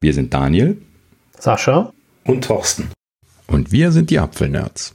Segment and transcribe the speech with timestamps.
[0.00, 0.80] Wir sind Daniel,
[1.40, 1.92] Sascha
[2.24, 2.92] und Thorsten.
[3.48, 4.94] Und wir sind die Apfelnerds.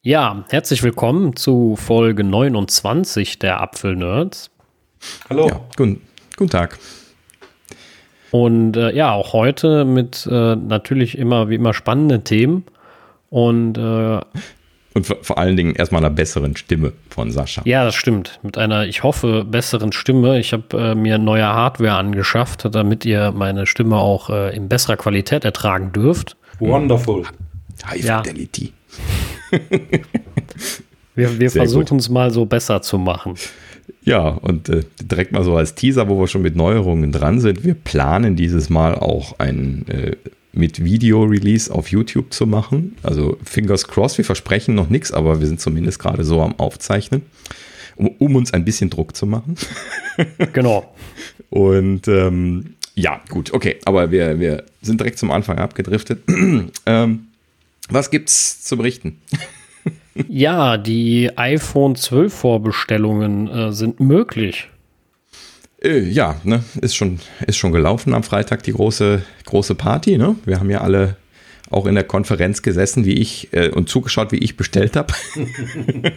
[0.00, 4.50] Ja, herzlich willkommen zu Folge 29 der Apfelnerds.
[5.28, 5.48] Hallo.
[5.48, 6.00] Ja, guten,
[6.38, 6.78] guten Tag.
[8.30, 12.64] Und äh, ja, auch heute mit äh, natürlich immer wie immer spannenden Themen.
[13.28, 14.20] Und äh,
[14.98, 17.62] und vor allen Dingen erstmal einer besseren Stimme von Sascha.
[17.64, 18.40] Ja, das stimmt.
[18.42, 20.38] Mit einer, ich hoffe, besseren Stimme.
[20.38, 24.96] Ich habe äh, mir neue Hardware angeschafft, damit ihr meine Stimme auch äh, in besserer
[24.96, 26.36] Qualität ertragen dürft.
[26.58, 27.24] Wonderful.
[27.86, 28.22] High ja.
[28.22, 28.72] Fidelity.
[31.14, 33.34] wir wir versuchen es mal so besser zu machen.
[34.02, 37.64] Ja, und äh, direkt mal so als Teaser, wo wir schon mit Neuerungen dran sind.
[37.64, 40.16] Wir planen dieses Mal auch ein äh,
[40.52, 42.96] mit Video-Release auf YouTube zu machen.
[43.02, 47.22] Also fingers crossed, wir versprechen noch nichts, aber wir sind zumindest gerade so am Aufzeichnen,
[47.96, 49.56] um, um uns ein bisschen Druck zu machen.
[50.52, 50.94] genau.
[51.50, 56.22] Und ähm, ja, gut, okay, aber wir, wir sind direkt zum Anfang abgedriftet.
[56.86, 57.26] ähm,
[57.88, 59.20] was gibt's zu berichten?
[60.28, 64.68] ja, die iPhone 12 Vorbestellungen äh, sind möglich.
[65.82, 70.18] Äh, ja, ne, ist schon, ist schon gelaufen am Freitag die große, große Party.
[70.18, 70.36] Ne?
[70.44, 71.16] Wir haben ja alle
[71.70, 75.12] auch in der Konferenz gesessen, wie ich äh, und zugeschaut, wie ich bestellt habe.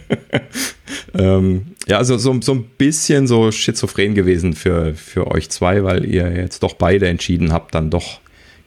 [1.14, 6.06] ähm, ja, also so, so ein bisschen so schizophren gewesen für, für euch zwei, weil
[6.06, 8.21] ihr jetzt doch beide entschieden habt, dann doch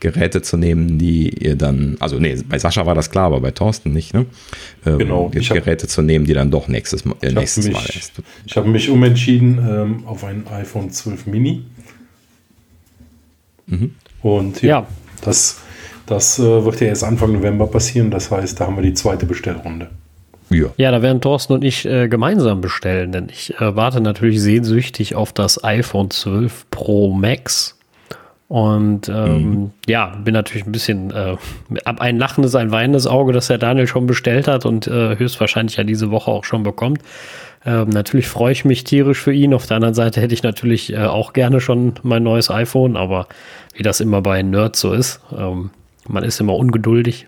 [0.05, 3.49] Geräte zu nehmen, die ihr dann, also nee, bei Sascha war das klar, aber bei
[3.49, 4.27] Thorsten nicht, ne?
[4.85, 5.29] Ähm, genau.
[5.29, 8.13] Geräte hab, zu nehmen, die dann doch nächstes, Mal, äh, nächstes mich, Mal erst.
[8.45, 11.63] Ich habe mich umentschieden ähm, auf ein iPhone 12 Mini.
[13.65, 13.95] Mhm.
[14.21, 14.87] Und ja, ja,
[15.23, 15.61] das,
[16.05, 18.11] das äh, wird ja erst Anfang November passieren.
[18.11, 19.89] Das heißt, da haben wir die zweite Bestellrunde.
[20.51, 20.67] Ja.
[20.77, 25.15] ja, da werden Thorsten und ich äh, gemeinsam bestellen, denn ich äh, warte natürlich sehnsüchtig
[25.15, 27.75] auf das iPhone 12 Pro Max.
[28.47, 29.71] Und ähm, mhm.
[29.87, 31.35] ja, bin natürlich ein bisschen äh,
[31.83, 35.77] ab ein lachendes, ein weinendes Auge, das der Daniel schon bestellt hat und äh, höchstwahrscheinlich
[35.77, 37.01] ja diese Woche auch schon bekommt.
[37.65, 39.53] Ähm, natürlich freue ich mich tierisch für ihn.
[39.55, 43.27] Auf der anderen Seite hätte ich natürlich äh, auch gerne schon mein neues iPhone, aber
[43.73, 45.71] wie das immer bei Nerds so ist, ähm,
[46.07, 47.27] man ist immer ungeduldig.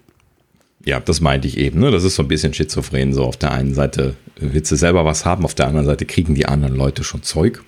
[0.85, 1.79] Ja, das meinte ich eben.
[1.79, 1.89] Ne?
[1.89, 3.11] Das ist so ein bisschen schizophren.
[3.11, 6.35] So auf der einen Seite willst du selber was haben, auf der anderen Seite kriegen
[6.35, 7.63] die anderen Leute schon Zeug.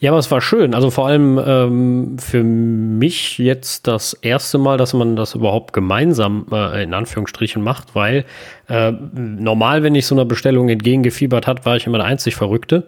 [0.00, 0.74] Ja, aber es war schön.
[0.74, 6.46] Also vor allem ähm, für mich jetzt das erste Mal, dass man das überhaupt gemeinsam
[6.52, 8.24] äh, in Anführungsstrichen macht, weil
[8.68, 12.84] äh, normal, wenn ich so einer Bestellung entgegengefiebert hat, war ich immer der einzig Verrückte.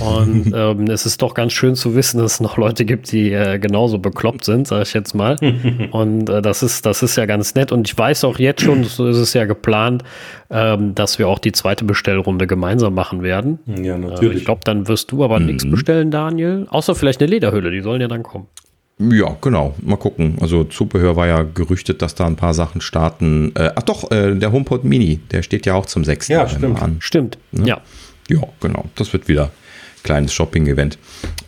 [0.00, 3.32] Und ähm, es ist doch ganz schön zu wissen, dass es noch Leute gibt, die
[3.32, 5.36] äh, genauso bekloppt sind, sage ich jetzt mal.
[5.90, 7.72] Und äh, das ist, das ist ja ganz nett.
[7.72, 10.04] Und ich weiß auch jetzt schon, so ist es ja geplant,
[10.50, 13.58] ähm, dass wir auch die zweite Bestellrunde gemeinsam machen werden.
[13.66, 14.36] Ja, natürlich.
[14.36, 15.46] Äh, ich glaube, dann wirst du aber mhm.
[15.46, 16.66] nichts bestellen, Daniel.
[16.70, 18.46] Außer vielleicht eine Lederhülle, die sollen ja dann kommen.
[18.98, 19.74] Ja, genau.
[19.80, 20.38] Mal gucken.
[20.40, 23.52] Also Zubehör war ja gerüchtet, dass da ein paar Sachen starten.
[23.54, 26.28] Äh, ach doch, äh, der HomePod Mini, der steht ja auch zum 6.
[26.28, 26.82] Ja, stimmt.
[26.82, 26.96] an.
[26.98, 27.68] Stimmt, ne?
[27.68, 27.80] ja.
[28.28, 28.84] Ja, genau.
[28.96, 29.50] Das wird wieder
[30.08, 30.96] kleines Shopping-Event.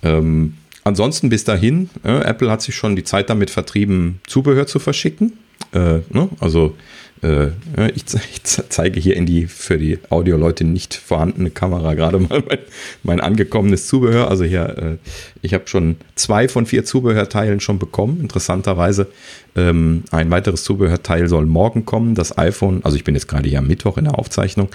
[0.03, 0.55] Ähm,
[0.85, 5.39] ansonsten bis dahin, äh, Apple hat sich schon die Zeit damit vertrieben, Zubehör zu verschicken.
[5.73, 6.29] Äh, ne?
[6.41, 6.77] Also
[7.23, 12.59] ich, ich, zeige hier in die für die Audioleute nicht vorhandene Kamera gerade mal mein,
[13.03, 14.31] mein, angekommenes Zubehör.
[14.31, 14.97] Also hier, äh,
[15.43, 18.21] ich habe schon zwei von vier Zubehörteilen schon bekommen.
[18.21, 19.09] Interessanterweise
[19.57, 22.15] ähm, ein weiteres Zubehörteil soll morgen kommen.
[22.15, 24.69] Das iPhone, also ich bin jetzt gerade hier am Mittwoch in der Aufzeichnung,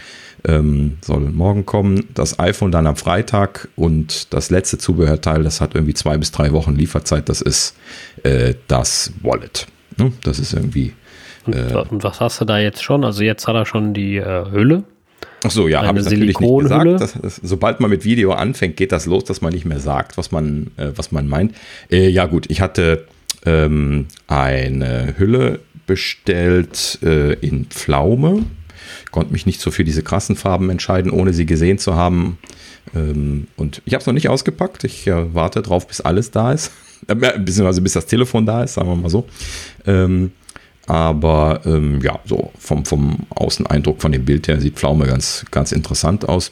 [0.47, 2.05] ähm, soll morgen kommen.
[2.13, 6.51] Das iPhone dann am Freitag und das letzte Zubehörteil, das hat irgendwie zwei bis drei
[6.51, 7.29] Wochen Lieferzeit.
[7.29, 7.75] Das ist
[8.23, 9.67] äh, das Wallet.
[9.97, 10.11] Ne?
[10.23, 10.93] Das ist irgendwie
[11.45, 13.03] und, äh, und, was hast du da jetzt schon?
[13.03, 14.83] Also jetzt hat er schon die äh, Hülle.
[15.43, 16.99] Ach so, ja, habe ich natürlich nicht gesagt.
[16.99, 20.17] Dass, dass, sobald man mit Video anfängt, geht das los, dass man nicht mehr sagt,
[20.17, 21.53] was man, äh, was man meint.
[21.91, 23.05] Äh, ja gut, ich hatte
[23.45, 28.43] ähm, eine Hülle bestellt äh, in Pflaume.
[29.11, 32.37] Konnte mich nicht so für diese krassen Farben entscheiden, ohne sie gesehen zu haben.
[32.95, 34.83] Ähm, und ich habe es noch nicht ausgepackt.
[34.83, 36.71] Ich äh, warte drauf, bis alles da ist.
[37.07, 39.27] Beziehungsweise bis das Telefon da ist, sagen wir mal so.
[39.85, 40.31] Ähm,
[40.87, 45.71] aber ähm, ja, so vom, vom Außeneindruck von dem Bild her sieht Pflaume ganz, ganz
[45.71, 46.51] interessant aus.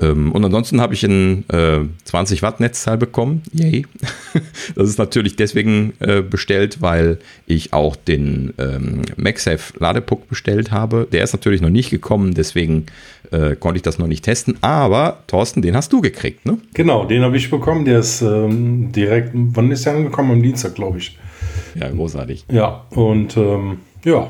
[0.00, 3.42] Ähm, und ansonsten habe ich ein äh, 20 Watt Netzteil bekommen.
[3.52, 3.86] Yay.
[4.74, 11.06] das ist natürlich deswegen äh, bestellt, weil ich auch den ähm, MagSafe Ladepuck bestellt habe.
[11.12, 12.86] Der ist natürlich noch nicht gekommen, deswegen
[13.30, 14.56] äh, konnte ich das noch nicht testen.
[14.62, 16.58] Aber Thorsten, den hast du gekriegt, ne?
[16.74, 17.84] Genau, den habe ich bekommen.
[17.84, 20.30] Der ist ähm, direkt, wann ist der angekommen?
[20.30, 21.18] Am Dienstag, glaube ich.
[21.74, 22.46] Ja, großartig.
[22.50, 24.28] Ja, und ähm, ja.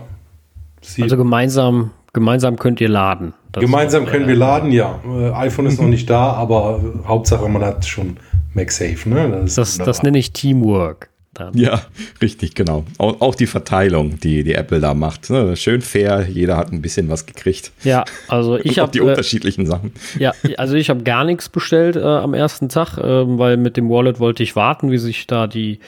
[0.82, 3.34] Sie also gemeinsam, gemeinsam könnt ihr laden.
[3.52, 5.00] gemeinsam können wir laden, ja.
[5.04, 8.16] Äh, iPhone ist noch nicht da, aber Hauptsache man hat schon
[8.54, 9.08] MagSafe.
[9.08, 9.42] Ne?
[9.42, 11.10] Das, das, das nenne ich Teamwork.
[11.32, 11.56] Dann.
[11.56, 11.82] Ja,
[12.20, 12.84] richtig, genau.
[12.98, 15.30] Auch, auch, die Verteilung, die, die Apple da macht.
[15.30, 15.54] Ne?
[15.54, 17.70] Schön fair, jeder hat ein bisschen was gekriegt.
[17.84, 18.90] Ja, also ich habe.
[18.90, 19.92] die äh, unterschiedlichen Sachen.
[20.18, 23.02] Ja, also ich habe gar nichts bestellt äh, am ersten Tag, äh,
[23.38, 25.78] weil mit dem Wallet wollte ich warten, wie sich da die,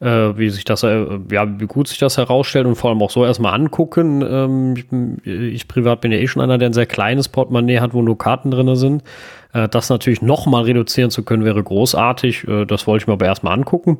[0.00, 3.12] äh, wie sich das, äh, ja, wie gut sich das herausstellt und vor allem auch
[3.12, 4.22] so erstmal angucken.
[4.28, 4.74] Ähm,
[5.22, 8.02] ich, ich, privat bin ja eh schon einer, der ein sehr kleines Portemonnaie hat, wo
[8.02, 9.04] nur Karten drin sind.
[9.52, 12.46] Äh, das natürlich nochmal reduzieren zu können, wäre großartig.
[12.66, 13.98] das wollte ich mir aber erstmal angucken.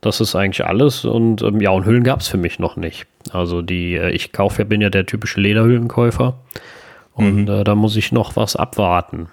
[0.00, 1.04] Das ist eigentlich alles.
[1.04, 3.06] Und ähm, ja, und Hüllen gab es für mich noch nicht.
[3.32, 6.38] Also die, äh, ich kaufe, bin ja der typische Lederhüllenkäufer.
[7.12, 7.48] Und mhm.
[7.48, 9.28] äh, da muss ich noch was abwarten.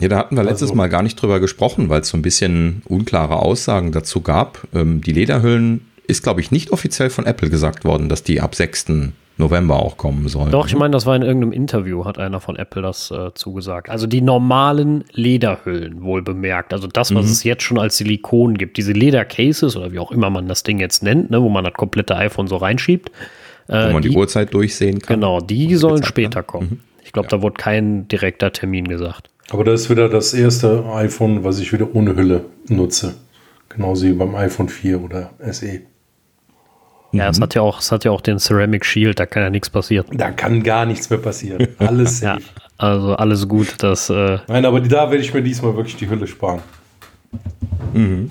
[0.00, 2.22] Ja, da hatten wir letztes also, Mal gar nicht drüber gesprochen, weil es so ein
[2.22, 4.66] bisschen unklare Aussagen dazu gab.
[4.74, 8.54] Ähm, die Lederhüllen ist, glaube ich, nicht offiziell von Apple gesagt worden, dass die ab
[8.54, 9.12] 6.
[9.42, 10.50] November auch kommen sollen.
[10.50, 13.90] Doch, ich meine, das war in irgendeinem Interview, hat einer von Apple das äh, zugesagt.
[13.90, 16.72] Also die normalen Lederhüllen, wohl bemerkt.
[16.72, 17.32] Also das, was mhm.
[17.32, 18.76] es jetzt schon als Silikon gibt.
[18.76, 21.74] Diese Ledercases oder wie auch immer man das Ding jetzt nennt, ne, wo man das
[21.74, 23.10] komplette iPhone so reinschiebt.
[23.68, 25.16] Äh, wo man die, die, Uhrzeit durchsehen kann.
[25.16, 26.44] Genau, die sollen gezeigt, später ne?
[26.44, 26.68] kommen.
[26.70, 26.80] Mhm.
[27.04, 27.36] Ich glaube, ja.
[27.36, 29.28] da wurde kein direkter Termin gesagt.
[29.50, 33.14] Aber das ist wieder das erste iPhone, was ich wieder ohne Hülle nutze.
[33.68, 35.80] Genauso wie beim iPhone 4 oder SE.
[37.12, 37.42] Ja, es mhm.
[37.42, 40.06] hat ja auch, es hat ja auch den Ceramic Shield, da kann ja nichts passieren.
[40.12, 41.68] Da kann gar nichts mehr passieren.
[41.78, 42.40] Alles safe.
[42.40, 43.74] ja, also alles gut.
[43.78, 46.60] Das, äh Nein, aber da werde ich mir diesmal wirklich die Hülle sparen.
[47.92, 48.30] Mhm.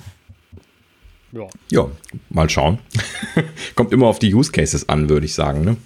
[1.31, 1.47] Ja.
[1.69, 1.87] ja,
[2.29, 2.79] mal schauen.
[3.75, 5.63] Kommt immer auf die Use Cases an, würde ich sagen.
[5.63, 5.77] Ne?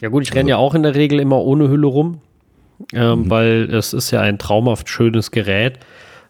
[0.00, 2.20] Ja gut, ich renne ja auch in der Regel immer ohne Hülle rum,
[2.92, 3.30] ähm, mhm.
[3.30, 5.78] weil es ist ja ein traumhaft schönes Gerät.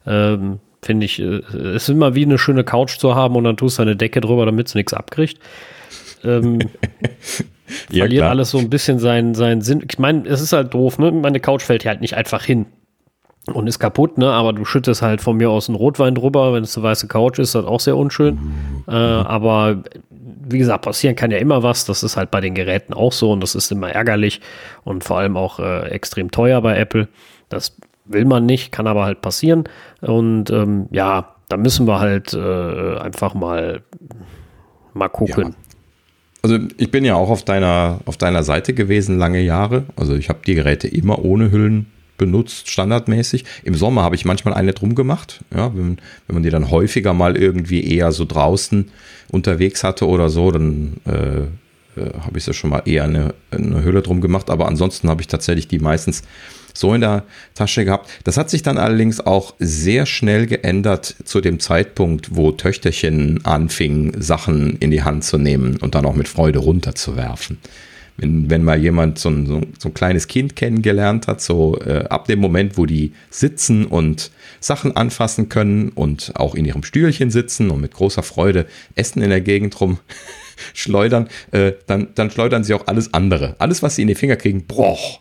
[0.06, 1.38] Ähm, Finde ich, äh,
[1.74, 4.20] es ist immer wie eine schöne Couch zu haben und dann tust du eine Decke
[4.20, 5.40] drüber, damit es nichts abkriegt
[6.24, 6.58] ähm,
[7.90, 8.30] ja, verliert klar.
[8.30, 9.84] alles so ein bisschen seinen, seinen Sinn.
[9.88, 11.12] Ich meine, es ist halt doof, ne?
[11.12, 12.66] Meine Couch fällt hier halt nicht einfach hin
[13.52, 14.30] und ist kaputt, ne?
[14.30, 17.38] Aber du schüttest halt von mir aus einen Rotwein drüber, wenn es eine weiße Couch
[17.38, 18.34] ist, ist das auch sehr unschön.
[18.34, 18.84] Mhm.
[18.88, 19.82] Äh, aber
[20.44, 21.84] wie gesagt, passieren kann ja immer was.
[21.84, 24.40] Das ist halt bei den Geräten auch so und das ist immer ärgerlich
[24.84, 27.08] und vor allem auch äh, extrem teuer bei Apple.
[27.48, 29.64] Das will man nicht, kann aber halt passieren.
[30.00, 33.82] Und ähm, ja, da müssen wir halt äh, einfach mal
[34.94, 35.48] mal gucken.
[35.48, 35.54] Ja.
[36.42, 39.84] Also ich bin ja auch auf deiner, auf deiner Seite gewesen lange Jahre.
[39.94, 41.86] Also ich habe die Geräte immer ohne Hüllen
[42.18, 43.44] benutzt, standardmäßig.
[43.64, 45.40] Im Sommer habe ich manchmal eine drum gemacht.
[45.54, 48.90] Ja, wenn, wenn man die dann häufiger mal irgendwie eher so draußen
[49.30, 51.42] unterwegs hatte oder so, dann äh,
[52.00, 54.50] äh, habe ich ja schon mal eher eine, eine Hülle drum gemacht.
[54.50, 56.22] Aber ansonsten habe ich tatsächlich die meistens
[56.74, 57.24] so in der
[57.54, 58.10] Tasche gehabt.
[58.24, 64.20] Das hat sich dann allerdings auch sehr schnell geändert zu dem Zeitpunkt, wo Töchterchen anfingen,
[64.20, 67.58] Sachen in die Hand zu nehmen und dann auch mit Freude runterzuwerfen.
[68.18, 72.04] Wenn, wenn mal jemand so ein, so, so ein kleines Kind kennengelernt hat, so äh,
[72.10, 74.30] ab dem Moment, wo die sitzen und
[74.60, 78.66] Sachen anfassen können und auch in ihrem Stühlchen sitzen und mit großer Freude
[78.96, 79.98] Essen in der Gegend rum
[80.74, 83.56] schleudern, äh, dann, dann schleudern sie auch alles andere.
[83.58, 85.20] Alles, was sie in die Finger kriegen, broch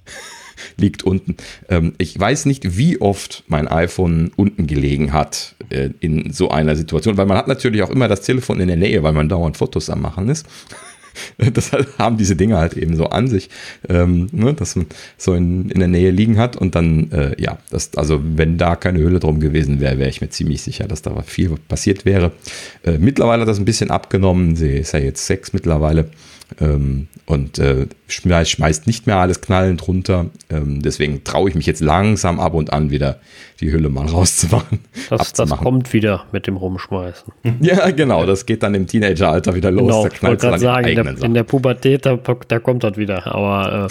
[0.78, 1.36] liegt unten.
[1.70, 6.76] Ähm, ich weiß nicht, wie oft mein iPhone unten gelegen hat äh, in so einer
[6.76, 9.58] Situation, weil man hat natürlich auch immer das Telefon in der Nähe, weil man dauernd
[9.58, 10.46] Fotos am Machen ist.
[11.54, 13.50] Das haben diese Dinge halt eben so an sich,
[13.90, 14.86] ähm, ne, dass man
[15.18, 18.76] so in, in der Nähe liegen hat und dann, äh, ja, das, also wenn da
[18.76, 22.32] keine Höhle drum gewesen wäre, wäre ich mir ziemlich sicher, dass da viel passiert wäre.
[22.84, 26.10] Äh, mittlerweile hat das ein bisschen abgenommen, sie ist ja jetzt sechs mittlerweile.
[26.60, 30.26] Ähm, und äh, schmeißt nicht mehr alles knallend runter.
[30.50, 33.20] Ähm, deswegen traue ich mich jetzt langsam ab und an wieder
[33.62, 34.80] die Hülle mal rauszumachen.
[35.10, 37.34] Das, das kommt wieder mit dem Rumschmeißen.
[37.62, 38.26] Ja, genau.
[38.26, 39.88] Das geht dann im Teenageralter wieder los.
[39.88, 42.18] Genau, da ich wollte gerade sagen, in der, in der, Pubertät, da,
[42.48, 43.28] da, kommt das wieder.
[43.28, 43.88] Aber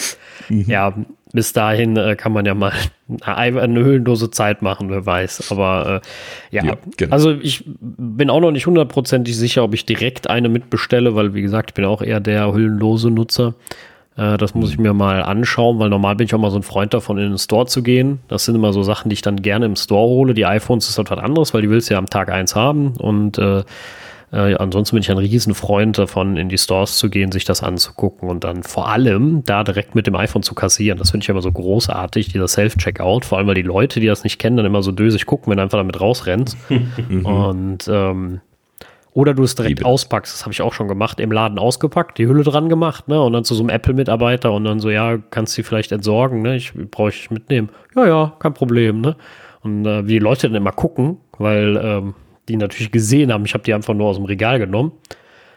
[0.48, 0.64] äh, mhm.
[0.66, 0.94] ja,
[1.32, 2.72] bis dahin äh, kann man ja mal
[3.22, 5.50] eine, eine höhlenlose Zeit machen, wer weiß.
[5.50, 6.02] Aber
[6.50, 7.12] äh, ja, ja genau.
[7.12, 11.42] also ich bin auch noch nicht hundertprozentig sicher, ob ich direkt eine mitbestelle, weil wie
[11.42, 13.54] gesagt, ich bin auch eher der hüllenlose Nutzer.
[14.16, 16.62] Äh, das muss ich mir mal anschauen, weil normal bin ich auch mal so ein
[16.62, 18.20] Freund davon, in den Store zu gehen.
[18.28, 20.34] Das sind immer so Sachen, die ich dann gerne im Store hole.
[20.34, 22.94] Die iPhones ist halt was anderes, weil die willst du ja am Tag eins haben
[22.98, 23.62] und äh,
[24.32, 28.28] äh, ansonsten bin ich ein Riesenfreund davon, in die Stores zu gehen, sich das anzugucken
[28.28, 30.98] und dann vor allem da direkt mit dem iPhone zu kassieren.
[30.98, 33.24] Das finde ich immer so großartig, dieser Self-Checkout.
[33.24, 35.56] Vor allem, weil die Leute, die das nicht kennen, dann immer so dösig gucken, wenn
[35.56, 36.56] du einfach damit rausrennst.
[37.24, 38.40] und ähm,
[39.12, 39.88] oder du es direkt Liebe.
[39.88, 43.20] auspackst, das habe ich auch schon gemacht, im Laden ausgepackt, die Hülle dran gemacht, ne?
[43.20, 46.54] Und dann zu so einem Apple-Mitarbeiter und dann so, ja, kannst du vielleicht entsorgen, ne?
[46.54, 47.70] Ich brauche ich mitnehmen.
[47.96, 49.16] Ja, ja, kein Problem, ne?
[49.62, 52.14] Und äh, wie die Leute dann immer gucken, weil ähm,
[52.50, 53.44] die natürlich gesehen haben.
[53.44, 54.92] Ich habe die einfach nur aus dem Regal genommen.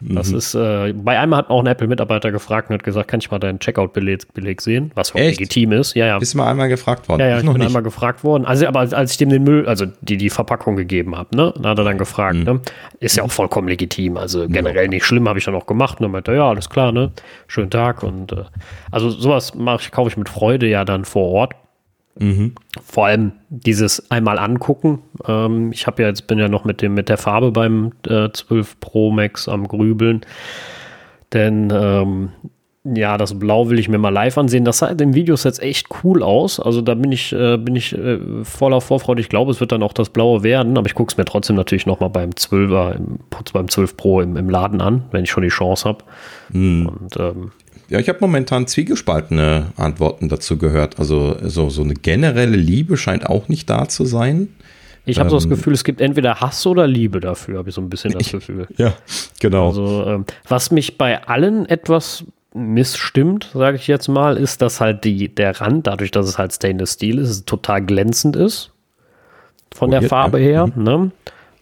[0.00, 0.38] Das mhm.
[0.38, 3.38] ist, äh, bei einmal hat auch ein Apple-Mitarbeiter gefragt und hat gesagt, kann ich mal
[3.38, 4.90] deinen Checkout-Beleg Beleg sehen?
[4.94, 5.38] Was auch Echt?
[5.38, 5.94] legitim ist.
[5.94, 6.18] Ja, ja.
[6.18, 7.20] Bist du mal einmal gefragt worden?
[7.20, 7.66] Ja, ja, ich, ich bin nicht.
[7.68, 8.44] einmal gefragt worden.
[8.44, 11.70] Also, aber als ich dem den Müll, also die, die Verpackung gegeben habe, ne, da
[11.70, 12.44] hat er dann gefragt, mhm.
[12.44, 12.60] ne?
[13.00, 14.16] Ist ja auch vollkommen legitim.
[14.16, 14.90] Also generell ja.
[14.90, 16.00] nicht schlimm, habe ich dann auch gemacht.
[16.00, 17.12] Und dann meinte er, ja, alles klar, ne?
[17.46, 18.02] Schönen Tag.
[18.02, 18.44] Und äh,
[18.90, 21.54] also sowas mache ich, kaufe ich mit Freude ja dann vor Ort.
[22.18, 22.52] Mhm.
[22.84, 25.00] Vor allem dieses einmal angucken.
[25.26, 28.28] Ähm, ich habe ja jetzt bin ja noch mit dem mit der Farbe beim äh,
[28.30, 30.20] 12 Pro Max am Grübeln,
[31.32, 32.30] denn ähm,
[32.84, 34.66] ja, das Blau will ich mir mal live ansehen.
[34.66, 36.60] Das sah in den Videos jetzt echt cool aus.
[36.60, 39.22] Also da bin ich, äh, bin ich äh, voller Vorfreude.
[39.22, 41.56] Ich glaube, es wird dann auch das Blaue werden, aber ich gucke es mir trotzdem
[41.56, 43.20] natürlich nochmal beim 12er, im,
[43.54, 46.04] beim 12 Pro im, im, Laden an, wenn ich schon die Chance habe.
[46.50, 46.86] Mhm.
[46.86, 47.52] Und ähm,
[47.88, 50.98] ja, ich habe momentan zwiegespaltene Antworten dazu gehört.
[50.98, 54.48] Also so, so eine generelle Liebe scheint auch nicht da zu sein.
[55.06, 57.68] Ich habe ähm, so das ähm, Gefühl, es gibt entweder Hass oder Liebe dafür, habe
[57.68, 58.66] ich so ein bisschen das Gefühl.
[58.76, 58.94] ja,
[59.40, 59.68] genau.
[59.68, 62.24] Also, ähm, was mich bei allen etwas
[62.54, 66.52] missstimmt, sage ich jetzt mal, ist, dass halt die, der Rand, dadurch, dass es halt
[66.52, 68.70] Stainless Steel ist, total glänzend ist.
[69.74, 70.68] Von der Farbe her.
[70.68, 70.82] Mhm.
[70.84, 71.10] Ne?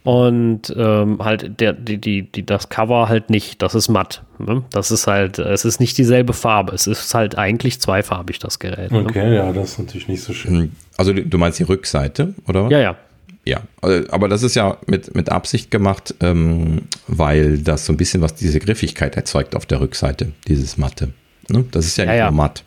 [0.04, 4.22] Und ähm, halt der, die, die, die, das Cover halt nicht, das ist matt.
[4.38, 4.64] Ne?
[4.70, 6.74] Das ist halt, es ist nicht dieselbe Farbe.
[6.74, 8.90] Es ist halt eigentlich zweifarbig, das Gerät.
[8.90, 8.98] Ne?
[8.98, 10.54] Okay, ja, das ist natürlich nicht so schön.
[10.54, 12.68] Hm, also du meinst die Rückseite, oder?
[12.68, 12.96] Ja, ja.
[13.44, 17.96] Ja, also, aber das ist ja mit, mit Absicht gemacht, ähm, weil das so ein
[17.96, 21.12] bisschen was diese Griffigkeit erzeugt auf der Rückseite, dieses Matte.
[21.48, 21.64] Ne?
[21.72, 22.30] Das ist ja, ja nicht ja.
[22.30, 22.62] nur matt,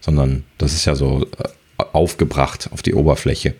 [0.00, 1.48] sondern das ist ja so äh,
[1.92, 3.54] aufgebracht auf die Oberfläche.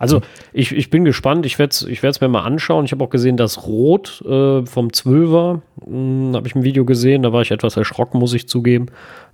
[0.00, 0.22] Also
[0.54, 2.86] ich, ich bin gespannt, ich werde es ich mir mal anschauen.
[2.86, 7.22] Ich habe auch gesehen, dass Rot äh, vom 12er, hm, habe ich ein Video gesehen,
[7.22, 8.86] da war ich etwas erschrocken, muss ich zugeben.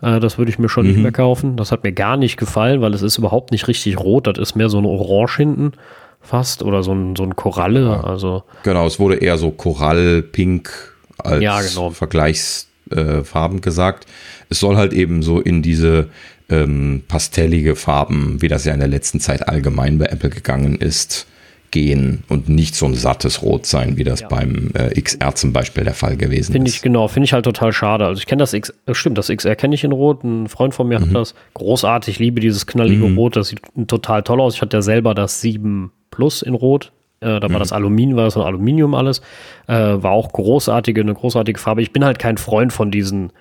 [0.02, 0.92] Äh, das würde ich mir schon mhm.
[0.92, 1.56] nicht mehr kaufen.
[1.56, 4.56] Das hat mir gar nicht gefallen, weil es ist überhaupt nicht richtig rot, das ist
[4.56, 5.72] mehr so ein Orange hinten
[6.20, 7.82] fast oder so ein, so ein Koralle.
[7.82, 8.00] Ja.
[8.00, 8.42] Also.
[8.64, 10.70] Genau, es wurde eher so Korall, Pink
[11.18, 11.90] als ja, genau.
[11.90, 14.06] Vergleichsfarben äh, gesagt.
[14.48, 16.08] Es soll halt eben so in diese
[16.48, 21.26] ähm, pastellige Farben, wie das ja in der letzten Zeit allgemein bei Apple gegangen ist,
[21.70, 24.28] gehen und nicht so ein sattes Rot sein, wie das ja.
[24.28, 26.70] beim äh, XR zum Beispiel der Fall gewesen find ist.
[26.70, 28.06] Finde ich genau, finde ich halt total schade.
[28.06, 30.24] Also ich kenne das X, äh, stimmt, das XR kenne ich in Rot.
[30.24, 31.08] Ein Freund von mir mhm.
[31.08, 33.18] hat das großartig, liebe dieses knallige mhm.
[33.18, 34.54] Rot, das sieht total toll aus.
[34.54, 36.92] Ich hatte ja selber das 7 Plus in Rot.
[37.20, 37.58] Äh, da war mhm.
[37.58, 39.20] das Aluminium, war das Aluminium alles.
[39.66, 41.82] Äh, war auch großartige, eine großartige Farbe.
[41.82, 43.32] Ich bin halt kein Freund von diesen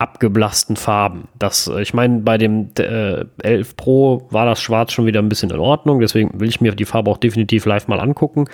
[0.00, 1.28] abgeblassten Farben.
[1.38, 5.28] Das, äh, ich meine, bei dem äh, 11 Pro war das Schwarz schon wieder ein
[5.28, 8.46] bisschen in Ordnung, deswegen will ich mir die Farbe auch definitiv live mal angucken.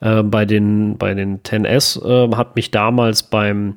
[0.00, 3.76] Äh, bei, den, bei den 10S äh, hat mich damals beim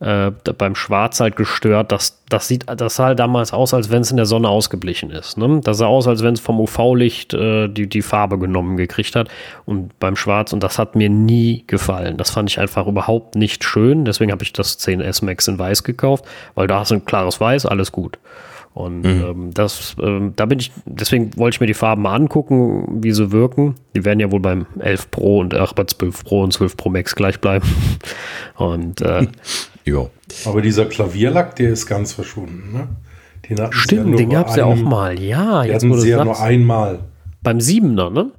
[0.00, 1.92] äh, beim Schwarz halt gestört.
[1.92, 5.10] Das, das sieht, das sah halt damals aus, als wenn es in der Sonne ausgeblichen
[5.10, 5.38] ist.
[5.38, 5.60] Ne?
[5.62, 9.28] Das sah aus, als wenn es vom UV-Licht äh, die, die Farbe genommen gekriegt hat.
[9.64, 12.16] Und beim Schwarz, und das hat mir nie gefallen.
[12.16, 14.04] Das fand ich einfach überhaupt nicht schön.
[14.04, 16.24] Deswegen habe ich das 10S Max in Weiß gekauft,
[16.54, 18.18] weil da ist ein klares Weiß, alles gut.
[18.74, 19.24] Und mhm.
[19.24, 23.12] ähm, das, ähm, da bin ich, deswegen wollte ich mir die Farben mal angucken, wie
[23.12, 23.76] sie wirken.
[23.94, 26.90] Die werden ja wohl beim 11 Pro und ach, bei 12 Pro und 12 Pro
[26.90, 27.66] Max gleich bleiben.
[28.56, 29.26] Und äh,
[29.84, 30.06] ja.
[30.44, 32.88] Aber dieser Klavierlack, der ist ganz verschwunden, ne?
[33.48, 35.20] Den Stimmt, ja den gab es ja auch mal.
[35.20, 37.00] Ja, jetzt hatten sie ja nur einmal.
[37.42, 38.30] Beim Siebener, ne?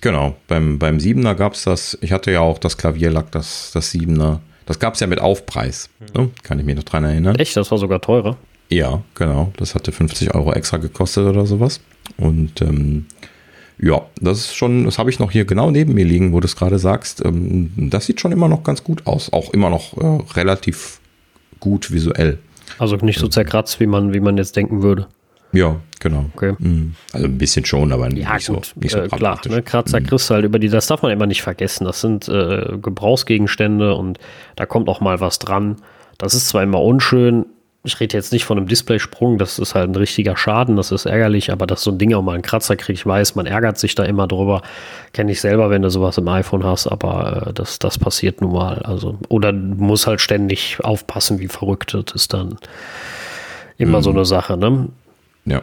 [0.00, 1.98] Genau, beim, beim Siebener gab es das.
[2.00, 4.40] Ich hatte ja auch das Klavierlack, das, das Siebener.
[4.64, 5.90] Das gab es ja mit Aufpreis.
[6.14, 6.30] Ne?
[6.42, 7.36] Kann ich mich noch dran erinnern.
[7.36, 7.56] Echt?
[7.56, 8.36] Das war sogar teurer?
[8.68, 9.52] Ja, genau.
[9.56, 11.80] Das hatte 50 Euro extra gekostet oder sowas.
[12.16, 13.06] Und ähm,
[13.80, 16.46] ja, das ist schon, das habe ich noch hier genau neben mir liegen, wo du
[16.46, 17.24] es gerade sagst.
[17.24, 19.32] Ähm, das sieht schon immer noch ganz gut aus.
[19.32, 21.00] Auch immer noch äh, relativ
[21.60, 22.38] gut visuell.
[22.78, 25.06] Also nicht so zerkratzt, wie man, wie man jetzt denken würde.
[25.52, 26.26] Ja, genau.
[26.34, 26.54] Okay.
[26.58, 26.94] Mhm.
[27.12, 28.66] Also ein bisschen schon, aber ja, nicht, gut.
[28.66, 29.62] so, nicht so äh, Klar, ne?
[29.62, 30.06] Kratzer mhm.
[30.06, 31.84] kriegst du halt über die, das darf man immer nicht vergessen.
[31.84, 34.18] Das sind äh, Gebrauchsgegenstände und
[34.56, 35.76] da kommt auch mal was dran.
[36.18, 37.46] Das ist zwar immer unschön,
[37.84, 41.06] ich rede jetzt nicht von einem Displaysprung, das ist halt ein richtiger Schaden, das ist
[41.06, 43.78] ärgerlich, aber dass so ein Ding auch mal einen Kratzer kriegt, ich weiß, man ärgert
[43.78, 44.62] sich da immer drüber.
[45.12, 48.52] Kenne ich selber, wenn du sowas im iPhone hast, aber äh, das, das passiert nun
[48.52, 48.80] mal.
[48.80, 52.58] Also, oder muss halt ständig aufpassen, wie verrückt das ist dann
[53.78, 54.02] immer mhm.
[54.02, 54.88] so eine Sache, ne?
[55.44, 55.62] Ja.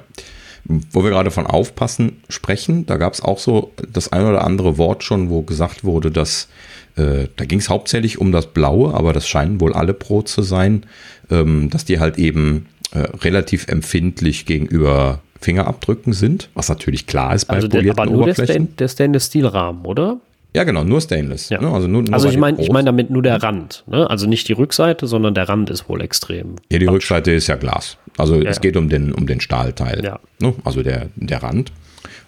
[0.64, 4.80] Wo wir gerade von Aufpassen sprechen, da gab es auch so das ein oder andere
[4.80, 6.48] Wort schon, wo gesagt wurde, dass
[6.96, 10.42] äh, da ging es hauptsächlich um das Blaue, aber das scheinen wohl alle Pro zu
[10.42, 10.86] sein,
[11.30, 17.46] ähm, dass die halt eben äh, relativ empfindlich gegenüber Fingerabdrücken sind, was natürlich klar ist
[17.46, 18.68] bei also polierten der, aber nur Oberflächen.
[18.68, 20.20] Der, der Stainless-Steel-Rahmen, oder?
[20.56, 21.50] Ja, genau, nur Stainless.
[21.50, 21.60] Ja.
[21.60, 21.70] Ne?
[21.70, 23.84] Also, nur, nur also ich meine ich mein damit nur der Rand.
[23.88, 24.10] Ne?
[24.10, 26.56] Also nicht die Rückseite, sondern der Rand ist wohl extrem.
[26.72, 27.98] Ja, die Rückseite ist ja Glas.
[28.18, 30.02] Also ja, es geht um den, um den Stahlteil.
[30.02, 30.20] Ja.
[30.40, 30.54] Ne?
[30.64, 31.74] Also der, der Rand.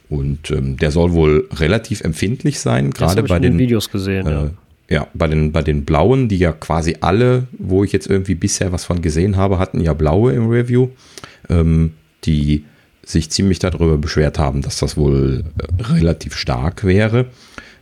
[0.09, 4.27] Und ähm, der soll wohl relativ empfindlich sein, gerade bei den Videos gesehen.
[4.27, 4.49] Äh, ja.
[4.89, 8.71] ja, bei den, bei den blauen, die ja quasi alle, wo ich jetzt irgendwie bisher
[8.71, 10.89] was von gesehen habe, hatten ja blaue im Review,
[11.49, 12.63] ähm, die
[13.03, 17.25] sich ziemlich darüber beschwert haben, dass das wohl äh, relativ stark wäre.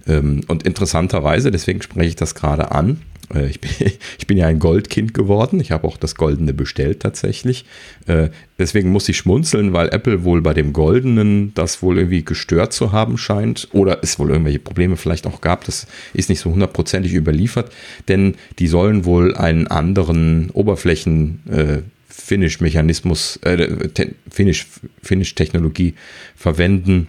[0.07, 3.01] Ähm, und interessanterweise, deswegen spreche ich das gerade an,
[3.33, 3.71] äh, ich bin,
[4.17, 5.59] ich bin ja ein Goldkind geworden.
[5.59, 7.65] Ich habe auch das Goldene bestellt tatsächlich.
[8.07, 8.29] Äh,
[8.59, 12.91] deswegen muss ich schmunzeln, weil Apple wohl bei dem Goldenen das wohl irgendwie gestört zu
[12.91, 13.67] haben scheint.
[13.71, 15.65] Oder es wohl irgendwelche Probleme vielleicht auch gab.
[15.65, 17.71] Das ist nicht so hundertprozentig überliefert.
[18.07, 24.67] Denn die sollen wohl einen anderen Oberflächen äh, Finish-Mechanismus, äh, Finish,
[25.01, 25.95] Finish-Technologie
[26.35, 27.07] verwenden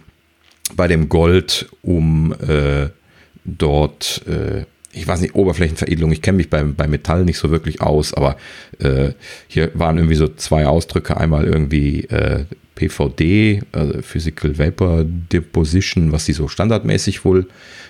[0.75, 2.89] bei dem Gold, um äh,
[3.45, 7.81] dort äh, ich weiß nicht, Oberflächenveredelung, ich kenne mich bei, bei Metall nicht so wirklich
[7.81, 8.37] aus, aber
[8.79, 9.11] äh,
[9.47, 16.25] hier waren irgendwie so zwei Ausdrücke, einmal irgendwie äh, PVD, also Physical Vapor Deposition, was
[16.25, 17.47] sie so standardmäßig wohl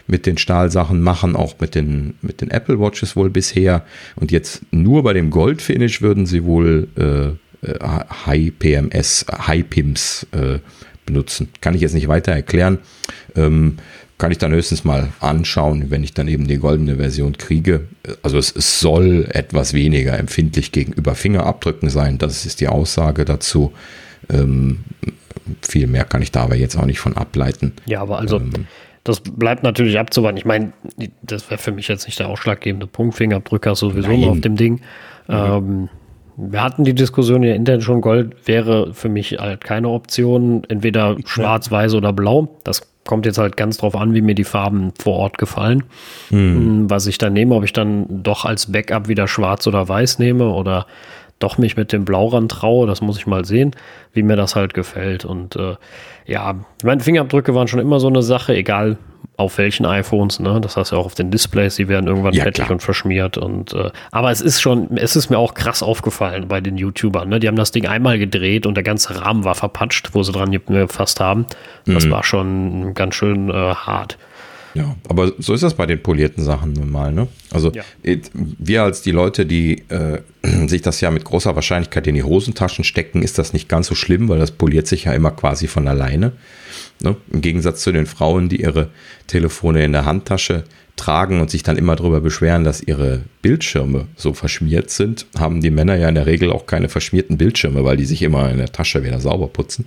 [0.07, 3.85] mit den Stahlsachen machen, auch mit den, mit den Apple Watches wohl bisher.
[4.15, 7.79] Und jetzt nur bei dem Goldfinish würden sie wohl äh, äh
[8.25, 10.59] High PMS, High PIMS äh,
[11.05, 11.49] benutzen.
[11.59, 12.79] Kann ich jetzt nicht weiter erklären.
[13.35, 13.77] Ähm,
[14.17, 17.87] kann ich dann höchstens mal anschauen, wenn ich dann eben die goldene Version kriege.
[18.23, 22.17] Also es, es, soll etwas weniger empfindlich gegenüber Fingerabdrücken sein.
[22.17, 23.73] Das ist die Aussage dazu.
[24.29, 24.79] Ähm,
[25.61, 27.73] viel mehr kann ich da aber jetzt auch nicht von ableiten.
[27.85, 28.65] Ja, aber also ähm,
[29.03, 30.37] das bleibt natürlich abzuwarten.
[30.37, 30.73] Ich meine,
[31.21, 33.15] das wäre für mich jetzt nicht der ausschlaggebende Punkt.
[33.15, 34.81] Fingerabdrücke sowieso noch auf dem Ding.
[35.27, 35.33] Mhm.
[35.35, 35.89] Ähm,
[36.37, 41.17] wir hatten die Diskussion ja intern schon, Gold wäre für mich halt keine Option, entweder
[41.25, 42.59] schwarz, weiß oder blau.
[42.63, 45.83] Das kommt jetzt halt ganz drauf an, wie mir die Farben vor Ort gefallen.
[46.29, 46.89] Hm.
[46.89, 50.49] Was ich dann nehme, ob ich dann doch als Backup wieder schwarz oder weiß nehme
[50.49, 50.85] oder
[51.39, 53.71] doch mich mit dem Blaurand traue, das muss ich mal sehen,
[54.13, 55.25] wie mir das halt gefällt.
[55.25, 55.75] Und äh,
[56.25, 58.97] ja, meine Fingerabdrücke waren schon immer so eine Sache, egal
[59.35, 60.59] auf welchen iPhones, ne?
[60.59, 62.71] Das heißt ja auch auf den Displays, die werden irgendwann ja, fettig klar.
[62.71, 63.37] und verschmiert.
[63.37, 67.29] Und äh, aber es ist schon, es ist mir auch krass aufgefallen bei den YouTubern,
[67.29, 67.39] ne?
[67.39, 70.51] Die haben das Ding einmal gedreht und der ganze Rahmen war verpatscht, wo sie dran
[70.51, 71.45] gefasst haben.
[71.85, 72.11] Das mhm.
[72.11, 74.17] war schon ganz schön äh, hart.
[74.77, 77.11] Ja, aber so ist das bei den polierten Sachen nun mal.
[77.11, 77.27] Ne?
[77.51, 77.83] Also ja.
[78.33, 80.21] wir als die Leute, die äh,
[80.67, 83.95] sich das ja mit großer Wahrscheinlichkeit in die Hosentaschen stecken, ist das nicht ganz so
[83.95, 86.33] schlimm, weil das poliert sich ja immer quasi von alleine.
[87.01, 87.15] Ne?
[87.31, 88.89] Im Gegensatz zu den Frauen, die ihre
[89.27, 90.63] Telefone in der Handtasche
[90.95, 95.69] tragen und sich dann immer darüber beschweren, dass ihre Bildschirme so verschmiert sind, haben die
[95.69, 98.71] Männer ja in der Regel auch keine verschmierten Bildschirme, weil die sich immer in der
[98.71, 99.85] Tasche wieder sauber putzen.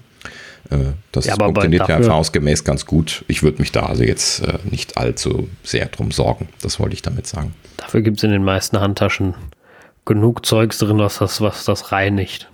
[0.71, 3.25] Äh, das ja, funktioniert ja erfahrungsgemäß ganz gut.
[3.29, 6.49] Ich würde mich da also jetzt äh, nicht allzu sehr drum sorgen.
[6.63, 7.55] Das wollte ich damit sagen.
[7.77, 9.35] Dafür gibt es in den meisten Handtaschen
[10.05, 12.49] genug Zeugs drin, was das, was das reinigt.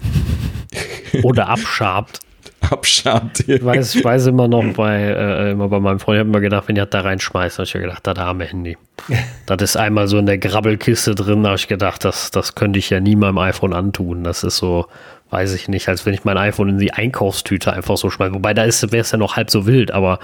[1.23, 2.21] Oder abschabt.
[2.61, 3.49] abschabt.
[3.49, 6.41] Ich weiß, ich weiß immer noch bei, äh, immer bei meinem Freund, ich habe immer
[6.41, 8.77] gedacht, wenn die da reinschmeißt, habe ich gedacht, das arme Handy.
[9.47, 12.79] das ist einmal so in der Grabbelkiste drin, da habe ich gedacht, das, das könnte
[12.79, 14.25] ich ja nie meinem iPhone antun.
[14.25, 14.87] Das ist so,
[15.31, 18.35] weiß ich nicht, als wenn ich mein iPhone in die Einkaufstüte einfach so schmeiße.
[18.35, 20.21] Wobei da ist, wäre es ja noch halb so wild, aber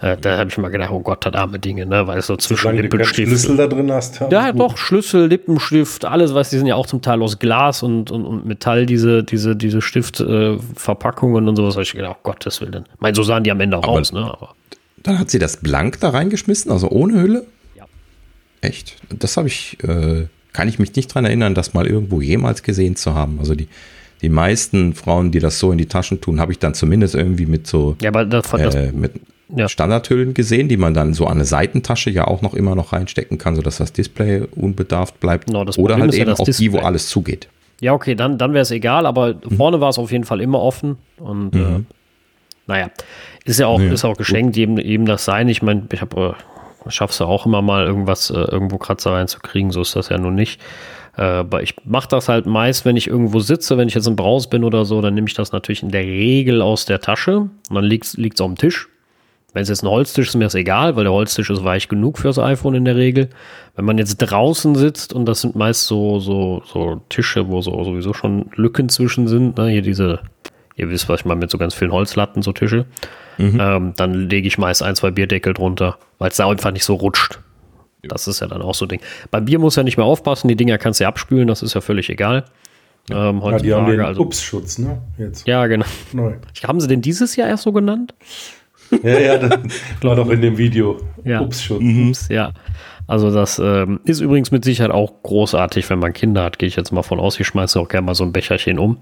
[0.00, 2.06] äh, da habe ich mal gedacht, oh Gott, das arme Dinge, ne?
[2.06, 3.28] Weil es so zwischen Solange Lippenstift.
[3.28, 4.20] Schlüssel da drin hast.
[4.20, 7.82] Ja, ja, doch, Schlüssel, Lippenstift, alles, was die sind ja auch zum Teil aus Glas
[7.82, 11.74] und, und, und Metall, diese, diese, diese Stiftverpackungen äh, und sowas.
[11.74, 12.84] habe ich gedacht, oh Gottes Willen.
[12.94, 14.20] Ich meine, so sahen die am Ende auch aber aus, ne?
[14.20, 14.54] Aber.
[15.02, 17.44] Dann hat sie das blank da reingeschmissen, also ohne Hülle?
[17.76, 17.86] Ja.
[18.60, 18.96] Echt?
[19.10, 22.94] Das habe ich, äh, kann ich mich nicht dran erinnern, das mal irgendwo jemals gesehen
[22.94, 23.38] zu haben.
[23.40, 23.68] Also die
[24.22, 27.46] die meisten Frauen, die das so in die Taschen tun, habe ich dann zumindest irgendwie
[27.46, 29.12] mit so ja, aber das, das, äh, mit
[29.54, 29.68] ja.
[29.68, 33.38] Standardhüllen gesehen, die man dann so an eine Seitentasche ja auch noch immer noch reinstecken
[33.38, 35.50] kann, sodass das Display unbedarft bleibt.
[35.50, 36.68] No, Oder halt eben ja auch Display.
[36.68, 37.48] die, wo alles zugeht.
[37.80, 39.56] Ja, okay, dann, dann wäre es egal, aber mhm.
[39.56, 41.76] vorne war es auf jeden Fall immer offen und äh, mhm.
[41.76, 41.80] äh,
[42.66, 42.90] naja,
[43.44, 45.48] ist ja auch, ja, ist auch geschenkt, jedem, jedem das sein.
[45.48, 46.34] Ich meine, ich habe,
[46.86, 50.16] äh, schaffst du auch immer mal irgendwas, äh, irgendwo Kratzer reinzukriegen, so ist das ja
[50.16, 50.60] nun nicht.
[51.16, 54.16] Äh, aber ich mache das halt meist, wenn ich irgendwo sitze, wenn ich jetzt im
[54.16, 57.38] Braus bin oder so, dann nehme ich das natürlich in der Regel aus der Tasche
[57.38, 58.88] und dann liegt es auf dem Tisch.
[59.54, 61.86] Wenn es jetzt ein Holztisch ist, ist mir das egal, weil der Holztisch ist weich
[61.86, 63.30] genug fürs iPhone in der Regel.
[63.76, 67.84] Wenn man jetzt draußen sitzt und das sind meist so, so, so Tische, wo so
[67.84, 69.68] sowieso schon Lücken zwischen sind, ne?
[69.68, 70.20] hier diese,
[70.74, 72.86] ihr wisst, was ich meine, mit so ganz vielen Holzlatten, so Tische,
[73.38, 73.58] mhm.
[73.60, 76.94] ähm, dann lege ich meist ein, zwei Bierdeckel drunter, weil es da einfach nicht so
[76.94, 77.38] rutscht.
[78.08, 79.00] Das ist ja dann auch so ein Ding.
[79.30, 81.74] Beim Bier muss ja nicht mehr aufpassen, die Dinger kannst du ja abspülen, das ist
[81.74, 82.44] ja völlig egal.
[83.10, 85.02] Ja, ähm, ja die haben den also, Upsschutz, ne?
[85.18, 85.46] Jetzt.
[85.46, 85.86] Ja, genau.
[86.12, 86.34] Neu.
[86.66, 88.14] Haben sie den dieses Jahr erst so genannt?
[89.02, 89.58] Ja, ja, das
[90.02, 91.00] war doch in dem Video.
[91.24, 91.40] Ja.
[91.40, 91.82] Upsschutz.
[91.82, 92.08] Mhm.
[92.10, 92.52] Ups, ja.
[93.06, 96.76] Also das ähm, ist übrigens mit Sicherheit auch großartig, wenn man Kinder hat, gehe ich
[96.76, 97.38] jetzt mal von aus.
[97.38, 98.98] Ich schmeiße auch gerne mal so ein Becherchen um.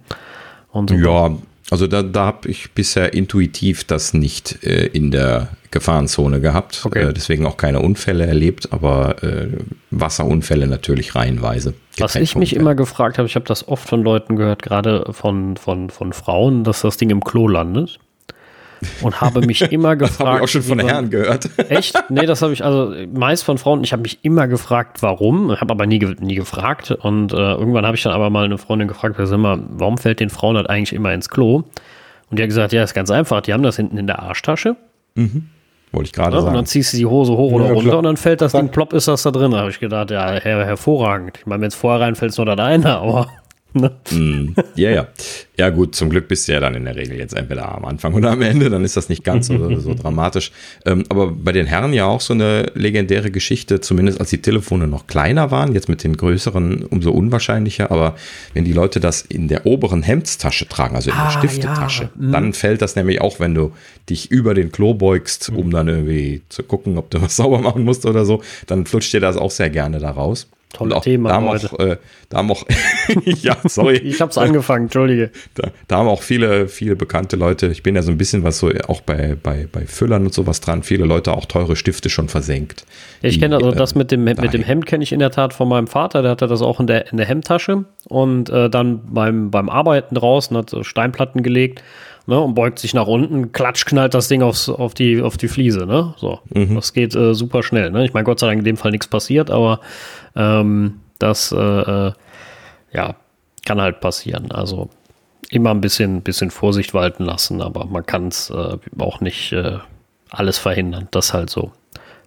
[0.72, 0.94] So.
[0.94, 1.30] Ja,
[1.72, 6.82] Also da, da habe ich bisher intuitiv das nicht äh, in der Gefahrenzone gehabt.
[6.84, 7.08] Okay.
[7.08, 9.46] Äh, deswegen auch keine Unfälle erlebt, aber äh,
[9.90, 11.72] Wasserunfälle natürlich reihenweise.
[11.96, 15.56] Was ich mich immer gefragt habe, ich habe das oft von Leuten gehört, gerade von,
[15.56, 17.98] von, von Frauen, dass das Ding im Klo landet
[19.02, 20.20] und habe mich immer gefragt.
[20.20, 21.48] das habe ich auch schon von man, Herren gehört.
[21.68, 21.94] Echt?
[22.08, 23.84] Nee, das habe ich also meist von Frauen.
[23.84, 26.90] Ich habe mich immer gefragt, warum, habe aber nie, nie gefragt.
[26.90, 30.30] Und äh, irgendwann habe ich dann aber mal eine Freundin gefragt, immer, warum fällt den
[30.30, 31.64] Frauen das eigentlich immer ins Klo?
[32.30, 33.42] Und die hat gesagt, ja, ist ganz einfach.
[33.42, 34.76] Die haben das hinten in der Arschtasche.
[35.14, 35.48] Mhm.
[35.92, 36.48] Wollte ich gerade ja, sagen.
[36.48, 37.98] Und dann ziehst du die Hose hoch oder ja, runter klar.
[37.98, 39.50] und dann fällt das Ding plopp, ist das da drin.
[39.50, 41.36] Da habe ich gedacht, ja, her hervorragend.
[41.38, 43.28] Ich meine, wenn es vorher reinfällt, ist nur das eine, aber
[43.74, 43.90] Ne?
[44.10, 45.08] Mm, ja, ja.
[45.58, 48.14] Ja, gut, zum Glück bist du ja dann in der Regel jetzt entweder am Anfang
[48.14, 50.50] oder am Ende, dann ist das nicht ganz so, so dramatisch.
[50.84, 54.86] Ähm, aber bei den Herren ja auch so eine legendäre Geschichte, zumindest als die Telefone
[54.88, 58.16] noch kleiner waren, jetzt mit den größeren umso unwahrscheinlicher, aber
[58.54, 62.30] wenn die Leute das in der oberen Hemdstasche tragen, also in ah, der Stiftetasche, ja.
[62.30, 63.72] dann fällt das nämlich auch, wenn du
[64.08, 67.84] dich über den Klo beugst, um dann irgendwie zu gucken, ob du was sauber machen
[67.84, 70.48] musst oder so, dann flutscht dir das auch sehr gerne da raus.
[70.72, 71.72] Tolle Thema da heute.
[71.72, 71.96] Auch, äh,
[72.28, 72.64] da haben auch,
[73.24, 73.96] ja, sorry.
[73.98, 75.30] ich habe es angefangen, entschuldige.
[75.54, 78.58] Da, da, haben auch viele, viele bekannte Leute, ich bin ja so ein bisschen was
[78.58, 82.28] so, auch bei, bei, bei Füllern und sowas dran, viele Leute auch teure Stifte schon
[82.28, 82.86] versenkt.
[83.20, 85.52] Ja, ich kenne also das mit dem, mit dem Hemd kenne ich in der Tat
[85.52, 89.12] von meinem Vater, der hatte das auch in der, in der Hemdtasche und äh, dann
[89.12, 91.82] beim, beim Arbeiten draußen hat so Steinplatten gelegt
[92.26, 95.48] ne, und beugt sich nach unten, klatsch, knallt das Ding aufs, auf, die, auf die
[95.48, 95.86] Fliese.
[95.86, 96.14] Ne?
[96.16, 96.74] So, mhm.
[96.74, 97.90] das geht äh, super schnell.
[97.90, 98.04] Ne?
[98.04, 99.80] Ich meine, Gott sei Dank in dem Fall nichts passiert, aber
[100.36, 102.12] ähm, das äh, äh,
[102.92, 103.14] ja,
[103.64, 104.50] kann halt passieren.
[104.52, 104.90] Also
[105.50, 109.78] immer ein bisschen, bisschen Vorsicht walten lassen, aber man kann es äh, auch nicht äh,
[110.30, 111.08] alles verhindern.
[111.10, 111.72] Das halt so.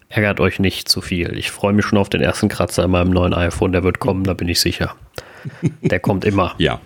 [0.10, 1.36] Ärgert euch nicht zu viel.
[1.38, 3.72] Ich freue mich schon auf den ersten Kratzer in meinem neuen iPhone.
[3.72, 4.96] Der wird kommen, da bin ich sicher.
[5.82, 6.54] Der kommt immer.
[6.58, 6.80] ja.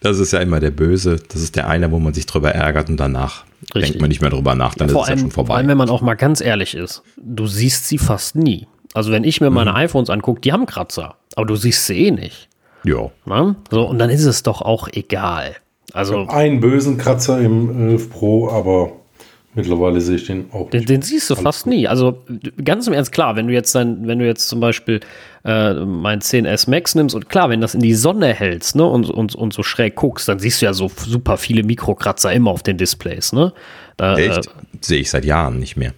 [0.00, 1.20] Das ist ja immer der Böse.
[1.28, 3.82] Das ist der eine, wo man sich drüber ärgert und danach Richtig.
[3.82, 4.74] denkt man nicht mehr drüber nach.
[4.74, 5.48] Dann ja, ist es ja schon vorbei.
[5.48, 7.02] Vor allem, wenn man auch mal ganz ehrlich ist.
[7.16, 8.66] Du siehst sie fast nie.
[8.94, 9.76] Also wenn ich mir meine mhm.
[9.76, 11.16] iPhones angucke, die haben Kratzer.
[11.36, 12.48] Aber du siehst sie eh nicht.
[12.84, 13.10] Ja.
[13.70, 15.56] So, und dann ist es doch auch egal.
[15.92, 18.92] Also einen bösen Kratzer im 11 Pro, aber
[19.52, 20.70] Mittlerweile sehe ich den auch.
[20.70, 21.88] Den, den siehst du fast nie.
[21.88, 22.22] Also
[22.64, 25.00] ganz im Ernst, klar, wenn du jetzt dann, wenn du jetzt zum Beispiel
[25.44, 29.10] äh, mein 10S Max nimmst und klar, wenn das in die Sonne hältst, ne, und,
[29.10, 32.62] und, und so schräg guckst, dann siehst du ja so super viele Mikrokratzer immer auf
[32.62, 33.52] den Displays, ne?
[33.96, 34.46] Da, Echt?
[34.46, 35.94] Äh, sehe ich seit Jahren nicht mehr.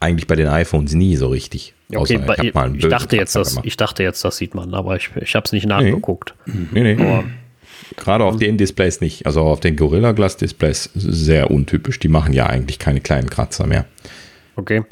[0.00, 1.74] Eigentlich bei den iPhones nie so richtig.
[1.94, 5.10] Okay, Außer, ich, ich, dachte jetzt, das, ich dachte jetzt, das sieht man, aber ich,
[5.20, 6.34] ich habe es nicht nachgeguckt.
[6.46, 7.02] Nee, nee.
[7.02, 7.24] Aber,
[7.96, 9.26] Gerade auf den Displays nicht.
[9.26, 11.98] Also auf den Gorilla Glass Displays sehr untypisch.
[11.98, 13.84] Die machen ja eigentlich keine kleinen Kratzer mehr.
[14.56, 14.82] Okay.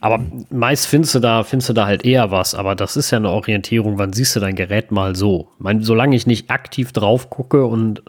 [0.00, 2.54] Aber meist findest du da, findest du da halt eher was.
[2.54, 3.98] Aber das ist ja eine Orientierung.
[3.98, 5.48] Wann siehst du dein Gerät mal so?
[5.58, 8.02] Ich meine, solange ich nicht aktiv drauf gucke und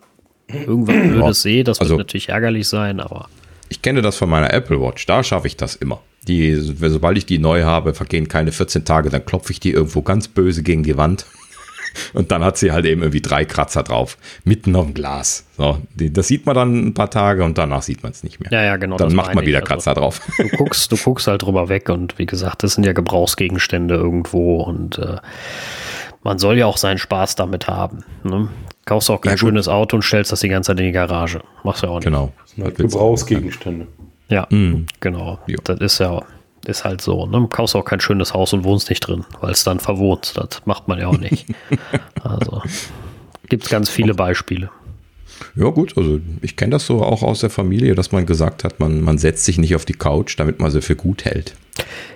[0.47, 3.27] irgendwas Blödes sehe, das also, wird natürlich ärgerlich sein, aber.
[3.67, 5.05] Ich kenne das von meiner Apple Watch.
[5.05, 6.01] Da schaffe ich das immer.
[6.27, 10.01] Die, sobald ich die neu habe, vergehen keine 14 Tage, dann klopfe ich die irgendwo
[10.01, 11.25] ganz böse gegen die Wand.
[12.13, 15.45] Und dann hat sie halt eben irgendwie drei Kratzer drauf, mitten auf dem Glas.
[15.57, 18.51] So, das sieht man dann ein paar Tage und danach sieht man es nicht mehr.
[18.51, 18.97] Ja, ja, genau.
[18.97, 20.21] Dann macht man wieder also, Kratzer drauf.
[20.37, 24.61] Du guckst, du guckst halt drüber weg und wie gesagt, das sind ja Gebrauchsgegenstände irgendwo
[24.61, 25.17] und äh,
[26.23, 28.03] man soll ja auch seinen Spaß damit haben.
[28.23, 28.49] Ne?
[28.85, 31.41] Kaufst auch kein ja, schönes Auto und stellst das die ganze Zeit in die Garage.
[31.63, 32.05] Machst du ja auch nicht.
[32.05, 32.31] Genau.
[32.57, 33.87] Gebrauchsgegenstände.
[34.29, 34.85] Ja, mm.
[34.99, 35.39] genau.
[35.45, 35.57] Jo.
[35.63, 36.21] Das ist ja
[36.65, 37.25] ist halt so.
[37.25, 37.39] Ne?
[37.39, 40.33] Du kaufst auch kein schönes Haus und wohnst nicht drin, weil es dann verwohnt.
[40.35, 41.47] Das macht man ja auch nicht.
[42.23, 42.61] also
[43.49, 44.69] gibt es ganz viele Beispiele.
[45.55, 48.79] Ja, gut, also ich kenne das so auch aus der Familie, dass man gesagt hat,
[48.79, 51.55] man, man setzt sich nicht auf die Couch, damit man sie für gut hält.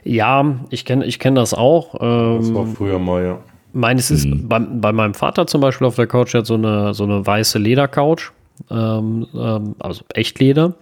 [0.03, 1.95] Ja, ich kenne ich kenn das auch.
[1.99, 3.39] Ähm, das war früher mal, ja.
[3.73, 4.47] Meines ist hm.
[4.47, 7.25] bei, bei meinem Vater zum Beispiel auf der Couch, der hat so eine, so eine
[7.25, 8.31] weiße Ledercouch,
[8.69, 10.75] ähm, ähm, also Echtleder.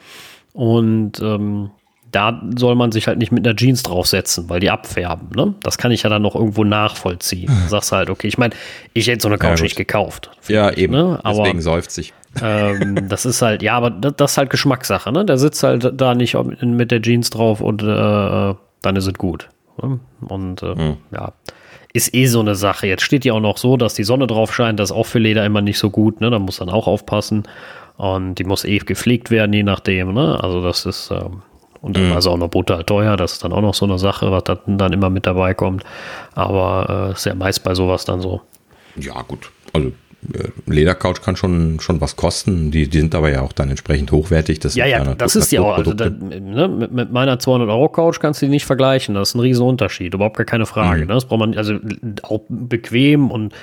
[0.53, 1.71] Und ähm,
[2.13, 5.29] da soll man sich halt nicht mit einer Jeans draufsetzen, weil die abfärben.
[5.35, 5.55] Ne?
[5.63, 7.47] Das kann ich ja dann noch irgendwo nachvollziehen.
[7.47, 8.53] Dann sagst halt, okay, ich meine,
[8.93, 10.29] ich hätte so eine Couch ja, nicht gekauft.
[10.47, 10.93] Ja, eben.
[10.93, 11.19] Ne?
[11.23, 12.13] Aber, Deswegen seufzt sich.
[12.41, 15.11] Ähm, das ist halt, ja, aber das, das, ist halt Geschmackssache.
[15.11, 15.25] Ne?
[15.25, 19.49] Der sitzt halt da nicht mit der Jeans drauf und äh, dann ist es gut.
[19.81, 19.99] Ne?
[20.21, 20.97] Und äh, hm.
[21.11, 21.33] ja,
[21.93, 22.85] ist eh so eine Sache.
[22.85, 24.79] Jetzt steht ja auch noch so, dass die Sonne drauf scheint.
[24.79, 26.21] Das ist auch für Leder immer nicht so gut.
[26.21, 26.29] Ne?
[26.29, 27.43] Da muss dann auch aufpassen.
[27.97, 30.13] Und die muss eh gepflegt werden, je nachdem.
[30.13, 30.43] Ne?
[30.43, 31.41] Also das ist, ähm,
[31.83, 32.17] und dann mhm.
[32.17, 33.17] ist auch noch brutal teuer.
[33.17, 35.83] Das ist dann auch noch so eine Sache, was dann immer mit dabei kommt.
[36.33, 38.39] Aber äh, ist ja meist bei sowas dann so.
[38.95, 39.51] Ja, gut.
[39.73, 39.89] Also
[40.33, 42.71] äh, Ledercouch kann schon, schon was kosten.
[42.71, 44.59] Die, die sind aber ja auch dann entsprechend hochwertig.
[44.59, 45.77] Das ja, ja, das ist ja auch.
[45.77, 49.13] Also da, ne, mit, mit, meiner 200 Euro Couch kannst du die nicht vergleichen.
[49.15, 50.13] Das ist ein riesen Unterschied.
[50.13, 51.01] Überhaupt gar keine Frage.
[51.01, 51.07] Mhm.
[51.07, 51.13] Ne?
[51.15, 51.79] Das braucht man also
[52.21, 53.53] auch bequem und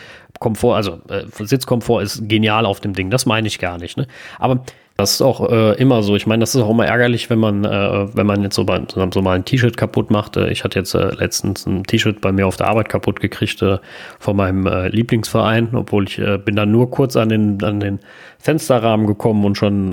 [0.41, 0.77] Komfort.
[0.77, 3.09] Also äh, Sitzkomfort ist genial auf dem Ding.
[3.09, 3.97] Das meine ich gar nicht.
[3.97, 4.07] Ne?
[4.39, 4.63] Aber
[5.01, 6.15] Das ist auch äh, immer so.
[6.15, 8.83] Ich meine, das ist auch immer ärgerlich, wenn man, äh, wenn man jetzt so, bei,
[8.87, 10.37] so mal ein T-Shirt kaputt macht.
[10.37, 13.63] Äh, ich hatte jetzt äh, letztens ein T-Shirt bei mir auf der Arbeit kaputt gekriegt
[13.63, 13.79] äh,
[14.19, 18.01] von meinem äh, Lieblingsverein, obwohl ich bin dann nur kurz an den, an den
[18.39, 19.93] Fensterrahmen gekommen und schon,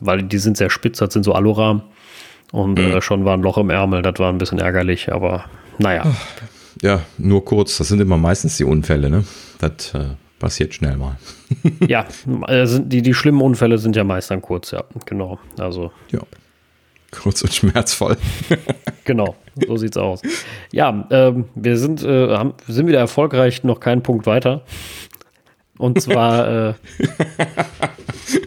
[0.00, 1.82] weil die sind sehr spitz, das sind so Alurahmen
[2.50, 3.00] und mhm.
[3.00, 4.02] schon war ein Loch im Ärmel.
[4.02, 5.44] Das war ein bisschen ärgerlich, aber
[5.78, 6.04] naja.
[6.82, 7.78] Ja, nur kurz.
[7.78, 9.24] Das sind immer meistens die Unfälle, ne?
[9.58, 9.92] Das
[10.40, 11.16] passiert schnell mal.
[11.86, 12.06] ja,
[12.42, 15.38] also die, die schlimmen Unfälle sind ja meist dann kurz, ja, genau.
[15.56, 15.92] Also.
[16.10, 16.20] Ja.
[17.12, 18.16] Kurz und schmerzvoll.
[19.04, 20.22] genau, so sieht's aus.
[20.72, 24.64] Ja, ähm, wir sind, äh, haben, sind wieder erfolgreich, noch keinen Punkt weiter.
[25.78, 26.74] Und zwar.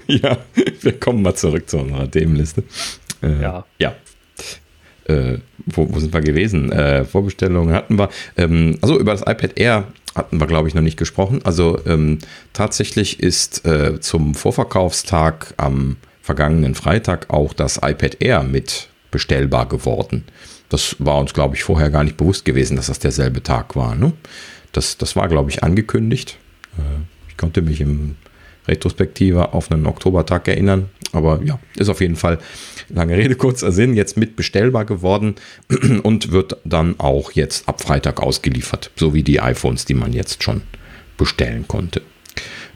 [0.07, 0.37] Äh, ja,
[0.81, 2.63] wir kommen mal zurück zu unserer Themenliste.
[3.21, 3.65] Äh, ja.
[3.79, 3.95] Ja.
[5.05, 6.71] Äh, wo, wo, sind wir gewesen?
[6.71, 8.09] Äh, Vorbestellungen hatten wir.
[8.37, 11.41] Ähm, also über das iPad Air hatten wir, glaube ich, noch nicht gesprochen.
[11.43, 12.19] Also ähm,
[12.53, 20.23] tatsächlich ist äh, zum Vorverkaufstag am vergangenen Freitag auch das iPad Air mit bestellbar geworden.
[20.69, 23.95] Das war uns, glaube ich, vorher gar nicht bewusst gewesen, dass das derselbe Tag war.
[23.95, 24.13] Ne?
[24.71, 26.37] Das, das war, glaube ich, angekündigt.
[26.77, 28.15] Äh, ich konnte mich im
[28.67, 30.89] Retrospektive auf einen Oktobertag erinnern.
[31.11, 32.39] Aber ja, ist auf jeden Fall,
[32.89, 35.35] lange Rede, kurzer Sinn, jetzt mit bestellbar geworden
[36.03, 40.43] und wird dann auch jetzt ab Freitag ausgeliefert, so wie die iPhones, die man jetzt
[40.43, 40.61] schon
[41.17, 42.01] bestellen konnte.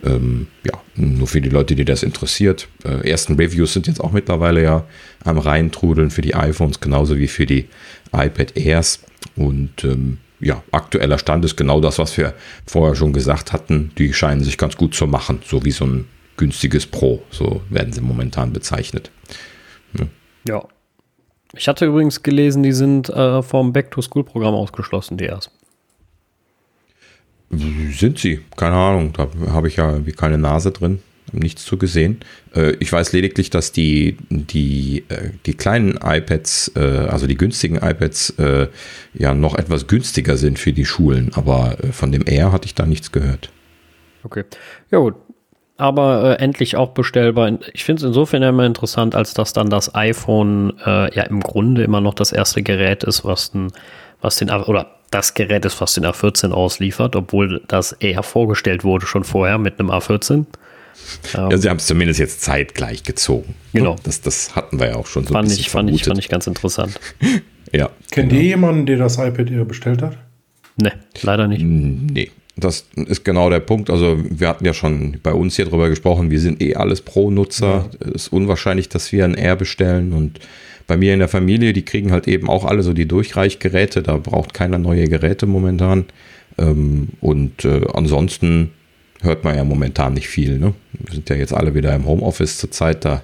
[0.03, 2.67] Ähm, ja, nur für die Leute, die das interessiert.
[2.83, 4.85] Äh, ersten Reviews sind jetzt auch mittlerweile ja
[5.23, 7.65] am Reintrudeln für die iPhones, genauso wie für die
[8.11, 8.99] iPad Airs.
[9.35, 12.33] Und ähm, ja, aktueller Stand ist genau das, was wir
[12.65, 13.91] vorher schon gesagt hatten.
[13.97, 17.93] Die scheinen sich ganz gut zu machen, so wie so ein günstiges Pro, so werden
[17.93, 19.11] sie momentan bezeichnet.
[19.97, 20.05] Ja.
[20.47, 20.63] ja.
[21.55, 25.49] Ich hatte übrigens gelesen, die sind äh, vom Back-to-School-Programm ausgeschlossen, die erst.
[27.49, 28.41] Sind sie?
[28.57, 32.19] Keine Ahnung, da habe ich ja wie keine Nase drin nichts zu gesehen.
[32.55, 37.77] Äh, ich weiß lediglich, dass die, die, äh, die kleinen iPads, äh, also die günstigen
[37.77, 38.35] iPads,
[39.13, 42.85] ja noch etwas günstiger sind für die Schulen, aber von dem Air hatte ich da
[42.85, 43.49] nichts gehört.
[44.23, 44.43] Okay.
[44.91, 45.15] Ja, gut.
[45.77, 47.59] Aber äh, endlich auch bestellbar.
[47.73, 51.83] Ich finde es insofern immer interessant, als dass dann das iPhone äh, ja im Grunde
[51.83, 53.71] immer noch das erste Gerät ist, was den,
[54.21, 59.05] was den oder das Gerät ist, was den A14 ausliefert, obwohl das eher vorgestellt wurde
[59.05, 60.45] schon vorher mit einem A14.
[61.33, 63.55] Ja, sie haben es zumindest jetzt zeitgleich gezogen.
[63.73, 63.95] Genau.
[64.03, 66.19] Das, das hatten wir ja auch schon so fand ein bisschen ich, fand ich, fand
[66.19, 66.99] ich ganz interessant.
[67.73, 67.89] ja.
[68.11, 68.41] Kennt genau.
[68.41, 70.17] ihr jemanden, der das iPad Air bestellt hat?
[70.77, 71.63] Nee, leider nicht.
[71.63, 72.31] Nee.
[72.59, 73.91] Das ist genau der Punkt.
[73.91, 76.31] Also, wir hatten ja schon bei uns hier drüber gesprochen.
[76.31, 77.89] Wir sind eh alles Pro-Nutzer.
[77.99, 78.11] Es ja.
[78.13, 80.11] ist unwahrscheinlich, dass wir ein Air bestellen.
[80.11, 80.39] Und
[80.87, 84.01] bei mir in der Familie, die kriegen halt eben auch alle so die Durchreichgeräte.
[84.01, 86.05] Da braucht keiner neue Geräte momentan.
[86.57, 88.71] Ähm, und äh, ansonsten
[89.21, 90.59] hört man ja momentan nicht viel.
[90.59, 90.73] Ne?
[90.93, 93.21] Wir sind ja jetzt alle wieder im Homeoffice zurzeit, da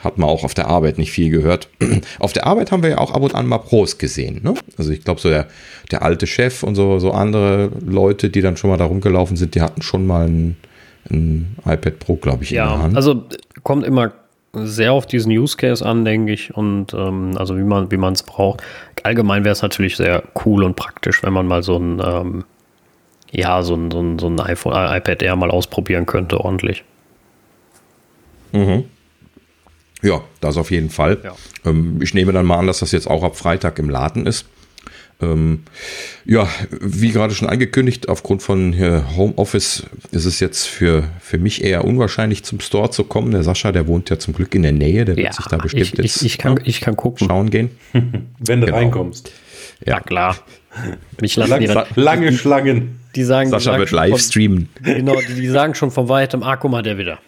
[0.00, 1.68] hat man auch auf der Arbeit nicht viel gehört.
[2.18, 4.40] auf der Arbeit haben wir ja auch ab und an mal Pros gesehen.
[4.42, 4.54] Ne?
[4.76, 5.48] Also ich glaube, so der,
[5.90, 9.54] der alte Chef und so, so andere Leute, die dann schon mal da rumgelaufen sind,
[9.54, 10.56] die hatten schon mal ein,
[11.10, 12.96] ein iPad Pro, glaube ich, ja, in der Hand.
[12.96, 13.24] Also
[13.62, 14.12] kommt immer
[14.54, 18.22] sehr auf diesen Use Case an, denke ich, und ähm, also wie man wie es
[18.22, 18.62] braucht.
[19.02, 22.44] Allgemein wäre es natürlich sehr cool und praktisch, wenn man mal so ein ähm,
[23.30, 26.84] ja, so ein, so ein, so ein iPhone, äh, iPad Air mal ausprobieren könnte, ordentlich.
[28.52, 28.84] Mhm.
[30.02, 31.18] Ja, das auf jeden Fall.
[31.22, 31.34] Ja.
[31.64, 34.46] Ähm, ich nehme dann mal an, dass das jetzt auch ab Freitag im Laden ist.
[35.20, 35.64] Ähm,
[36.24, 41.64] ja, wie gerade schon angekündigt, aufgrund von äh, Homeoffice ist es jetzt für, für mich
[41.64, 43.32] eher unwahrscheinlich zum Store zu kommen.
[43.32, 45.56] Der Sascha, der wohnt ja zum Glück in der Nähe, der ja, wird sich da
[45.56, 47.26] bestimmt ich, jetzt ich, ich kann, ich kann gucken.
[47.26, 47.70] schauen gehen.
[47.92, 48.78] Wenn du genau.
[48.78, 49.32] reinkommst.
[49.84, 50.36] Ja, ja klar.
[51.20, 53.00] Mich lassen die, lange Schlangen.
[53.14, 54.68] Die sagen, Sascha die wird live streamen.
[54.82, 57.18] Genau, die, die, sagen schon von weitem, ah, guck mal, der wieder.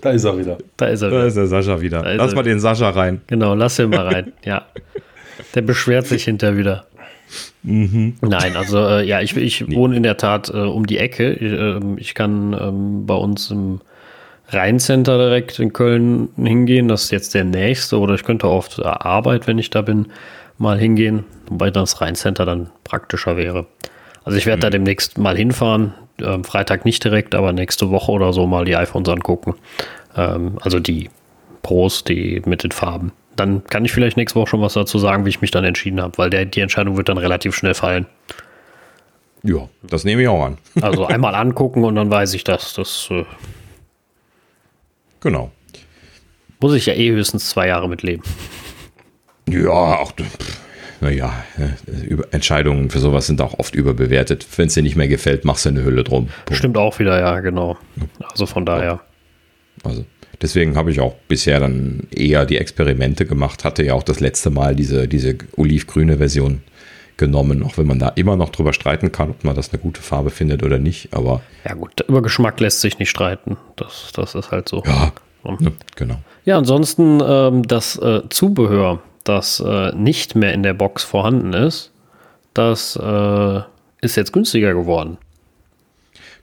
[0.00, 0.58] Da ist er wieder.
[0.76, 1.20] Da ist er wieder.
[1.20, 2.14] Da ist der Sascha wieder.
[2.16, 3.20] Lass mal den Sascha rein.
[3.26, 4.32] Genau, lass ihn mal rein.
[4.44, 4.66] Ja.
[5.54, 6.86] Der beschwert sich hinter wieder.
[7.62, 8.14] Mhm.
[8.20, 9.74] Nein, also äh, ja, ich, ich nee.
[9.74, 11.32] wohne in der Tat äh, um die Ecke.
[11.32, 13.80] Ich, äh, ich kann ähm, bei uns im
[14.48, 16.88] Rheincenter direkt in Köln hingehen.
[16.88, 17.98] Das ist jetzt der nächste.
[17.98, 20.06] Oder ich könnte auch auf Arbeit, wenn ich da bin,
[20.58, 21.24] mal hingehen.
[21.48, 23.66] Wobei das Rheincenter dann praktischer wäre.
[24.24, 24.62] Also ich werde mhm.
[24.62, 25.94] da demnächst mal hinfahren.
[26.20, 29.54] Ähm, Freitag nicht direkt, aber nächste Woche oder so mal die iPhones angucken.
[30.16, 31.10] Ähm, also die
[31.62, 33.12] Pros, die mit den Farben.
[33.36, 36.00] Dann kann ich vielleicht nächste Woche schon was dazu sagen, wie ich mich dann entschieden
[36.00, 38.06] habe, weil der, die Entscheidung wird dann relativ schnell fallen.
[39.42, 40.58] Ja, das nehme ich auch an.
[40.80, 42.74] also einmal angucken und dann weiß ich das.
[42.74, 43.24] Das äh,
[45.20, 45.50] genau.
[46.60, 48.22] Muss ich ja eh höchstens zwei Jahre mitleben.
[49.48, 50.12] Ja, auch
[51.00, 54.46] naja, äh, Entscheidungen für sowas sind auch oft überbewertet.
[54.56, 56.28] Wenn es dir nicht mehr gefällt, machst du eine Hülle drum.
[56.46, 56.58] Punkt.
[56.58, 57.76] Stimmt auch wieder, ja, genau.
[58.30, 59.00] Also von daher.
[59.82, 60.06] Also
[60.40, 64.50] deswegen habe ich auch bisher dann eher die Experimente gemacht, hatte ja auch das letzte
[64.50, 66.62] Mal diese, diese olivgrüne Version
[67.16, 70.00] genommen, auch wenn man da immer noch drüber streiten kann, ob man das eine gute
[70.00, 71.14] Farbe findet oder nicht.
[71.14, 73.56] Aber ja gut, über Geschmack lässt sich nicht streiten.
[73.76, 74.82] Das, das ist halt so.
[74.86, 75.12] Ja,
[75.44, 76.16] ja genau.
[76.44, 81.90] Ja, ansonsten ähm, das äh, Zubehör, das äh, nicht mehr in der Box vorhanden ist,
[82.52, 83.60] das äh,
[84.00, 85.18] ist jetzt günstiger geworden.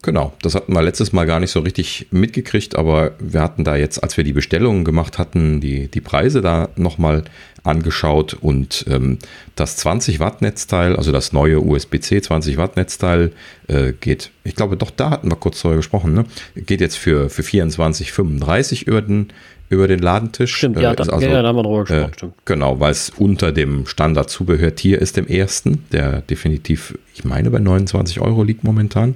[0.03, 3.75] Genau, das hatten wir letztes Mal gar nicht so richtig mitgekriegt, aber wir hatten da
[3.75, 7.23] jetzt, als wir die Bestellungen gemacht hatten, die, die Preise da nochmal
[7.63, 9.19] angeschaut und ähm,
[9.55, 13.31] das 20 Watt Netzteil, also das neue USB-C 20 Watt Netzteil
[13.67, 16.25] äh, geht, ich glaube doch, da hatten wir kurz darüber gesprochen, ne?
[16.55, 19.31] geht jetzt für, für 24,35 über den,
[19.71, 20.55] über den Ladentisch.
[20.55, 22.33] Stimmt, ja, äh, da, also, ja, da haben wir drüber gesprochen, äh, stimmt.
[22.45, 28.19] Genau, weil es unter dem Standard-Zubehörtier ist, dem ersten, der definitiv, ich meine, bei 29
[28.19, 29.15] Euro liegt momentan.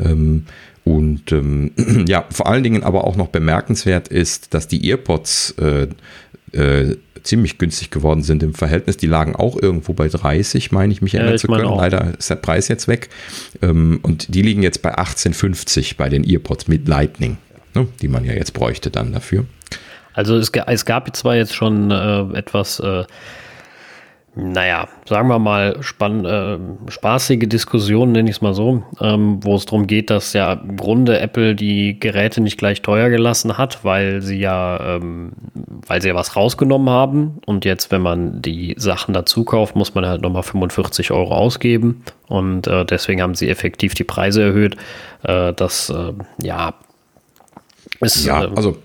[0.00, 0.46] Ähm,
[0.84, 1.72] und ähm,
[2.08, 5.88] ja, vor allen Dingen aber auch noch bemerkenswert ist, dass die EarPods äh,
[6.52, 8.96] äh, ziemlich günstig geworden sind im Verhältnis.
[8.96, 11.74] Die lagen auch irgendwo bei 30, meine ich mich erinnern ja, zu können.
[11.76, 13.08] Leider ist der Preis jetzt weg.
[13.62, 17.38] Ähm, und die liegen jetzt bei 18,50 bei den EarPods mit Lightning,
[17.74, 19.46] ne, die man ja jetzt bräuchte dann dafür.
[20.14, 23.04] Also es, es gab zwar jetzt schon äh, etwas äh,
[24.36, 26.58] naja, sagen wir mal, spann, äh,
[26.90, 30.76] spaßige Diskussionen, nenne ich es mal so, ähm, wo es darum geht, dass ja im
[30.76, 35.32] Grunde Apple die Geräte nicht gleich teuer gelassen hat, weil sie ja, ähm,
[35.86, 37.38] weil sie ja was rausgenommen haben.
[37.46, 42.02] Und jetzt, wenn man die Sachen dazu kauft, muss man halt nochmal 45 Euro ausgeben.
[42.26, 44.76] Und äh, deswegen haben sie effektiv die Preise erhöht.
[45.22, 46.74] Äh, das, äh, ja,
[48.00, 48.24] ist.
[48.24, 48.78] Ja, ähm, also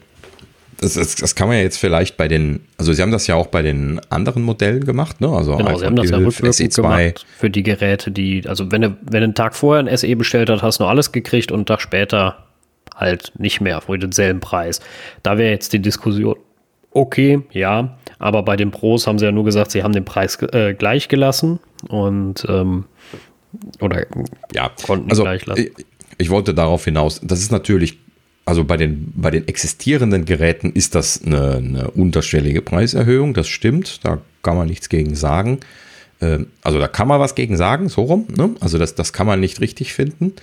[0.81, 3.35] das, das, das, kann man ja jetzt vielleicht bei den, also sie haben das ja
[3.35, 5.29] auch bei den anderen Modellen gemacht, ne?
[5.29, 8.97] Also genau, sie haben das ja rückwirkend gemacht für die Geräte, die, also wenn du,
[9.01, 11.59] wenn du einen Tag vorher ein SE bestellt hast, hast du nur alles gekriegt und
[11.59, 12.45] einen Tag später
[12.95, 14.79] halt nicht mehr für denselben Preis.
[15.23, 16.35] Da wäre jetzt die Diskussion,
[16.91, 20.41] okay, ja, aber bei den Pros haben sie ja nur gesagt, sie haben den Preis
[20.41, 22.85] äh, gleich gelassen und ähm,
[23.79, 24.05] oder
[24.53, 25.67] ja, konnten also, gleich lassen.
[25.77, 25.85] Ich,
[26.17, 27.97] ich wollte darauf hinaus, das ist natürlich
[28.49, 34.03] also bei den, bei den existierenden Geräten ist das eine, eine unterschwellige Preiserhöhung, das stimmt,
[34.03, 35.59] da kann man nichts gegen sagen.
[36.19, 38.25] Ähm, also da kann man was gegen sagen, so rum.
[38.35, 38.55] Ne?
[38.59, 40.33] Also das, das kann man nicht richtig finden.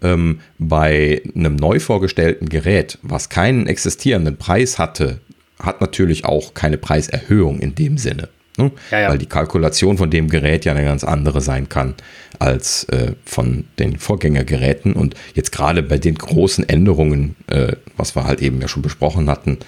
[0.00, 5.18] Ähm, bei einem neu vorgestellten Gerät, was keinen existierenden Preis hatte,
[5.58, 8.28] hat natürlich auch keine Preiserhöhung in dem Sinne.
[8.58, 8.70] Ne?
[8.90, 9.10] Ja, ja.
[9.10, 11.94] Weil die Kalkulation von dem Gerät ja eine ganz andere sein kann
[12.38, 14.92] als äh, von den Vorgängergeräten.
[14.92, 19.28] Und jetzt gerade bei den großen Änderungen, äh, was wir halt eben ja schon besprochen
[19.30, 19.58] hatten,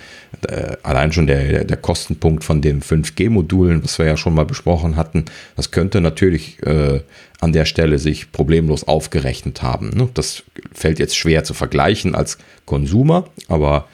[0.47, 4.97] äh, allein schon der, der Kostenpunkt von den 5G-Modulen, was wir ja schon mal besprochen
[4.97, 5.25] hatten,
[5.57, 7.01] das könnte natürlich äh,
[7.41, 9.91] an der Stelle sich problemlos aufgerechnet haben.
[9.91, 10.09] Ne?
[10.15, 13.89] Das fällt jetzt schwer zu vergleichen als Konsumer, aber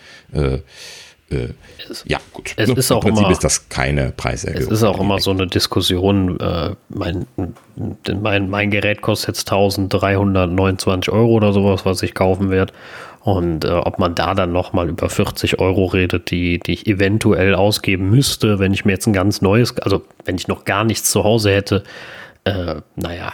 [1.30, 1.48] äh,
[1.88, 2.54] es, ja, gut.
[2.56, 4.62] Es ist Im auch Prinzip immer, ist das keine Preiserhöhung.
[4.62, 6.38] Es ist auch immer so eine Diskussion.
[6.40, 7.26] Äh, mein,
[8.20, 12.72] mein, mein Gerät kostet jetzt 1329 Euro oder sowas, was ich kaufen werde.
[13.24, 17.54] Und äh, ob man da dann nochmal über 40 Euro redet, die, die ich eventuell
[17.54, 21.10] ausgeben müsste, wenn ich mir jetzt ein ganz neues, also wenn ich noch gar nichts
[21.10, 21.84] zu Hause hätte,
[22.44, 23.32] äh, naja,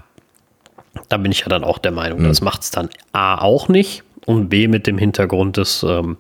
[1.09, 2.29] da bin ich ja dann auch der Meinung, mhm.
[2.29, 6.19] das macht es dann A auch nicht und B mit dem Hintergrund des ähm,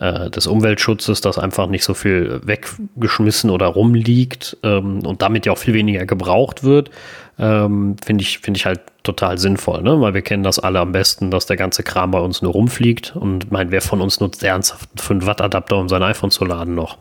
[0.00, 5.52] äh, des Umweltschutzes, dass einfach nicht so viel weggeschmissen oder rumliegt ähm, und damit ja
[5.52, 6.90] auch viel weniger gebraucht wird,
[7.38, 10.00] ähm, finde ich, finde ich halt total sinnvoll, ne?
[10.00, 13.14] weil wir kennen das alle am besten, dass der ganze Kram bei uns nur rumfliegt
[13.14, 16.44] und mein, wer von uns nutzt ernsthaft einen 5 Watt Adapter, um sein iPhone zu
[16.44, 16.98] laden noch?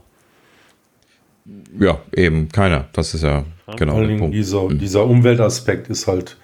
[1.80, 2.88] Ja, eben keiner.
[2.94, 4.36] Das ist ja, ja genau der Punkt.
[4.36, 4.78] Dieser, mhm.
[4.78, 6.38] dieser Umweltaspekt ist halt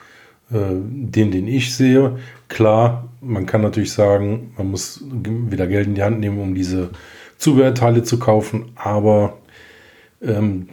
[0.51, 2.17] äh, den, den ich sehe.
[2.47, 6.91] Klar, man kann natürlich sagen, man muss wieder Geld in die Hand nehmen, um diese
[7.37, 9.37] Zubehörteile zu kaufen, aber
[10.21, 10.69] ähm,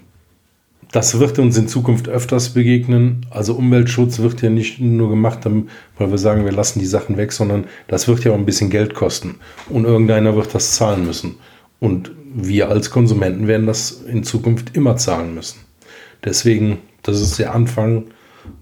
[0.92, 3.24] das wird uns in Zukunft öfters begegnen.
[3.30, 5.40] Also Umweltschutz wird ja nicht nur gemacht,
[5.96, 8.68] weil wir sagen, wir lassen die Sachen weg, sondern das wird ja auch ein bisschen
[8.68, 9.36] Geld kosten.
[9.70, 11.36] Und irgendeiner wird das zahlen müssen.
[11.80, 15.60] Und wir als Konsumenten werden das in Zukunft immer zahlen müssen.
[16.24, 18.04] Deswegen, das ist der Anfang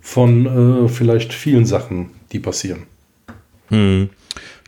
[0.01, 2.87] von äh, vielleicht vielen Sachen, die passieren.
[3.71, 4.11] Hm.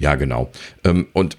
[0.00, 0.50] Ja, genau.
[0.84, 1.36] Ähm, und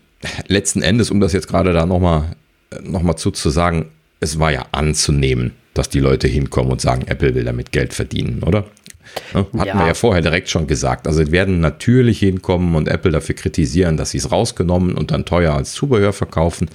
[0.47, 2.35] letzten Endes, um das jetzt gerade da nochmal
[2.81, 7.03] noch mal zu, zu sagen, es war ja anzunehmen, dass die Leute hinkommen und sagen,
[7.07, 8.65] Apple will damit Geld verdienen, oder?
[9.33, 9.77] Hatten ja.
[9.77, 11.07] wir ja vorher direkt schon gesagt.
[11.07, 15.25] Also, sie werden natürlich hinkommen und Apple dafür kritisieren, dass sie es rausgenommen und dann
[15.25, 16.69] teuer als Zubehör verkaufen.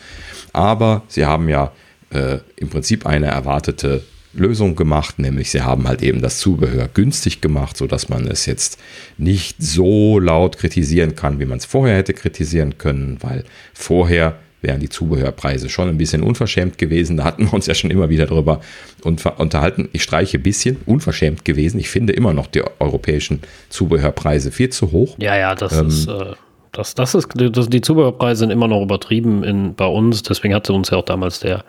[0.53, 1.73] Aber sie haben ja
[2.11, 4.03] äh, im Prinzip eine erwartete
[4.35, 8.79] Lösung gemacht, nämlich sie haben halt eben das Zubehör günstig gemacht, sodass man es jetzt
[9.17, 14.81] nicht so laut kritisieren kann, wie man es vorher hätte kritisieren können, weil vorher wären
[14.81, 17.17] die Zubehörpreise schon ein bisschen unverschämt gewesen.
[17.17, 18.61] Da hatten wir uns ja schon immer wieder drüber
[19.03, 19.89] unterhalten.
[19.93, 21.79] Ich streiche ein bisschen unverschämt gewesen.
[21.79, 25.17] Ich finde immer noch die europäischen Zubehörpreise viel zu hoch.
[25.19, 26.09] Ja, ja, das ähm, ist.
[26.09, 26.35] Äh
[26.73, 30.23] das, das ist, das, die Zubehörpreise sind immer noch übertrieben in, bei uns.
[30.23, 31.65] Deswegen hatte uns ja auch damals der,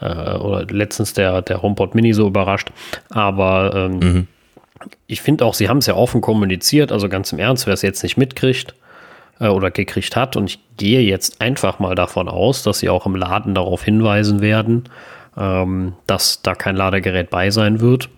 [0.00, 2.70] äh, oder letztens der, der HomePod Mini so überrascht.
[3.10, 4.26] Aber ähm, mhm.
[5.06, 6.92] ich finde auch, sie haben es ja offen kommuniziert.
[6.92, 8.74] Also ganz im Ernst, wer es jetzt nicht mitkriegt,
[9.40, 10.36] äh, oder gekriegt hat.
[10.36, 14.40] Und ich gehe jetzt einfach mal davon aus, dass sie auch im Laden darauf hinweisen
[14.40, 14.84] werden,
[15.36, 18.08] ähm, dass da kein Ladegerät bei sein wird.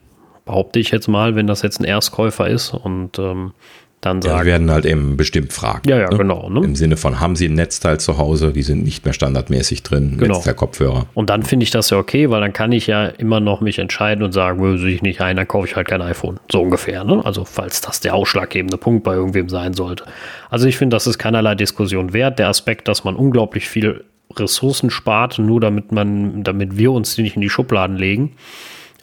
[0.45, 2.73] Behaupte ich jetzt mal, wenn das jetzt ein Erstkäufer ist.
[2.73, 3.53] Und ähm,
[4.01, 4.37] dann sagen.
[4.37, 5.89] Ja, die werden halt eben bestimmt fragen.
[5.89, 6.17] Ja, ja, ne?
[6.17, 6.49] genau.
[6.49, 6.61] Ne?
[6.65, 8.53] Im Sinne von, haben sie ein Netzteil zu Hause?
[8.53, 10.35] Die sind nicht mehr standardmäßig drin, genau.
[10.35, 11.07] Netzteil-Kopfhörer.
[11.15, 13.79] Und dann finde ich das ja okay, weil dann kann ich ja immer noch mich
[13.79, 16.39] entscheiden und sagen, will ich nicht ein, dann kaufe ich halt kein iPhone.
[16.51, 17.05] So ungefähr.
[17.05, 17.21] Ne?
[17.25, 20.05] Also falls das der ausschlaggebende Punkt bei irgendwem sein sollte.
[20.51, 22.39] Also ich finde, das ist keinerlei Diskussion wert.
[22.39, 27.23] Der Aspekt, dass man unglaublich viel Ressourcen spart, nur damit man, damit wir uns die
[27.23, 28.33] nicht in die Schubladen legen,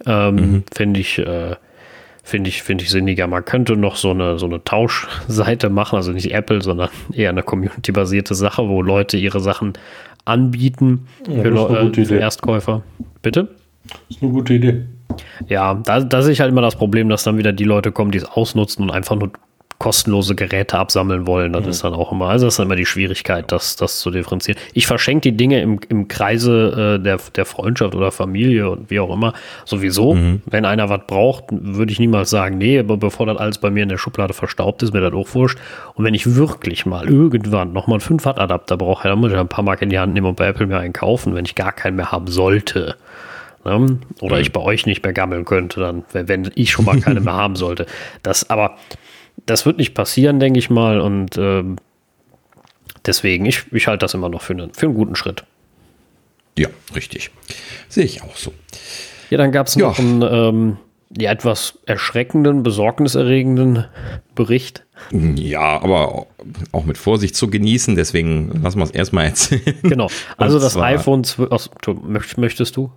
[0.05, 0.63] ähm, mhm.
[0.73, 1.55] finde ich äh,
[2.23, 3.27] finde ich, finde ich sinniger.
[3.27, 7.43] Man könnte noch so eine, so eine Tauschseite machen, also nicht Apple, sondern eher eine
[7.43, 9.73] Community-basierte Sache, wo Leute ihre Sachen
[10.25, 12.81] anbieten ja, für, äh, für Erstkäufer.
[13.21, 13.49] Bitte?
[13.83, 14.85] Das ist eine gute Idee.
[15.47, 18.11] Ja, da, da sehe ich halt immer das Problem, dass dann wieder die Leute kommen,
[18.11, 19.31] die es ausnutzen und einfach nur
[19.79, 21.53] kostenlose Geräte absammeln wollen.
[21.53, 21.69] Das mhm.
[21.69, 24.59] ist dann auch immer, also das ist immer die Schwierigkeit, das, das zu differenzieren.
[24.73, 28.99] Ich verschenke die Dinge im, im Kreise äh, der, der Freundschaft oder Familie und wie
[28.99, 29.33] auch immer
[29.65, 30.15] sowieso.
[30.15, 30.41] Mhm.
[30.45, 33.83] Wenn einer was braucht, würde ich niemals sagen, nee, aber bevor das alles bei mir
[33.83, 35.57] in der Schublade verstaubt ist, mir das auch wurscht.
[35.95, 39.37] Und wenn ich wirklich mal irgendwann nochmal einen 5 Watt Adapter brauche, dann muss ich
[39.37, 41.55] ein paar Mark in die Hand nehmen und bei Apple mir einen kaufen, wenn ich
[41.55, 42.95] gar keinen mehr haben sollte.
[43.65, 43.99] Ne?
[44.21, 44.41] Oder mhm.
[44.41, 47.55] ich bei euch nicht mehr gammeln könnte, dann, wenn ich schon mal keine mehr haben
[47.55, 47.85] sollte.
[48.21, 48.77] Das aber
[49.45, 50.99] das wird nicht passieren, denke ich mal.
[50.99, 51.77] Und ähm,
[53.05, 55.43] deswegen, ich, ich halte das immer noch für, einen, für einen guten Schritt.
[56.57, 57.31] Ja, richtig.
[57.89, 58.53] Sehe ich auch so.
[59.29, 60.03] Ja, dann gab es noch ja.
[60.03, 60.77] einen ähm,
[61.17, 63.85] ja, etwas erschreckenden, besorgniserregenden
[64.35, 64.85] Bericht.
[65.11, 66.27] Ja, aber
[66.71, 69.75] auch mit Vorsicht zu genießen, deswegen lassen wir es erstmal erzählen.
[69.83, 71.69] Genau, also das iPhone 12, also,
[72.37, 72.91] möchtest du?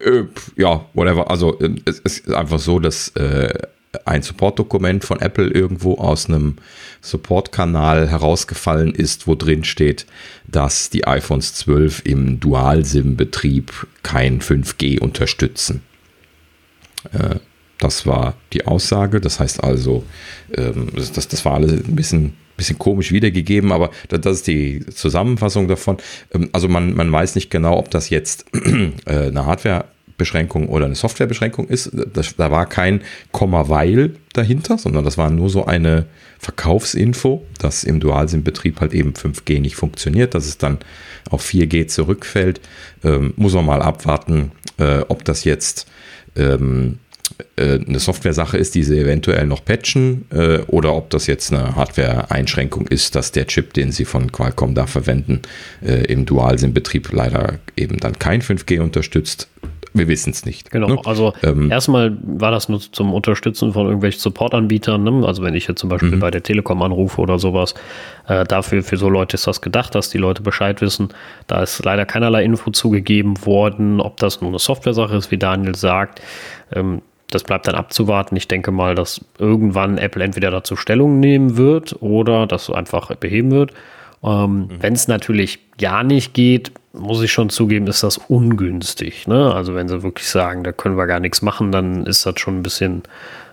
[0.00, 0.24] Äh,
[0.56, 1.30] ja, whatever.
[1.30, 3.52] Also äh, es ist einfach so, dass äh,
[4.04, 6.56] ein Support-Dokument von Apple irgendwo aus einem
[7.00, 10.06] Support-Kanal herausgefallen ist, wo drin steht,
[10.46, 15.82] dass die iPhones 12 im Dual-SIM-Betrieb kein 5G unterstützen.
[17.12, 17.36] Äh,
[17.78, 19.20] das war die Aussage.
[19.20, 20.04] Das heißt also,
[20.54, 25.68] ähm, das, das war alles ein bisschen, bisschen komisch wiedergegeben, aber das ist die Zusammenfassung
[25.68, 25.96] davon.
[26.34, 28.46] Ähm, also man, man weiß nicht genau, ob das jetzt
[29.06, 29.86] äh, eine Hardware
[30.18, 31.90] Beschränkung oder eine Softwarebeschränkung ist.
[32.12, 33.00] Das, da war kein
[33.32, 36.06] Komma weil dahinter, sondern das war nur so eine
[36.38, 40.78] Verkaufsinfo, dass im Dualsim-Betrieb halt eben 5G nicht funktioniert, dass es dann
[41.30, 42.60] auf 4G zurückfällt.
[43.02, 45.86] Ähm, muss man mal abwarten, äh, ob das jetzt
[46.36, 46.98] ähm,
[47.56, 51.76] äh, eine Software-Sache ist, die sie eventuell noch patchen, äh, oder ob das jetzt eine
[51.76, 55.42] Hardware-Einschränkung ist, dass der Chip, den sie von Qualcomm da verwenden,
[55.84, 59.48] äh, im Dualsim-Betrieb leider eben dann kein 5G unterstützt
[59.94, 60.70] wir wissen es nicht.
[60.70, 60.98] Genau, ne?
[61.04, 65.02] also ähm, erstmal war das nur zum Unterstützen von irgendwelchen Support-Anbietern.
[65.02, 65.26] Ne?
[65.26, 66.20] Also wenn ich jetzt zum Beispiel mhm.
[66.20, 67.74] bei der Telekom anrufe oder sowas,
[68.26, 71.08] äh, dafür für so Leute ist das gedacht, dass die Leute Bescheid wissen.
[71.46, 75.74] Da ist leider keinerlei Info zugegeben worden, ob das nur eine Software-Sache ist, wie Daniel
[75.74, 76.20] sagt.
[76.72, 78.36] Ähm, das bleibt dann abzuwarten.
[78.36, 83.50] Ich denke mal, dass irgendwann Apple entweder dazu Stellung nehmen wird oder das einfach beheben
[83.50, 83.72] wird.
[84.22, 84.68] Ähm, mhm.
[84.80, 89.26] Wenn es natürlich gar nicht geht, muss ich schon zugeben, ist das ungünstig.
[89.26, 89.54] Ne?
[89.54, 92.58] Also wenn sie wirklich sagen, da können wir gar nichts machen, dann ist das schon
[92.58, 93.02] ein bisschen,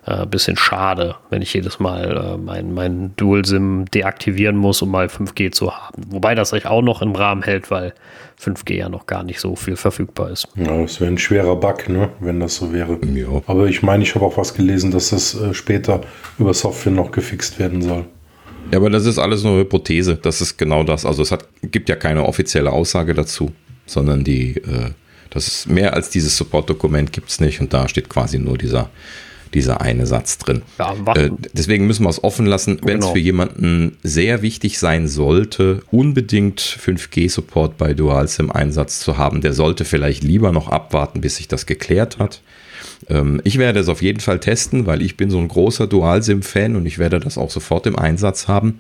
[0.06, 5.08] äh, bisschen schade, wenn ich jedes Mal äh, mein, mein Dual-SIM deaktivieren muss, um mal
[5.08, 6.04] 5G zu haben.
[6.08, 7.94] Wobei das sich auch noch im Rahmen hält, weil
[8.42, 10.48] 5G ja noch gar nicht so viel verfügbar ist.
[10.56, 12.10] Ja, das wäre ein schwerer Bug, ne?
[12.20, 12.98] wenn das so wäre.
[13.14, 13.42] Ja.
[13.48, 16.02] Aber ich meine, ich habe auch was gelesen, dass das äh, später
[16.40, 18.06] über Software noch gefixt werden soll.
[18.72, 20.16] Ja, aber das ist alles nur Hypothese.
[20.22, 21.06] Das ist genau das.
[21.06, 23.52] Also es hat, gibt ja keine offizielle Aussage dazu,
[23.86, 24.92] sondern die, äh,
[25.30, 28.90] das ist mehr als dieses Support-Dokument gibt es nicht und da steht quasi nur dieser,
[29.54, 30.64] dieser eine Satz drin.
[30.80, 33.14] Ja, äh, deswegen müssen wir es offen lassen, wenn es genau.
[33.14, 40.24] für jemanden sehr wichtig sein sollte, unbedingt 5G-Support bei Dual-SIM-Einsatz zu haben, der sollte vielleicht
[40.24, 42.42] lieber noch abwarten, bis sich das geklärt hat.
[43.10, 46.76] Ähm, ich werde es auf jeden Fall testen, weil ich bin so ein großer Dual-SIM-Fan
[46.76, 48.80] und ich werde das auch sofort im Einsatz haben.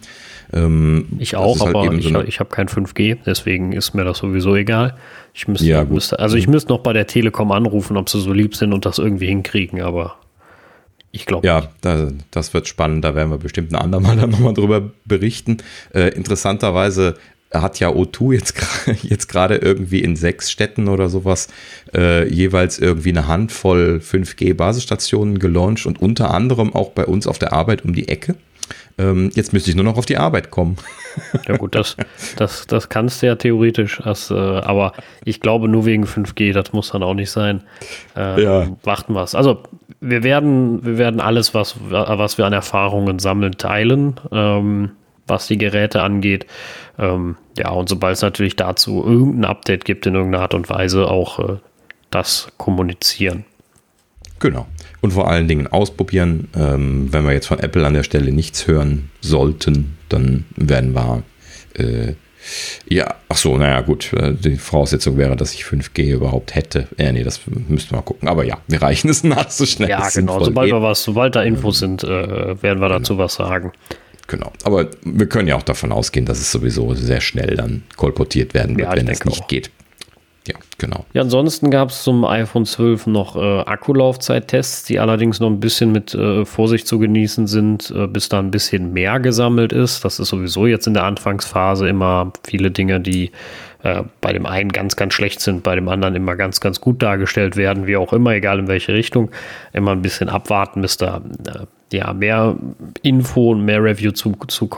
[0.53, 4.19] Ähm, ich auch, halt aber ich, so ich habe kein 5G, deswegen ist mir das
[4.19, 4.95] sowieso egal.
[5.33, 8.31] Ich müsste, ja, müsste also ich müsste noch bei der Telekom anrufen, ob sie so
[8.31, 10.17] lieb sind und das irgendwie hinkriegen, aber
[11.15, 11.47] ich glaube.
[11.47, 13.05] Ja, da, das wird spannend.
[13.05, 15.57] Da werden wir bestimmt ein andermal dann nochmal drüber berichten.
[15.93, 17.15] Äh, interessanterweise
[17.61, 18.55] hat ja O2 jetzt,
[19.03, 21.47] jetzt gerade irgendwie in sechs Städten oder sowas
[21.93, 27.53] äh, jeweils irgendwie eine Handvoll 5G-Basisstationen gelauncht und unter anderem auch bei uns auf der
[27.53, 28.35] Arbeit um die Ecke.
[28.97, 30.77] Ähm, jetzt müsste ich nur noch auf die Arbeit kommen.
[31.47, 31.97] Ja gut, das,
[32.37, 34.93] das, das kannst du ja theoretisch, das, äh, aber
[35.25, 37.63] ich glaube nur wegen 5G, das muss dann auch nicht sein.
[38.15, 38.67] Äh, ja.
[38.83, 39.35] Warten wir es.
[39.35, 39.63] Also
[39.99, 44.91] wir werden, wir werden alles, was, was wir an Erfahrungen sammeln, teilen, ähm,
[45.27, 46.45] was die Geräte angeht.
[46.97, 51.07] Ähm, ja, und sobald es natürlich dazu irgendein Update gibt in irgendeiner Art und Weise,
[51.07, 51.57] auch äh,
[52.09, 53.45] das kommunizieren.
[54.39, 54.67] Genau.
[55.01, 56.49] Und vor allen Dingen ausprobieren.
[56.55, 61.23] Ähm, wenn wir jetzt von Apple an der Stelle nichts hören sollten, dann werden wir
[61.73, 62.13] äh,
[62.87, 64.13] ja, ach so, naja, gut.
[64.13, 66.87] Äh, die Voraussetzung wäre, dass ich 5G überhaupt hätte.
[66.97, 68.27] Äh, nee, das müssten wir mal gucken.
[68.27, 69.89] Aber ja, wir reichen es nach so schnell.
[69.89, 70.43] Ja, genau.
[70.43, 73.25] Sobald, wir was, sobald da Infos sind, äh, werden wir dazu genau.
[73.25, 73.71] was sagen.
[74.27, 74.51] Genau.
[74.63, 78.77] Aber wir können ja auch davon ausgehen, dass es sowieso sehr schnell dann kolportiert werden
[78.77, 79.47] wird, ja, wenn es nicht auch.
[79.47, 79.71] geht.
[80.47, 81.05] Ja, genau.
[81.13, 85.91] Ja, ansonsten gab es zum iPhone 12 noch äh, Akkulaufzeittests, die allerdings noch ein bisschen
[85.91, 90.05] mit äh, Vorsicht zu genießen sind, äh, bis da ein bisschen mehr gesammelt ist.
[90.05, 93.31] Das ist sowieso jetzt in der Anfangsphase immer viele Dinge, die
[93.85, 97.03] äh, bei dem einen ganz, ganz schlecht sind, bei dem anderen immer ganz, ganz gut
[97.03, 99.29] dargestellt werden, wie auch immer, egal in welche Richtung.
[99.73, 102.57] Immer ein bisschen abwarten, bis da äh, ja, mehr
[103.03, 104.69] Info und mehr Review zukommt, zu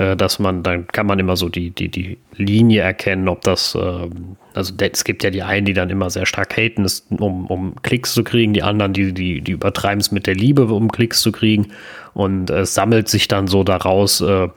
[0.00, 3.74] äh, dass man, dann kann man immer so die, die, die Linie erkennen, ob das,
[3.74, 4.08] äh,
[4.54, 6.86] also es gibt ja die einen, die dann immer sehr stark haten,
[7.18, 10.64] um, um Klicks zu kriegen, die anderen, die, die, die übertreiben es mit der Liebe,
[10.64, 11.68] um Klicks zu kriegen.
[12.14, 14.48] Und es sammelt sich dann so daraus, äh,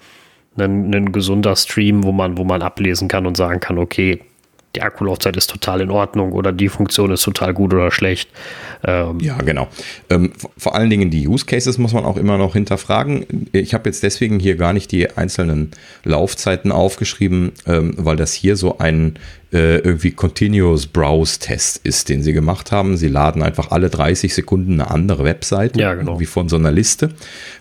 [0.58, 4.22] ein, ein gesunder Stream, wo man, wo man ablesen kann und sagen kann, okay,
[4.76, 8.30] die Akkulaufzeit ist total in Ordnung oder die Funktion ist total gut oder schlecht.
[8.84, 9.68] Ähm ja, genau.
[10.10, 13.50] Ähm, vor allen Dingen die Use Cases muss man auch immer noch hinterfragen.
[13.52, 15.72] Ich habe jetzt deswegen hier gar nicht die einzelnen
[16.04, 19.18] Laufzeiten aufgeschrieben, ähm, weil das hier so ein
[19.54, 22.98] äh, irgendwie Continuous Browse Test ist, den sie gemacht haben.
[22.98, 26.20] Sie laden einfach alle 30 Sekunden eine andere Webseite, ja, genau.
[26.20, 27.10] wie von so einer Liste.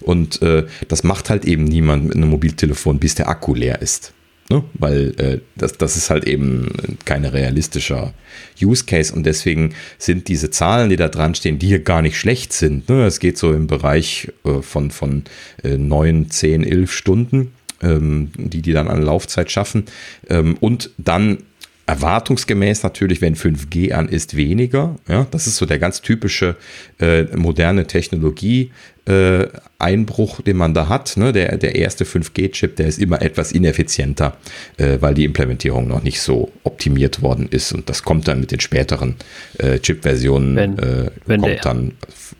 [0.01, 4.13] Und äh, das macht halt eben niemand mit einem Mobiltelefon, bis der Akku leer ist.
[4.51, 4.63] Ne?
[4.75, 8.13] Weil äh, das, das ist halt eben kein realistischer
[8.61, 12.19] Use Case und deswegen sind diese Zahlen, die da dran stehen, die hier gar nicht
[12.19, 12.89] schlecht sind.
[12.89, 13.07] Ne?
[13.07, 15.25] Es geht so im Bereich äh, von, von
[15.63, 19.87] äh, 9, 10, 11 Stunden, ähm, die die dann an Laufzeit schaffen.
[20.29, 21.39] Ähm, und dann
[21.87, 24.97] erwartungsgemäß natürlich, wenn 5G an ist, weniger.
[25.09, 26.57] Ja, das ist so der ganz typische
[26.99, 28.71] äh, moderne Technologie.
[29.07, 31.19] Äh, Einbruch, den man da hat.
[31.19, 31.35] Ne?
[31.35, 34.39] Der, der erste 5G-Chip, der ist immer etwas ineffizienter,
[34.79, 37.73] äh, weil die Implementierung noch nicht so optimiert worden ist.
[37.73, 39.17] Und das kommt dann mit den späteren
[39.59, 41.93] äh, Chip-Versionen, äh, kommt, dann,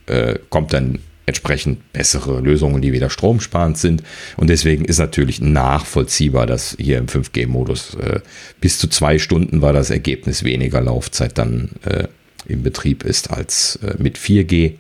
[0.07, 4.03] äh, kommt dann entsprechend bessere Lösungen, die wieder stromsparend sind.
[4.37, 8.21] Und deswegen ist natürlich nachvollziehbar, dass hier im 5G-Modus äh,
[8.61, 12.09] bis zu zwei Stunden war das Ergebnis weniger Laufzeit dann äh,
[12.47, 14.75] im Betrieb ist als äh, mit 4G.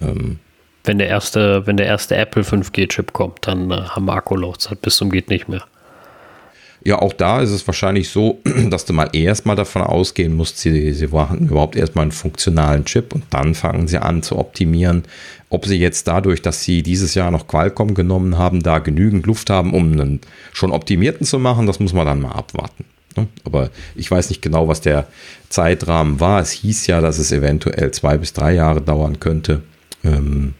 [0.00, 0.38] Ähm,
[0.84, 4.96] wenn der erste, wenn der erste Apple 5G-Chip kommt, dann äh, haben wir Akkulaufzeit bis
[4.96, 5.64] zum geht nicht mehr.
[6.84, 10.92] Ja, auch da ist es wahrscheinlich so, dass du mal erstmal davon ausgehen musst, sie,
[10.92, 15.04] sie machen überhaupt erstmal einen funktionalen Chip und dann fangen sie an zu optimieren.
[15.48, 19.50] Ob sie jetzt dadurch, dass sie dieses Jahr noch Qualcomm genommen haben, da genügend Luft
[19.50, 20.20] haben, um einen
[20.52, 22.84] schon optimierten zu machen, das muss man dann mal abwarten.
[23.16, 23.28] Ne?
[23.44, 25.06] Aber ich weiß nicht genau, was der
[25.50, 26.40] Zeitrahmen war.
[26.40, 29.62] Es hieß ja, dass es eventuell zwei bis drei Jahre dauern könnte.
[30.04, 30.54] Ähm,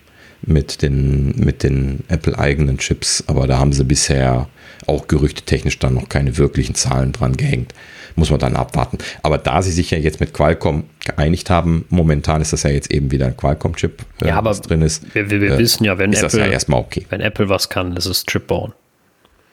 [0.44, 4.48] mit den, mit den Apple-eigenen Chips, aber da haben sie bisher
[4.86, 7.74] auch gerüchtetechnisch dann noch keine wirklichen Zahlen dran gehängt.
[8.14, 8.98] Muss man dann abwarten.
[9.22, 12.90] Aber da sie sich ja jetzt mit Qualcomm geeinigt haben, momentan ist das ja jetzt
[12.90, 15.14] eben wieder ein Qualcomm-Chip, äh, ja, was drin ist.
[15.14, 17.06] Wir, wir, wir äh, wissen ja, wenn ist Apple, ja erstmal okay.
[17.08, 18.74] Wenn Apple was kann, ist es Chip bauen.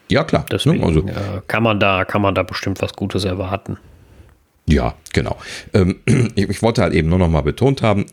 [0.09, 0.45] Ja, klar.
[0.51, 3.77] Deswegen also, äh, kann, man da, kann man da bestimmt was Gutes erwarten.
[4.65, 5.37] Ja, genau.
[5.73, 5.99] Ähm,
[6.35, 8.05] ich, ich, wollte halt eben nur noch mal betont haben,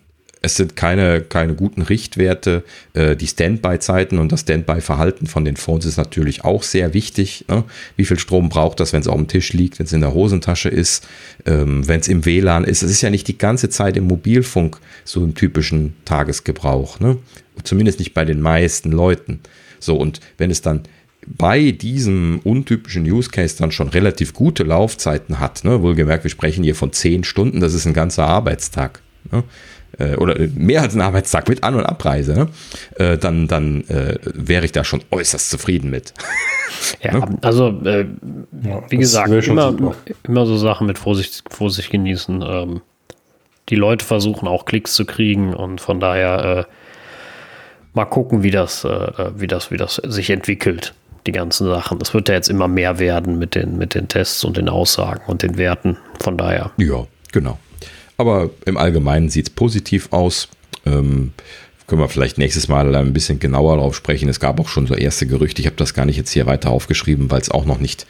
[0.47, 2.63] es sind keine, keine guten Richtwerte.
[2.95, 7.45] Äh, die Standby-Zeiten und das Standby-Verhalten von den Phones ist natürlich auch sehr wichtig.
[7.49, 7.65] Ne?
[7.97, 10.15] Wie viel Strom braucht das, wenn es auf dem Tisch liegt, wenn es in der
[10.15, 11.07] Hosentasche ist,
[11.47, 12.83] ähm, wenn es im WLAN ist.
[12.83, 17.01] Es ist ja nicht die ganze Zeit im Mobilfunk so einen typischen Tagesgebrauch.
[17.01, 17.19] Ne?
[17.65, 19.41] Zumindest nicht bei den meisten Leuten.
[19.81, 20.85] So, und wenn es dann
[21.27, 25.83] bei diesem untypischen Use Case dann schon relativ gute Laufzeiten hat, ne?
[25.83, 29.03] wohlgemerkt, wir sprechen hier von zehn Stunden, das ist ein ganzer Arbeitstag.
[29.33, 29.43] Ne?
[29.99, 32.49] Äh, oder mehr als einen Arbeitstag mit An- und Abreise, ne?
[32.97, 36.13] äh, dann, dann äh, wäre ich da schon äußerst zufrieden mit.
[37.03, 37.39] ja, ne?
[37.43, 38.07] also äh,
[38.63, 39.95] ja, wie gesagt, immer,
[40.25, 42.43] immer so Sachen mit Vorsicht, Vorsicht genießen.
[42.47, 42.81] Ähm,
[43.69, 46.73] die Leute versuchen auch Klicks zu kriegen und von daher äh,
[47.95, 50.95] mal gucken, wie das, äh, wie das, wie das sich entwickelt.
[51.27, 51.99] die ganzen Sachen.
[51.99, 55.23] Das wird ja jetzt immer mehr werden mit den, mit den Tests und den Aussagen
[55.27, 55.97] und den Werten.
[56.21, 56.71] Von daher.
[56.77, 57.59] Ja, genau.
[58.17, 60.49] Aber im Allgemeinen sieht es positiv aus.
[60.85, 61.33] Ähm,
[61.87, 64.29] können wir vielleicht nächstes Mal ein bisschen genauer darauf sprechen.
[64.29, 65.61] Es gab auch schon so erste Gerüchte.
[65.61, 68.07] Ich habe das gar nicht jetzt hier weiter aufgeschrieben, weil es auch noch nicht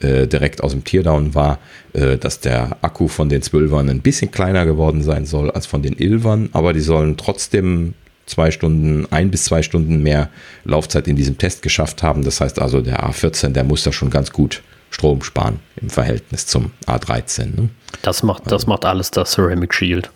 [0.00, 1.58] äh, direkt aus dem Teardown war,
[1.92, 5.82] äh, dass der Akku von den Zwölfern ein bisschen kleiner geworden sein soll als von
[5.82, 7.94] den Ilvern, aber die sollen trotzdem
[8.26, 10.28] zwei Stunden, ein bis zwei Stunden mehr
[10.64, 12.24] Laufzeit in diesem Test geschafft haben.
[12.24, 16.46] Das heißt also, der A14, der muss da schon ganz gut Strom sparen im Verhältnis
[16.46, 17.56] zum A13.
[17.56, 17.68] Ne?
[18.02, 18.68] Das macht, das also.
[18.68, 20.10] macht alles das Ceramic Shield.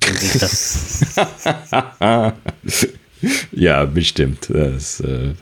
[3.52, 4.50] ja, bestimmt.
[4.50, 5.34] Das, äh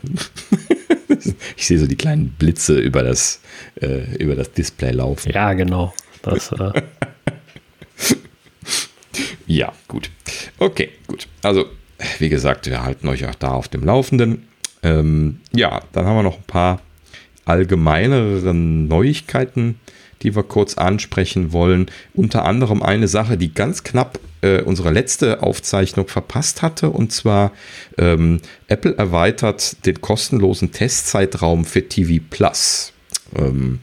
[1.56, 3.40] ich sehe so die kleinen Blitze über das,
[3.80, 5.32] äh, über das Display laufen.
[5.32, 5.94] Ja, genau.
[6.22, 6.72] Das, äh
[9.46, 10.10] ja, gut.
[10.58, 11.26] Okay, gut.
[11.42, 11.66] Also,
[12.18, 14.48] wie gesagt, wir halten euch auch da auf dem Laufenden.
[14.82, 16.80] Ähm, ja, dann haben wir noch ein paar
[17.44, 19.80] allgemeinere Neuigkeiten,
[20.22, 21.86] die wir kurz ansprechen wollen.
[22.14, 26.90] Unter anderem eine Sache, die ganz knapp äh, unsere letzte Aufzeichnung verpasst hatte.
[26.90, 27.52] Und zwar
[27.98, 32.92] ähm, Apple erweitert den kostenlosen Testzeitraum für TV Plus.
[33.36, 33.80] Ähm,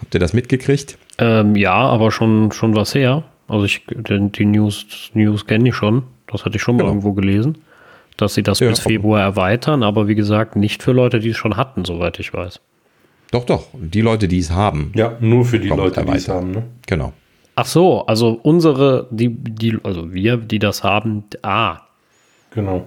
[0.00, 0.98] habt ihr das mitgekriegt?
[1.18, 3.24] Ähm, ja, aber schon, schon was her.
[3.48, 6.04] Also ich, die, die News, News kenne ich schon.
[6.26, 6.92] Das hatte ich schon mal genau.
[6.92, 7.58] irgendwo gelesen,
[8.16, 11.36] dass sie das ja, bis Februar erweitern, aber wie gesagt, nicht für Leute, die es
[11.36, 12.60] schon hatten, soweit ich weiß.
[13.32, 13.66] Doch, doch.
[13.72, 14.92] Die Leute, die es haben.
[14.94, 16.52] Ja, nur für die Leute, die es haben.
[16.52, 16.62] Ne?
[16.86, 17.12] Genau.
[17.56, 21.80] Ach so, also unsere, die, die, also wir, die das haben, ah.
[22.54, 22.86] Genau.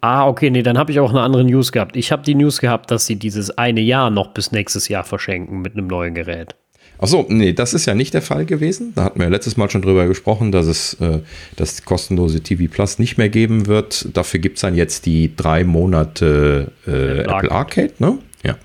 [0.00, 1.96] Ah, okay, nee, dann habe ich auch eine andere News gehabt.
[1.96, 5.60] Ich habe die News gehabt, dass sie dieses eine Jahr noch bis nächstes Jahr verschenken
[5.60, 6.54] mit einem neuen Gerät.
[6.98, 8.92] Ach so, nee, das ist ja nicht der Fall gewesen.
[8.94, 11.20] Da hatten wir letztes Mal schon drüber gesprochen, dass es äh,
[11.56, 14.08] das kostenlose TV Plus nicht mehr geben wird.
[14.16, 18.18] Dafür gibt es dann jetzt die drei Monate äh, Apple Arcade, ne?
[18.42, 18.56] Ja.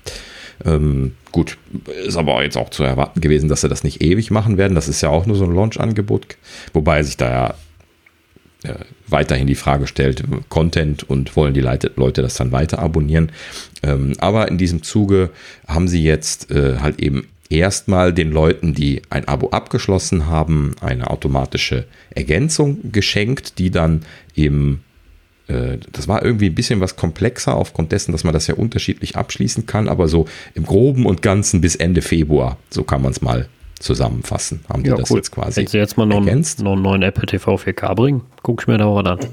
[0.64, 1.58] Ähm, gut,
[2.06, 4.74] ist aber jetzt auch zu erwarten gewesen, dass sie das nicht ewig machen werden.
[4.74, 6.36] Das ist ja auch nur so ein Launch-Angebot,
[6.72, 7.54] wobei sich da ja
[8.62, 13.32] äh, weiterhin die Frage stellt, Content und wollen die Leute, das dann weiter abonnieren.
[13.82, 15.30] Ähm, aber in diesem Zuge
[15.66, 21.10] haben sie jetzt äh, halt eben erstmal den Leuten, die ein Abo abgeschlossen haben, eine
[21.10, 24.02] automatische Ergänzung geschenkt, die dann
[24.36, 24.82] äh,
[25.92, 29.66] das war irgendwie ein bisschen was komplexer aufgrund dessen, dass man das ja unterschiedlich abschließen
[29.66, 33.48] kann, aber so im Groben und Ganzen bis Ende Februar, so kann man es mal
[33.80, 34.60] zusammenfassen.
[34.68, 35.16] Haben die ja, das cool.
[35.16, 36.62] jetzt quasi Wenn sie jetzt mal noch, ergänzt.
[36.62, 39.18] noch einen neuen Apple TV 4K bringen, gucke ich mir da auch an.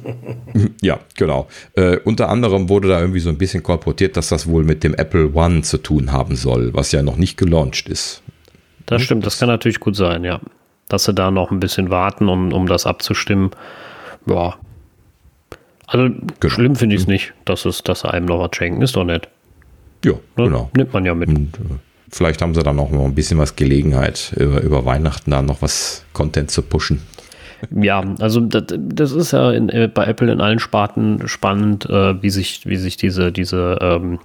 [0.82, 1.48] Ja, genau.
[1.74, 4.96] Äh, unter anderem wurde da irgendwie so ein bisschen kolportiert, dass das wohl mit dem
[4.96, 8.24] Apple One zu tun haben soll, was ja noch nicht gelauncht ist.
[8.86, 10.40] Das stimmt, das kann natürlich gut sein, ja.
[10.88, 13.52] Dass sie da noch ein bisschen warten, um, um das abzustimmen.
[14.26, 14.56] Ja,
[15.88, 16.10] also
[16.40, 16.54] genau.
[16.54, 19.30] schlimm finde ich es nicht, dass es, dass einem noch was schenken, ist doch nett.
[20.04, 20.20] Ja, ne?
[20.36, 20.70] genau.
[20.76, 21.30] Nimmt man ja mit.
[21.30, 21.80] Und, äh,
[22.10, 25.62] vielleicht haben sie dann auch noch ein bisschen was Gelegenheit, über, über Weihnachten da noch
[25.62, 27.02] was Content zu pushen.
[27.72, 32.22] Ja, also das, das ist ja in, äh, bei Apple in allen Sparten spannend, äh,
[32.22, 34.20] wie sich, wie sich diese, diese ähm,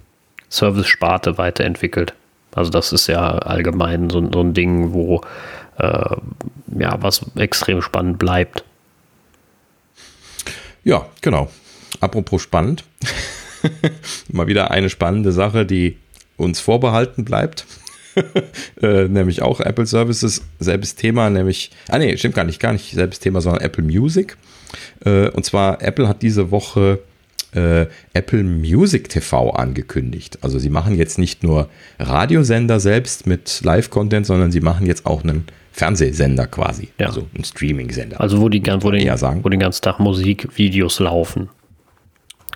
[0.50, 2.12] Service-Sparte weiterentwickelt.
[2.54, 5.22] Also das ist ja allgemein so, so ein Ding, wo
[5.78, 6.16] äh,
[6.78, 8.64] ja was extrem spannend bleibt.
[10.84, 11.50] Ja, genau.
[12.00, 12.84] Apropos spannend.
[14.28, 15.96] Mal wieder eine spannende Sache, die
[16.36, 17.66] uns vorbehalten bleibt.
[18.82, 22.92] äh, nämlich auch Apple Services, selbes Thema, nämlich, ah nee, stimmt gar nicht, gar nicht
[22.92, 24.36] selbes Thema, sondern Apple Music.
[25.04, 26.98] Äh, und zwar, Apple hat diese Woche
[27.54, 30.38] äh, Apple Music TV angekündigt.
[30.42, 31.68] Also sie machen jetzt nicht nur
[31.98, 36.88] Radiosender selbst mit Live-Content, sondern sie machen jetzt auch einen Fernsehsender quasi.
[36.98, 37.06] Ja.
[37.06, 38.20] Also ein Streaming-Sender.
[38.20, 39.42] Also wo die, wo, den, sagen.
[39.42, 41.48] wo den ganzen Tag Musikvideos laufen.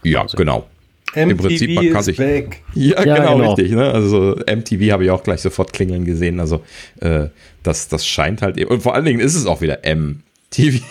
[0.03, 0.37] Ja, also.
[0.37, 0.67] genau.
[1.15, 2.17] MTV Im Prinzip, man kann sich.
[2.19, 2.63] Back.
[2.75, 3.73] Ja, ja genau, genau, richtig.
[3.73, 3.91] Ne?
[3.91, 6.41] Also MTV habe ich auch gleich sofort klingeln gesehen.
[6.41, 6.63] Also
[7.01, 7.29] äh,
[7.63, 8.63] das, das scheint halt.
[8.65, 10.83] Und vor allen Dingen ist es auch wieder MTV.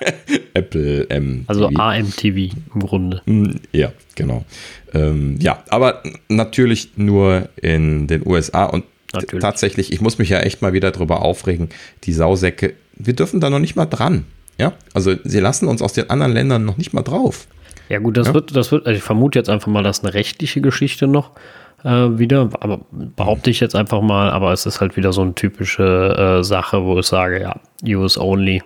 [0.54, 1.44] Apple MTV.
[1.46, 3.22] Also AMTV im Grunde.
[3.26, 4.44] Hm, ja, genau.
[4.92, 9.42] Ähm, ja, aber natürlich nur in den USA und Natürlich.
[9.42, 11.68] tatsächlich, ich muss mich ja echt mal wieder drüber aufregen,
[12.04, 14.24] die Sausäcke, wir dürfen da noch nicht mal dran.
[14.58, 17.46] Ja, also sie lassen uns aus den anderen Ländern noch nicht mal drauf.
[17.88, 18.34] Ja, gut, das ja?
[18.34, 21.32] wird, das wird, also ich vermute jetzt einfach mal, dass eine rechtliche Geschichte noch
[21.82, 25.34] äh, wieder, aber behaupte ich jetzt einfach mal, aber es ist halt wieder so eine
[25.34, 27.56] typische äh, Sache, wo ich sage, ja,
[27.96, 28.62] US only.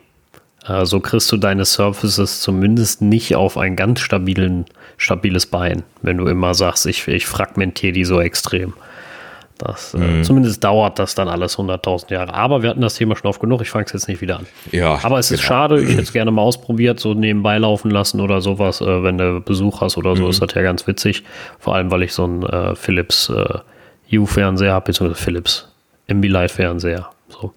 [0.67, 4.65] Äh, so kriegst du deine Surfaces zumindest nicht auf ein ganz stabilen,
[4.97, 8.75] stabiles Bein, wenn du immer sagst, ich, ich fragmentiere die so extrem.
[9.59, 10.25] Das, äh, mhm.
[10.25, 12.35] Zumindest dauert das dann alles 100.000 Jahre.
[12.35, 13.63] Aber wir hatten das Thema schon oft genug.
[13.63, 14.47] Ich fange es jetzt nicht wieder an.
[14.73, 15.49] Ja, Aber es ist genau.
[15.49, 15.81] schade.
[15.81, 18.81] Ich hätte es gerne mal ausprobiert, so nebenbei laufen lassen oder sowas.
[18.81, 20.31] Äh, wenn du Besuch hast oder so, mhm.
[20.31, 21.23] ist das ja ganz witzig.
[21.61, 25.69] Vor allem, weil ich so einen äh, Philips äh, U-Fernseher habe, beziehungsweise Philips
[26.11, 27.09] Ambilight-Fernseher.
[27.29, 27.55] So.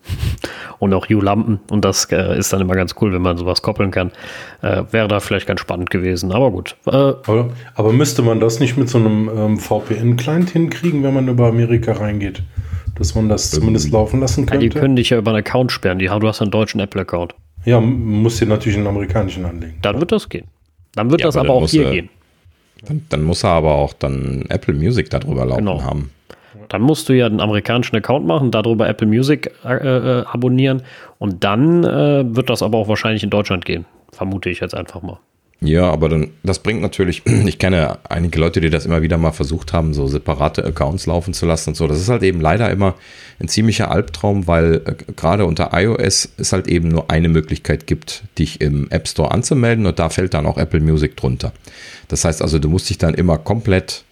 [0.79, 1.59] Und auch U-Lampen.
[1.69, 4.11] Und das äh, ist dann immer ganz cool, wenn man sowas koppeln kann.
[4.61, 6.31] Äh, wäre da vielleicht ganz spannend gewesen.
[6.31, 6.75] Aber gut.
[6.85, 11.27] Äh, aber, aber, müsste man das nicht mit so einem ähm, VPN-Client hinkriegen, wenn man
[11.27, 12.43] über Amerika reingeht?
[12.95, 14.65] Dass man das zumindest laufen lassen könnte?
[14.65, 15.99] Ja, die können dich ja über einen Account sperren.
[15.99, 17.35] Die, du hast einen deutschen Apple-Account.
[17.65, 19.77] Ja, muss dir natürlich einen amerikanischen anlegen.
[19.81, 20.47] Dann wird das gehen.
[20.95, 22.09] Dann wird ja, das aber, aber auch hier er, gehen.
[22.87, 25.83] Dann, dann, muss er aber auch dann Apple Music darüber laufen genau.
[25.83, 26.11] haben.
[26.69, 30.83] Dann musst du ja einen amerikanischen Account machen, darüber Apple Music äh, äh, abonnieren
[31.19, 33.85] und dann äh, wird das aber auch wahrscheinlich in Deutschland gehen.
[34.11, 35.19] Vermute ich jetzt einfach mal.
[35.59, 39.31] Ja, aber dann, das bringt natürlich, ich kenne einige Leute, die das immer wieder mal
[39.31, 41.87] versucht haben, so separate Accounts laufen zu lassen und so.
[41.87, 42.93] Das ist halt eben leider immer
[43.39, 48.23] ein ziemlicher Albtraum, weil äh, gerade unter iOS es halt eben nur eine Möglichkeit gibt,
[48.37, 51.53] dich im App Store anzumelden und da fällt dann auch Apple Music drunter.
[52.07, 54.03] Das heißt also, du musst dich dann immer komplett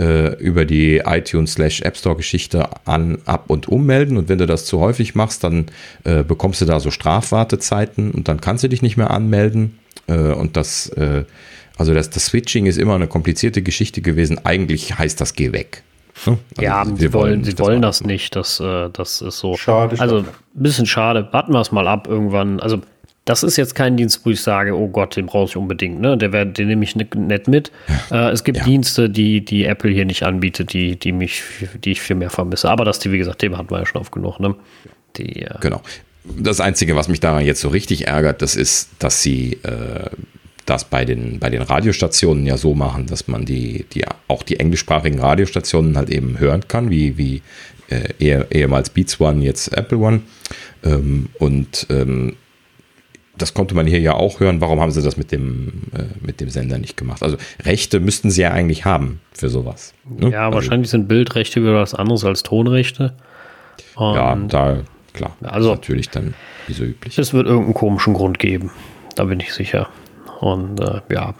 [0.00, 4.16] äh, über die iTunes slash App Store Geschichte an, ab und ummelden.
[4.16, 5.66] Und wenn du das zu häufig machst, dann
[6.04, 9.78] äh, bekommst du da so Strafwartezeiten und dann kannst du dich nicht mehr anmelden.
[10.06, 11.24] Äh, und das, äh,
[11.76, 14.40] also das, das Switching ist immer eine komplizierte Geschichte gewesen.
[14.44, 15.82] Eigentlich heißt das, geh weg.
[16.26, 18.36] Also ja, sie wollen, sie wollen das nicht.
[18.36, 19.56] Das, äh, das ist so.
[19.56, 20.00] Schade.
[20.00, 21.28] Also ein bisschen schade.
[21.30, 22.60] Warten wir es mal ab irgendwann.
[22.60, 22.80] Also
[23.30, 26.00] das ist jetzt kein Dienst, wo ich sage, oh Gott, den brauche ich unbedingt.
[26.00, 26.18] Ne?
[26.18, 27.70] Der wär, den nehme ich nett mit.
[28.10, 28.64] Äh, es gibt ja.
[28.64, 31.44] Dienste, die, die Apple hier nicht anbietet, die, die mich,
[31.84, 32.68] die ich viel mehr vermisse.
[32.68, 34.40] Aber das, wie gesagt, Thema hatten wir ja schon oft genug.
[34.40, 34.56] Ne?
[35.16, 35.80] Die, äh genau.
[36.24, 40.10] Das Einzige, was mich daran jetzt so richtig ärgert, das ist, dass sie äh,
[40.66, 44.58] das bei den, bei den Radiostationen ja so machen, dass man die, die auch die
[44.58, 47.42] englischsprachigen Radiostationen halt eben hören kann, wie, wie
[47.90, 50.22] äh, ehemals Beats One, jetzt Apple One.
[50.82, 52.34] Ähm, und ähm,
[53.40, 54.60] das konnte man hier ja auch hören.
[54.60, 57.22] Warum haben sie das mit dem, äh, mit dem Sender nicht gemacht?
[57.22, 59.94] Also Rechte müssten sie ja eigentlich haben für sowas.
[60.08, 60.30] Ne?
[60.30, 63.14] Ja, also, wahrscheinlich sind Bildrechte wieder was anderes als Tonrechte.
[63.96, 64.78] Und ja, da,
[65.12, 65.36] klar.
[65.42, 66.34] Also natürlich dann
[66.66, 67.18] wie so üblich.
[67.18, 68.70] Es wird irgendeinen komischen Grund geben.
[69.16, 69.88] Da bin ich sicher.
[70.40, 71.34] Und äh, ja.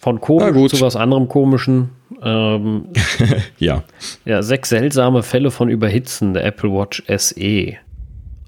[0.00, 1.90] Von komisch zu was anderem komischen.
[2.22, 2.86] Ähm,
[3.58, 3.84] ja.
[4.24, 7.76] Ja, sechs seltsame Fälle von Überhitzen der Apple Watch SE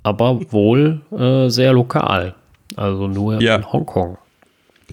[0.04, 2.36] aber wohl äh, sehr lokal.
[2.76, 3.56] Also nur ja.
[3.56, 4.18] in Hongkong.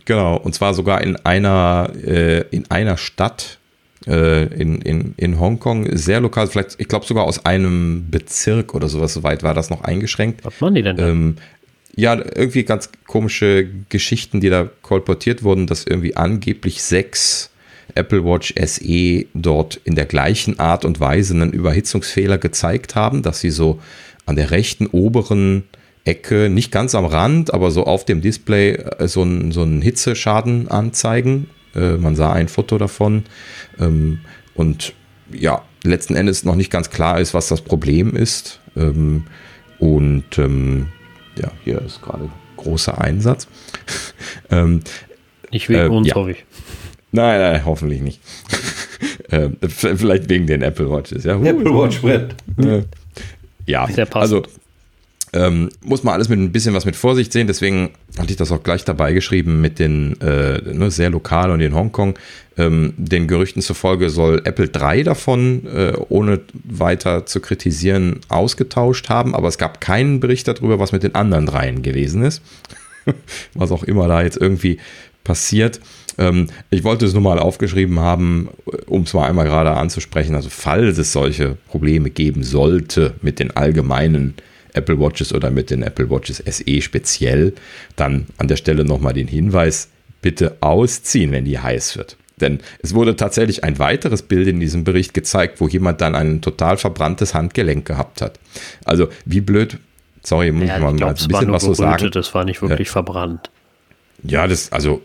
[0.05, 3.59] Genau, und zwar sogar in einer, äh, in einer Stadt
[4.07, 8.87] äh, in, in, in Hongkong, sehr lokal, vielleicht, ich glaube sogar aus einem Bezirk oder
[8.87, 10.43] sowas, soweit war das noch eingeschränkt.
[10.43, 11.07] Was machen die denn da?
[11.07, 11.35] Ähm,
[11.95, 17.51] ja, irgendwie ganz komische Geschichten, die da kolportiert wurden, dass irgendwie angeblich sechs
[17.95, 23.41] Apple Watch SE dort in der gleichen Art und Weise einen Überhitzungsfehler gezeigt haben, dass
[23.41, 23.79] sie so
[24.25, 25.63] an der rechten oberen
[26.03, 30.69] Ecke, nicht ganz am Rand, aber so auf dem Display äh, so einen so Hitzeschaden
[30.69, 31.47] anzeigen.
[31.75, 33.23] Äh, man sah ein Foto davon.
[33.79, 34.19] Ähm,
[34.55, 34.93] und
[35.31, 38.59] ja, letzten Endes noch nicht ganz klar ist, was das Problem ist.
[38.75, 39.25] Ähm,
[39.79, 40.87] und ähm,
[41.39, 43.47] ja, hier ist gerade großer Einsatz.
[44.51, 44.81] ähm,
[45.51, 46.15] nicht wegen äh, uns, ja.
[46.15, 46.45] hoffe ich.
[47.11, 48.21] Nein, nein, hoffentlich nicht.
[49.29, 51.25] äh, vielleicht wegen den Apple Watches.
[51.25, 52.35] Ja, Apple Watch Red.
[53.65, 54.43] Ja, also
[55.33, 57.47] ähm, muss man alles mit ein bisschen was mit Vorsicht sehen.
[57.47, 61.61] Deswegen hatte ich das auch gleich dabei geschrieben mit den äh, ne, sehr lokal und
[61.61, 62.15] in Hongkong.
[62.57, 69.33] Ähm, den Gerüchten zufolge soll Apple drei davon, äh, ohne weiter zu kritisieren, ausgetauscht haben.
[69.33, 72.41] Aber es gab keinen Bericht darüber, was mit den anderen dreien gewesen ist.
[73.53, 74.79] was auch immer da jetzt irgendwie
[75.23, 75.79] passiert.
[76.17, 78.49] Ähm, ich wollte es nur mal aufgeschrieben haben,
[78.87, 80.35] um es mal einmal gerade anzusprechen.
[80.35, 84.35] Also falls es solche Probleme geben sollte mit den allgemeinen
[84.73, 87.53] Apple Watches oder mit den Apple Watches SE speziell,
[87.95, 89.89] dann an der Stelle nochmal den Hinweis,
[90.21, 92.17] bitte ausziehen, wenn die heiß wird.
[92.39, 96.41] Denn es wurde tatsächlich ein weiteres Bild in diesem Bericht gezeigt, wo jemand dann ein
[96.41, 98.39] total verbranntes Handgelenk gehabt hat.
[98.83, 99.77] Also wie blöd,
[100.23, 102.09] sorry, muss ja, ich mal, mal ein bisschen was so sagen.
[102.11, 102.91] Das war nicht wirklich ja.
[102.93, 103.51] verbrannt.
[104.23, 105.01] Ja, das, also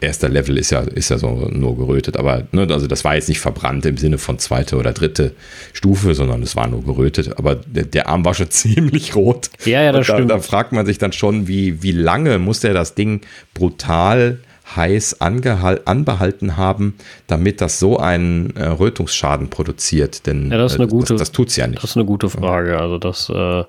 [0.00, 3.28] erster Level ist ja, ist ja so nur gerötet, aber ne, also das war jetzt
[3.28, 5.32] nicht verbrannt im Sinne von zweite oder dritte
[5.72, 9.50] Stufe, sondern es war nur gerötet, aber der, der Arm war schon ziemlich rot.
[9.64, 10.30] Ja, ja, das da, stimmt.
[10.30, 13.20] Da fragt man sich dann schon, wie, wie lange muss der das Ding
[13.54, 14.38] brutal
[14.74, 16.94] heiß anbehalten haben,
[17.28, 20.26] damit das so einen äh, Rötungsschaden produziert.
[20.26, 21.82] Denn ja, das, ist eine äh, gute, das, das tut es ja nicht.
[21.82, 22.78] Das ist eine gute Frage.
[22.80, 23.62] Also das, äh,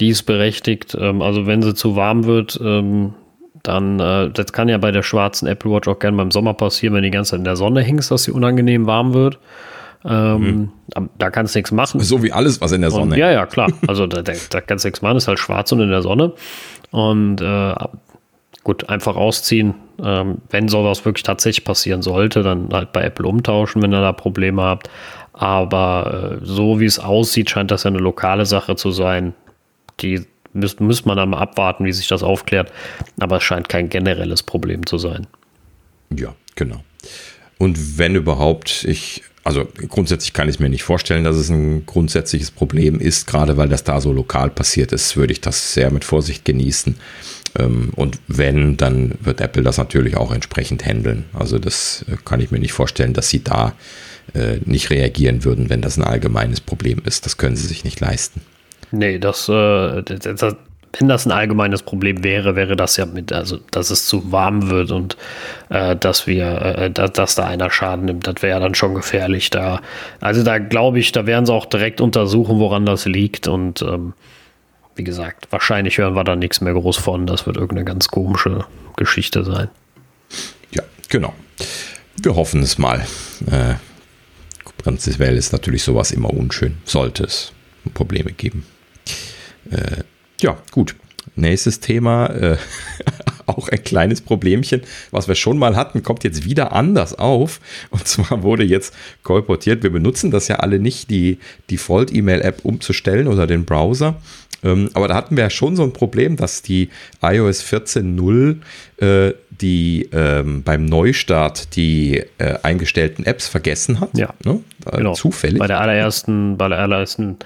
[0.00, 0.96] die ist berechtigt.
[0.98, 3.12] Ähm, also wenn sie zu warm wird, ähm,
[3.64, 6.94] dann, äh, das kann ja bei der schwarzen Apple Watch auch gerne beim Sommer passieren,
[6.94, 9.38] wenn die ganze Zeit in der Sonne hängst, dass sie unangenehm warm wird.
[10.04, 11.08] Ähm, mhm.
[11.16, 11.98] Da kannst du nichts machen.
[12.00, 13.14] So wie alles, was in der Sonne.
[13.14, 13.70] Und, ja, ja, klar.
[13.86, 16.32] Also da, da, kannst du nichts machen, ist halt schwarz und in der Sonne.
[16.90, 17.74] Und äh,
[18.62, 19.74] gut, einfach rausziehen.
[20.02, 24.12] Ähm, wenn sowas wirklich tatsächlich passieren sollte, dann halt bei Apple umtauschen, wenn ihr da
[24.12, 24.90] Probleme habt.
[25.32, 29.32] Aber äh, so wie es aussieht, scheint das ja eine lokale Sache zu sein.
[30.00, 32.72] Die müsste müsst man dann mal abwarten, wie sich das aufklärt.
[33.20, 35.26] Aber es scheint kein generelles Problem zu sein.
[36.16, 36.82] Ja, genau.
[37.58, 42.50] Und wenn überhaupt, ich, also grundsätzlich kann ich mir nicht vorstellen, dass es ein grundsätzliches
[42.50, 46.04] Problem ist, gerade weil das da so lokal passiert ist, würde ich das sehr mit
[46.04, 46.96] Vorsicht genießen.
[47.58, 51.24] Ähm, und wenn, dann wird Apple das natürlich auch entsprechend handeln.
[51.32, 53.74] Also das äh, kann ich mir nicht vorstellen, dass sie da
[54.34, 57.26] äh, nicht reagieren würden, wenn das ein allgemeines Problem ist.
[57.26, 58.40] Das können sie sich nicht leisten.
[58.90, 60.56] Nee, das, äh, das, das
[60.98, 64.70] wenn das ein allgemeines Problem wäre, wäre das ja mit, also dass es zu warm
[64.70, 65.16] wird und
[65.70, 68.94] äh, dass wir, äh, dass, dass, da einer Schaden nimmt, das wäre ja dann schon
[68.94, 69.50] gefährlich.
[69.50, 69.80] Da,
[70.20, 74.14] also da glaube ich, da werden sie auch direkt untersuchen, woran das liegt und ähm,
[74.96, 77.26] wie gesagt, wahrscheinlich hören wir da nichts mehr groß von.
[77.26, 78.64] Das wird irgendeine ganz komische
[78.96, 79.68] Geschichte sein.
[80.70, 81.34] Ja, genau.
[82.22, 83.04] Wir hoffen es mal.
[83.50, 83.74] Äh,
[84.78, 86.76] prinzipiell ist natürlich sowas immer unschön.
[86.84, 87.52] Sollte es
[87.92, 88.64] Probleme geben.
[89.70, 90.02] Äh,
[90.40, 90.94] ja, gut.
[91.36, 92.56] Nächstes Thema, äh,
[93.46, 97.60] auch ein kleines Problemchen, was wir schon mal hatten, kommt jetzt wieder anders auf.
[97.90, 101.38] Und zwar wurde jetzt kolportiert, wir benutzen das ja alle nicht, die
[101.70, 104.16] Default-E-Mail-App umzustellen oder den Browser,
[104.64, 106.88] ähm, aber da hatten wir ja schon so ein Problem, dass die
[107.22, 108.56] iOS 14.0
[108.96, 114.16] äh, die ähm, beim Neustart die äh, eingestellten Apps vergessen hat.
[114.16, 114.34] Ja.
[114.44, 114.60] Ne?
[114.90, 115.12] Genau.
[115.12, 115.58] Zufällig.
[115.58, 117.36] Bei der allerersten, bei der allerersten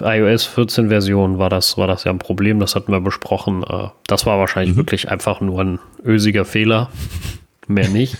[0.00, 3.62] iOS 14 Version war das, war das ja ein Problem, das hatten wir besprochen.
[3.62, 4.78] Äh, das war wahrscheinlich mhm.
[4.78, 6.90] wirklich einfach nur ein ösiger Fehler.
[7.68, 8.16] Mehr nicht.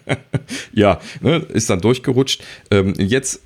[0.72, 2.44] ja, ne, ist dann durchgerutscht.
[2.70, 3.42] Ähm, jetzt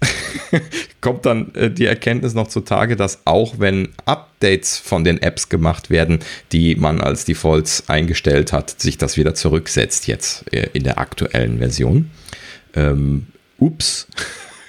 [1.01, 5.89] kommt dann äh, die Erkenntnis noch zutage, dass auch wenn Updates von den Apps gemacht
[5.89, 6.19] werden,
[6.53, 11.59] die man als Defaults eingestellt hat, sich das wieder zurücksetzt jetzt äh, in der aktuellen
[11.59, 12.11] Version.
[12.75, 14.07] Ähm, ups.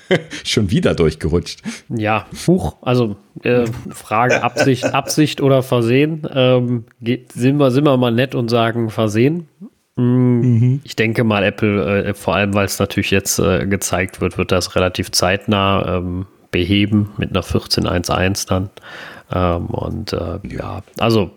[0.44, 1.62] Schon wieder durchgerutscht.
[1.90, 6.28] Ja, Huch, also äh, Frage Absicht, Absicht oder Versehen.
[6.34, 6.86] Ähm,
[7.34, 9.48] sind, wir, sind wir mal nett und sagen Versehen?
[9.96, 10.82] Mhm.
[10.84, 14.52] Ich denke mal, Apple, äh, vor allem weil es natürlich jetzt äh, gezeigt wird, wird
[14.52, 18.70] das relativ zeitnah ähm, beheben mit einer 14.1.1 dann.
[19.32, 21.32] Ähm, und äh, ja, also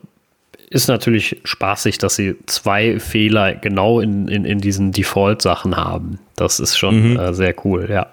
[0.68, 6.18] ist natürlich spaßig, dass sie zwei Fehler genau in, in, in diesen Default-Sachen haben.
[6.34, 7.18] Das ist schon mhm.
[7.18, 8.08] Äh, sehr cool, ja.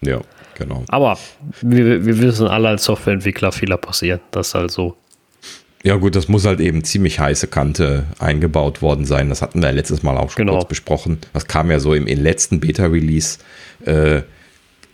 [0.00, 0.20] Ja,
[0.56, 0.84] genau.
[0.88, 1.18] Aber
[1.62, 4.20] wir, wir wissen alle als Softwareentwickler, Fehler passieren.
[4.30, 4.96] Das ist halt so.
[5.82, 9.28] Ja, gut, das muss halt eben ziemlich heiße Kante eingebaut worden sein.
[9.28, 10.58] Das hatten wir letztes Mal auch schon genau.
[10.58, 11.18] kurz besprochen.
[11.32, 13.38] Das kam ja so im, im letzten Beta-Release.
[13.84, 14.22] Äh,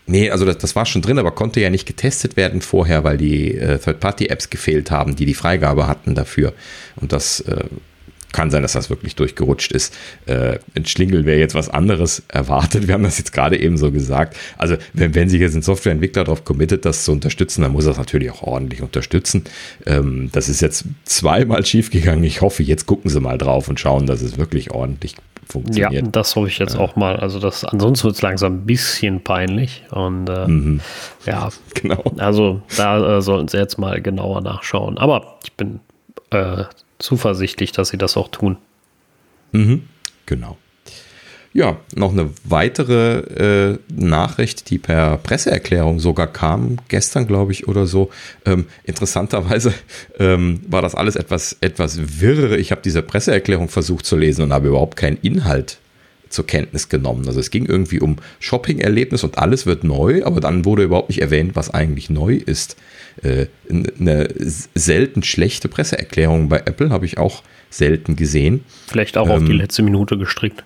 [0.05, 3.17] nee, also das, das, war schon drin, aber konnte ja nicht getestet werden vorher, weil
[3.17, 6.53] die äh, Third-Party-Apps gefehlt haben, die die Freigabe hatten dafür.
[6.97, 7.63] Und das äh,
[8.33, 9.95] kann sein, dass das wirklich durchgerutscht ist.
[10.25, 12.87] Äh, ein Schlingel wäre jetzt was anderes erwartet.
[12.87, 14.35] Wir haben das jetzt gerade eben so gesagt.
[14.57, 17.91] Also, wenn, wenn sich jetzt ein Softwareentwickler darauf committet, das zu unterstützen, dann muss er
[17.91, 19.45] es natürlich auch ordentlich unterstützen.
[19.85, 22.23] Ähm, das ist jetzt zweimal schiefgegangen.
[22.25, 25.15] Ich hoffe, jetzt gucken sie mal drauf und schauen, dass es wirklich ordentlich
[25.47, 25.93] funktioniert.
[25.93, 26.79] Ja, das hoffe ich jetzt ja.
[26.79, 27.17] auch mal.
[27.17, 29.83] Also, das, ansonsten wird es langsam ein bisschen peinlich.
[29.91, 30.81] Und äh, mhm.
[31.25, 32.03] ja, genau.
[32.17, 34.97] Also, da äh, sollten sie jetzt mal genauer nachschauen.
[34.97, 35.79] Aber ich bin
[36.31, 36.63] äh,
[36.99, 38.57] zuversichtlich, dass sie das auch tun.
[39.51, 39.83] Mhm,
[40.25, 40.57] genau.
[41.55, 47.85] Ja, noch eine weitere äh, Nachricht, die per Presseerklärung sogar kam, gestern glaube ich oder
[47.85, 48.09] so.
[48.45, 49.71] Ähm, interessanterweise
[50.17, 52.57] ähm, war das alles etwas, etwas wirr.
[52.57, 55.77] Ich habe diese Presseerklärung versucht zu lesen und habe überhaupt keinen Inhalt
[56.33, 57.27] zur Kenntnis genommen.
[57.27, 61.21] Also es ging irgendwie um Shopping-Erlebnis und alles wird neu, aber dann wurde überhaupt nicht
[61.21, 62.75] erwähnt, was eigentlich neu ist.
[63.21, 64.27] Äh, eine
[64.73, 68.63] selten schlechte Presseerklärung bei Apple habe ich auch selten gesehen.
[68.87, 70.63] Vielleicht auch ähm, auf die ähm, letzte Minute gestrickt.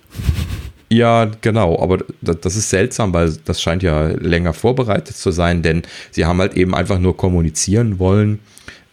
[0.90, 5.82] Ja, genau, aber das ist seltsam, weil das scheint ja länger vorbereitet zu sein, denn
[6.12, 8.40] sie haben halt eben einfach nur kommunizieren wollen,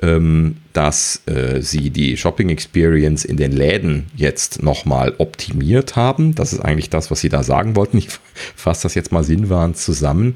[0.01, 6.34] dass äh, sie die Shopping Experience in den Läden jetzt nochmal optimiert haben.
[6.34, 7.99] Das ist eigentlich das, was sie da sagen wollten.
[7.99, 8.09] Ich
[8.57, 10.34] fasse das jetzt mal sinnwahrend zusammen.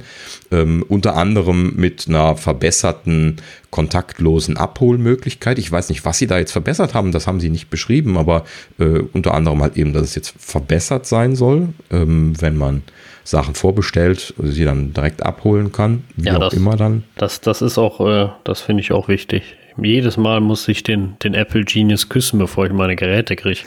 [0.51, 3.37] Ähm, unter anderem mit einer verbesserten
[3.71, 5.59] kontaktlosen Abholmöglichkeit.
[5.59, 8.45] Ich weiß nicht, was sie da jetzt verbessert haben, das haben sie nicht beschrieben, aber
[8.79, 12.83] äh, unter anderem halt eben, dass es jetzt verbessert sein soll, ähm, wenn man
[13.29, 17.05] Sachen vorbestellt sie dann direkt abholen kann, wie ja, auch das, immer dann.
[17.17, 19.43] Das, das ist auch, äh, das finde ich auch wichtig
[19.87, 23.61] jedes Mal muss ich den, den Apple Genius küssen, bevor ich meine Geräte kriege.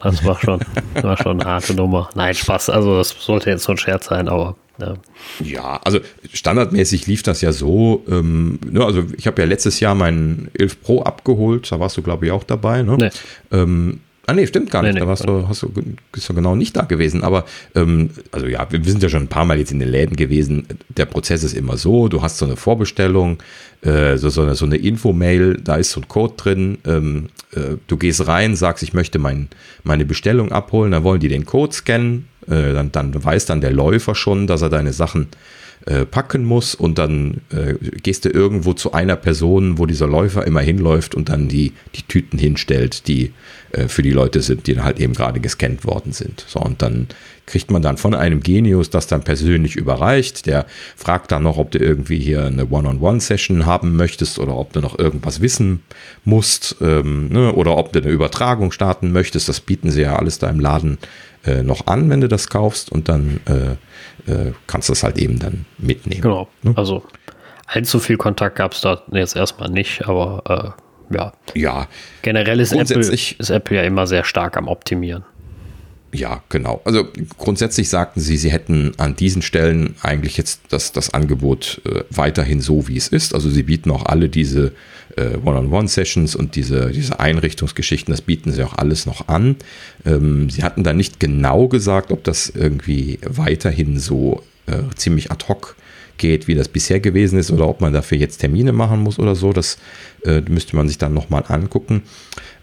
[0.00, 0.60] Das war schon,
[1.02, 2.10] war schon eine harte Nummer.
[2.14, 2.70] Nein, Spaß.
[2.70, 4.94] Also, das sollte jetzt so ein Scherz sein, aber Ja.
[5.40, 5.80] ja.
[5.84, 6.00] also
[6.32, 8.04] standardmäßig lief das ja so.
[8.08, 12.02] Ähm, ne, also ich habe ja letztes Jahr meinen 11 Pro abgeholt, da warst du
[12.02, 12.82] glaube ich auch dabei.
[12.82, 12.96] Ne?
[12.96, 13.10] Nee.
[13.52, 14.94] Ähm, Ah nee, stimmt gar nicht.
[14.94, 15.72] Nee, nee, da warst du, hast du,
[16.12, 17.24] bist du genau nicht da gewesen.
[17.24, 17.44] Aber
[17.74, 20.66] ähm, also ja, wir sind ja schon ein paar Mal jetzt in den Läden gewesen.
[20.88, 23.38] Der Prozess ist immer so: Du hast so eine Vorbestellung,
[23.82, 26.78] äh, so, so eine, so eine Info-Mail, da ist so ein Code drin.
[26.86, 29.48] Ähm, äh, du gehst rein, sagst, ich möchte mein,
[29.82, 32.28] meine Bestellung abholen, dann wollen die den Code scannen.
[32.46, 35.61] Äh, dann, dann weiß dann der Läufer schon, dass er deine Sachen äh,
[36.10, 40.60] packen muss und dann äh, gehst du irgendwo zu einer Person, wo dieser Läufer immer
[40.60, 43.32] hinläuft und dann die, die Tüten hinstellt, die
[43.72, 46.44] äh, für die Leute sind, die halt eben gerade gescannt worden sind.
[46.46, 47.08] So, und dann
[47.46, 50.46] kriegt man dann von einem Genius das dann persönlich überreicht.
[50.46, 50.66] Der
[50.96, 54.98] fragt dann noch, ob du irgendwie hier eine One-on-One-Session haben möchtest oder ob du noch
[54.98, 55.82] irgendwas wissen
[56.24, 59.48] musst ähm, ne, oder ob du eine Übertragung starten möchtest.
[59.48, 60.98] Das bieten sie ja alles da im Laden
[61.44, 65.18] äh, noch an, wenn du das kaufst und dann äh, äh, kannst du es halt
[65.18, 66.22] eben dann mitnehmen.
[66.22, 66.48] Genau.
[66.62, 66.72] Ne?
[66.76, 67.02] Also
[67.66, 70.74] allzu viel Kontakt gab es da jetzt erstmal nicht, aber
[71.10, 71.32] äh, ja.
[71.54, 71.88] Ja.
[72.22, 75.24] Generell ist Apple, ist Apple ja immer sehr stark am Optimieren.
[76.14, 76.82] Ja, genau.
[76.84, 82.04] Also grundsätzlich sagten sie, sie hätten an diesen Stellen eigentlich jetzt das, das Angebot äh,
[82.10, 83.34] weiterhin so, wie es ist.
[83.34, 84.72] Also sie bieten auch alle diese
[85.44, 89.56] One-on-One-Sessions und diese, diese Einrichtungsgeschichten, das bieten sie auch alles noch an.
[90.04, 95.46] Ähm, sie hatten da nicht genau gesagt, ob das irgendwie weiterhin so äh, ziemlich ad
[95.48, 95.76] hoc
[96.18, 99.34] geht, wie das bisher gewesen ist, oder ob man dafür jetzt Termine machen muss oder
[99.34, 99.52] so.
[99.52, 99.78] Das
[100.24, 102.02] äh, müsste man sich dann nochmal angucken.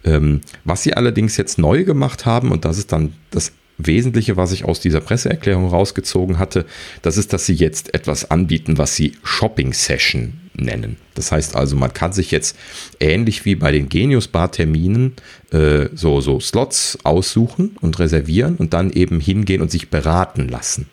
[0.03, 4.51] Ähm, was sie allerdings jetzt neu gemacht haben, und das ist dann das Wesentliche, was
[4.51, 6.65] ich aus dieser Presseerklärung rausgezogen hatte,
[7.01, 10.97] das ist, dass sie jetzt etwas anbieten, was sie Shopping Session nennen.
[11.15, 12.55] Das heißt also, man kann sich jetzt
[12.99, 15.13] ähnlich wie bei den Genius Bar Terminen
[15.51, 20.87] äh, so, so Slots aussuchen und reservieren und dann eben hingehen und sich beraten lassen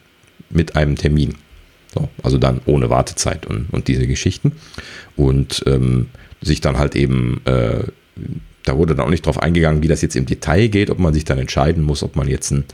[0.50, 1.34] mit einem Termin.
[1.94, 4.52] So, also dann ohne Wartezeit und, und diese Geschichten.
[5.16, 6.09] Und ähm,
[6.42, 7.84] sich dann halt eben äh,
[8.66, 11.14] da wurde dann auch nicht drauf eingegangen, wie das jetzt im Detail geht, ob man
[11.14, 12.64] sich dann entscheiden muss, ob man jetzt ein,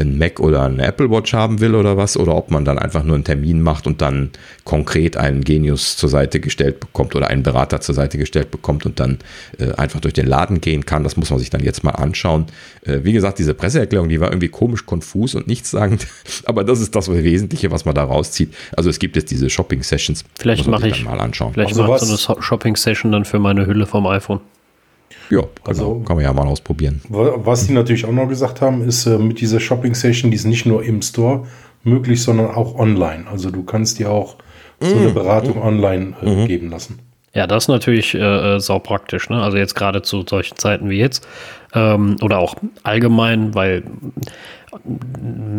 [0.00, 3.04] ein Mac oder eine Apple Watch haben will oder was, oder ob man dann einfach
[3.04, 4.30] nur einen Termin macht und dann
[4.64, 9.00] konkret einen Genius zur Seite gestellt bekommt oder einen Berater zur Seite gestellt bekommt und
[9.00, 9.18] dann
[9.58, 11.04] äh, einfach durch den Laden gehen kann.
[11.04, 12.46] Das muss man sich dann jetzt mal anschauen.
[12.84, 16.06] Äh, wie gesagt, diese Presseerklärung, die war irgendwie komisch konfus und nichtssagend,
[16.44, 18.54] aber das ist das Wesentliche, was man da rauszieht.
[18.76, 20.24] Also es gibt jetzt diese Shopping-Sessions.
[20.38, 21.52] Vielleicht mache ich mal anschauen.
[21.52, 24.40] Vielleicht also mache ich so eine Shopping-Session dann für meine Hülle vom iPhone.
[25.30, 26.04] Ja, also genau.
[26.06, 27.00] kann man ja mal ausprobieren.
[27.08, 30.44] Was die natürlich auch noch gesagt haben, ist äh, mit dieser Shopping Session, die ist
[30.44, 31.46] nicht nur im Store
[31.84, 33.26] möglich, sondern auch online.
[33.30, 34.36] Also du kannst dir auch
[34.80, 35.14] so eine mhm.
[35.14, 35.62] Beratung mhm.
[35.62, 36.46] online äh, mhm.
[36.46, 36.98] geben lassen.
[37.34, 38.18] Ja, das ist natürlich äh,
[38.56, 39.28] äh sau praktisch.
[39.30, 39.40] Ne?
[39.40, 41.26] Also jetzt gerade zu solchen Zeiten wie jetzt
[41.74, 43.82] ähm, oder auch allgemein, weil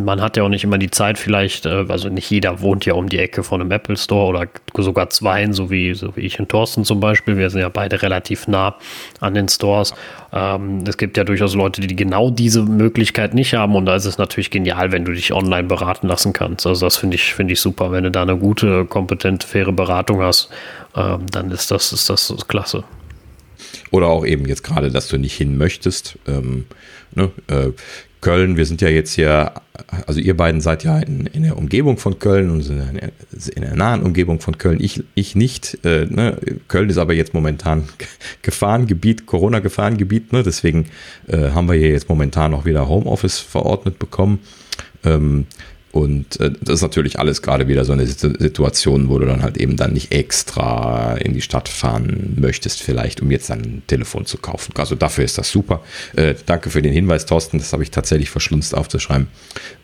[0.06, 2.94] man hat ja auch nicht immer die Zeit vielleicht, äh, also nicht jeder wohnt ja
[2.94, 4.48] um die Ecke von einem Apple Store oder
[4.78, 7.38] sogar zwei, so wie, so wie ich und Thorsten zum Beispiel.
[7.38, 8.76] Wir sind ja beide relativ nah
[9.20, 9.94] an den Stores.
[10.32, 14.06] Ähm, es gibt ja durchaus Leute, die genau diese Möglichkeit nicht haben und da ist
[14.06, 16.66] es natürlich genial, wenn du dich online beraten lassen kannst.
[16.66, 17.92] Also das finde ich, finde ich super.
[17.92, 20.50] Wenn du da eine gute, kompetente, faire Beratung hast,
[20.96, 22.84] ähm, dann ist das, ist das klasse.
[23.92, 26.18] Oder auch eben jetzt gerade, dass du nicht hin möchtest.
[26.28, 26.66] Ähm,
[27.14, 27.72] ne, äh,
[28.22, 29.52] Köln, wir sind ja jetzt hier,
[30.06, 33.76] also ihr beiden seid ja in, in der Umgebung von Köln und sind in der
[33.76, 35.84] nahen Umgebung von Köln, ich, ich nicht.
[35.84, 36.38] Äh, ne?
[36.68, 37.90] Köln ist aber jetzt momentan
[38.44, 40.44] Gefahrengebiet, Corona-Gefahrengebiet, ne?
[40.44, 40.86] deswegen
[41.28, 44.40] äh, haben wir hier jetzt momentan auch wieder Homeoffice verordnet bekommen.
[45.04, 45.48] Ähm,
[45.92, 49.58] und äh, das ist natürlich alles gerade wieder so eine Situation, wo du dann halt
[49.58, 54.38] eben dann nicht extra in die Stadt fahren möchtest, vielleicht, um jetzt ein Telefon zu
[54.38, 54.74] kaufen.
[54.78, 55.82] Also dafür ist das super.
[56.16, 57.58] Äh, danke für den Hinweis, Thorsten.
[57.58, 59.28] Das habe ich tatsächlich verschlunzt aufzuschreiben.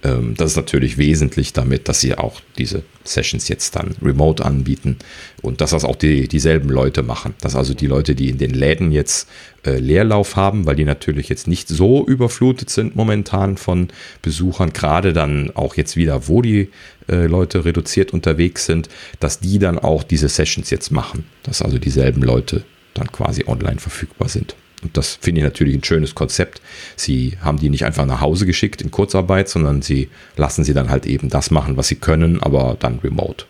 [0.03, 4.97] Ähm, das ist natürlich wesentlich damit, dass sie auch diese Sessions jetzt dann remote anbieten
[5.41, 7.35] und dass das auch die, dieselben Leute machen.
[7.41, 9.29] Dass also die Leute, die in den Läden jetzt
[9.65, 13.89] äh, Leerlauf haben, weil die natürlich jetzt nicht so überflutet sind momentan von
[14.21, 16.69] Besuchern, gerade dann auch jetzt wieder, wo die
[17.07, 21.77] äh, Leute reduziert unterwegs sind, dass die dann auch diese Sessions jetzt machen, dass also
[21.77, 22.63] dieselben Leute
[22.93, 24.55] dann quasi online verfügbar sind.
[24.83, 26.61] Und das finde ich natürlich ein schönes Konzept.
[26.95, 30.89] Sie haben die nicht einfach nach Hause geschickt in Kurzarbeit, sondern sie lassen sie dann
[30.89, 33.45] halt eben das machen, was sie können, aber dann remote.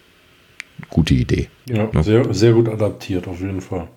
[0.90, 1.50] Gute Idee.
[1.68, 2.04] Ja, ja.
[2.04, 3.88] Sehr, sehr gut adaptiert, auf jeden Fall.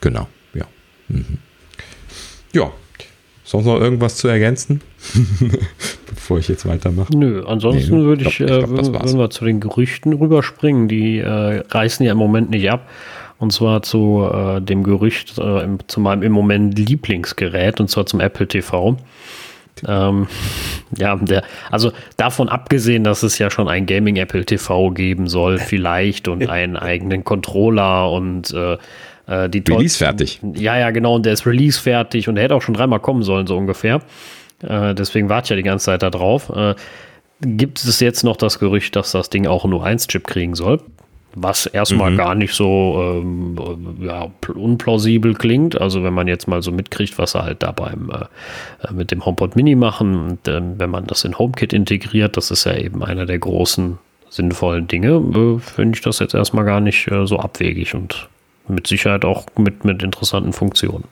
[0.00, 0.66] Genau, ja.
[1.08, 1.38] Mhm.
[2.52, 2.72] Ja,
[3.44, 4.80] sonst noch irgendwas zu ergänzen,
[6.08, 7.16] bevor ich jetzt weitermache?
[7.16, 8.04] Nö, ansonsten nee, ne?
[8.04, 10.88] würde ich, glaub, ich glaub, äh, würden wir zu den Gerüchten rüberspringen.
[10.88, 12.88] Die äh, reißen ja im Moment nicht ab.
[13.38, 18.20] Und zwar zu äh, dem Gerücht, äh, zu meinem im Moment Lieblingsgerät, und zwar zum
[18.20, 18.96] Apple TV.
[19.86, 20.26] Ähm,
[20.98, 25.58] ja, der, also davon abgesehen, dass es ja schon ein Gaming Apple TV geben soll,
[25.58, 28.76] vielleicht und einen eigenen Controller und äh,
[29.26, 30.40] äh die Release fertig.
[30.54, 33.22] Ja, ja, genau, und der ist Release fertig und der hätte auch schon dreimal kommen
[33.22, 34.00] sollen, so ungefähr.
[34.62, 36.50] Äh, deswegen warte ich ja die ganze Zeit da drauf.
[36.54, 36.74] Äh,
[37.40, 40.80] gibt es jetzt noch das Gerücht, dass das Ding auch einen U1-Chip kriegen soll?
[41.36, 42.16] Was erstmal mhm.
[42.16, 43.56] gar nicht so ähm,
[44.00, 45.80] ja, unplausibel klingt.
[45.80, 49.24] Also wenn man jetzt mal so mitkriegt, was sie halt da beim äh, mit dem
[49.24, 53.02] HomePod Mini machen und äh, wenn man das in HomeKit integriert, das ist ja eben
[53.02, 53.98] einer der großen
[54.30, 58.28] sinnvollen Dinge, äh, finde ich das jetzt erstmal gar nicht äh, so abwegig und
[58.68, 61.04] mit Sicherheit auch mit, mit interessanten Funktionen.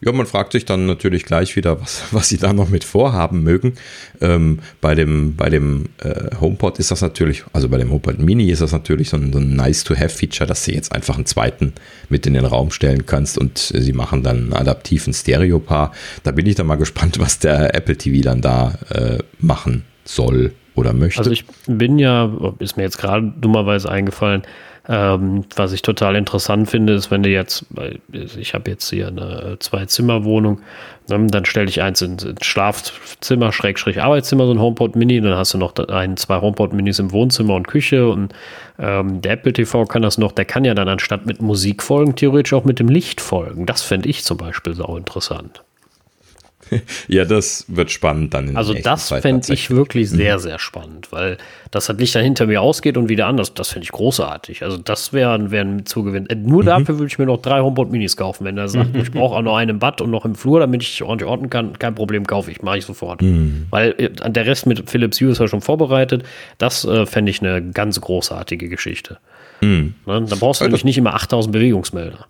[0.00, 3.42] Ja, man fragt sich dann natürlich gleich wieder, was, was sie da noch mit vorhaben
[3.42, 3.74] mögen.
[4.20, 8.50] Ähm, bei dem, bei dem äh, HomePod ist das natürlich, also bei dem HomePod Mini
[8.50, 11.72] ist das natürlich so ein, so ein Nice-to-Have-Feature, dass du jetzt einfach einen zweiten
[12.08, 15.92] mit in den Raum stellen kannst und sie machen dann einen adaptiven Stereo-Paar.
[16.24, 20.52] Da bin ich dann mal gespannt, was der Apple TV dann da äh, machen soll
[20.74, 21.18] oder möchte.
[21.18, 24.42] Also ich bin ja, ist mir jetzt gerade dummerweise eingefallen,
[24.88, 27.66] ähm, was ich total interessant finde, ist, wenn du jetzt,
[28.12, 30.60] ich habe jetzt hier eine Zwei-Zimmer-Wohnung,
[31.08, 35.54] ne, dann stelle ich eins ins, Schlafzimmer, Schrägstrich Arbeitszimmer, so ein HomePod Mini, dann hast
[35.54, 38.32] du noch ein, zwei HomePod Minis im Wohnzimmer und Küche und
[38.78, 42.14] ähm, der Apple TV kann das noch, der kann ja dann anstatt mit Musik folgen,
[42.14, 43.66] theoretisch auch mit dem Licht folgen.
[43.66, 45.62] Das fände ich zum Beispiel sau interessant.
[47.08, 48.56] ja, das wird spannend dann.
[48.56, 50.16] also das fände ich wirklich mhm.
[50.16, 51.38] sehr, sehr spannend, weil
[51.70, 53.54] das halt Licht dann hinter mir ausgeht und wieder anders.
[53.54, 54.62] Das fände ich großartig.
[54.62, 56.26] Also das wäre wär ein Zugewinn.
[56.28, 56.66] Äh, nur mhm.
[56.66, 58.44] dafür würde ich mir noch drei HomePod Minis kaufen.
[58.44, 60.82] Wenn er sagt, ich brauche auch noch einen im Bad und noch im Flur, damit
[60.82, 63.22] ich ordentlich orten kann, kein Problem, kaufe ich, mache ich sofort.
[63.22, 63.66] Mhm.
[63.70, 66.24] Weil äh, der Rest mit Philips Hue ist ja schon vorbereitet.
[66.58, 69.18] Das äh, fände ich eine ganz großartige Geschichte.
[69.60, 69.94] Mhm.
[70.06, 70.26] Ne?
[70.28, 72.26] Da brauchst du nämlich nicht immer 8000 Bewegungsmelder.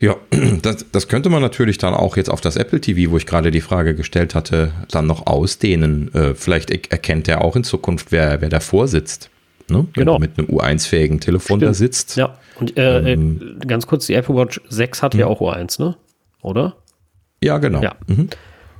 [0.00, 0.16] Ja,
[0.62, 3.50] das, das könnte man natürlich dann auch jetzt auf das Apple TV, wo ich gerade
[3.50, 6.12] die Frage gestellt hatte, dann noch ausdehnen.
[6.14, 9.30] Äh, vielleicht erkennt er auch in Zukunft, wer, wer davor sitzt.
[9.68, 9.86] Ne?
[9.94, 10.18] Wenn genau.
[10.18, 11.70] mit einem U1-fähigen Telefon Stimmt.
[11.70, 12.16] da sitzt.
[12.16, 15.32] Ja, und äh, ähm, äh, ganz kurz, die Apple Watch 6 hat ja hm.
[15.32, 15.96] auch U1, ne?
[16.42, 16.76] Oder?
[17.42, 17.82] Ja, genau.
[17.82, 17.96] Ja.
[18.06, 18.28] Mhm.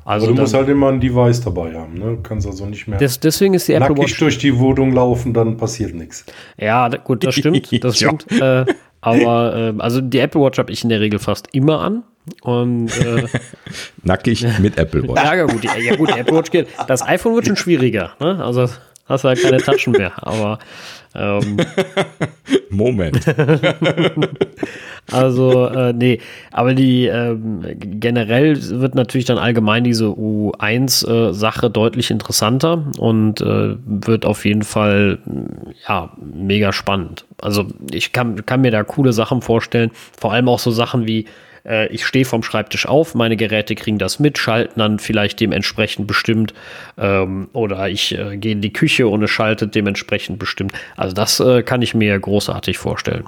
[0.05, 2.05] Also du musst halt immer ein Device dabei haben, ne?
[2.17, 5.35] Du kannst also nicht mehr das, deswegen ist die Apple Watch durch die Wohnung laufen,
[5.35, 6.25] dann passiert nichts.
[6.57, 8.25] Ja, gut, das stimmt, das stimmt.
[8.31, 8.63] ja.
[8.63, 8.67] äh,
[9.07, 12.03] aber äh, also die Apple Watch habe ich in der Regel fast immer an.
[12.43, 13.27] Und, äh,
[14.03, 15.23] Nackig mit Apple Watch.
[15.23, 16.67] Ja, gut, ja, gut, die Apple Watch geht.
[16.89, 18.15] Das iPhone wird schon schwieriger.
[18.19, 18.45] Ne?
[18.45, 18.69] Also
[19.09, 20.13] hast du halt keine Taschen mehr.
[20.17, 20.59] Aber
[21.15, 21.57] ähm,
[22.71, 23.25] Moment.
[25.13, 26.21] also, äh, nee,
[26.53, 33.77] aber die ähm, generell wird natürlich dann allgemein diese U1-Sache äh, deutlich interessanter und äh,
[33.87, 35.19] wird auf jeden Fall
[35.89, 37.25] ja mega spannend.
[37.41, 41.27] Also ich kann, kann mir da coole Sachen vorstellen, vor allem auch so Sachen wie
[41.67, 46.07] äh, ich stehe vom Schreibtisch auf, meine Geräte kriegen das mit, schalten dann vielleicht dementsprechend
[46.07, 46.55] bestimmt
[46.99, 50.73] ähm, oder ich äh, gehe in die Küche und es schaltet dementsprechend bestimmt.
[50.97, 53.25] Also das äh, kann ich mir großartig vorstellen,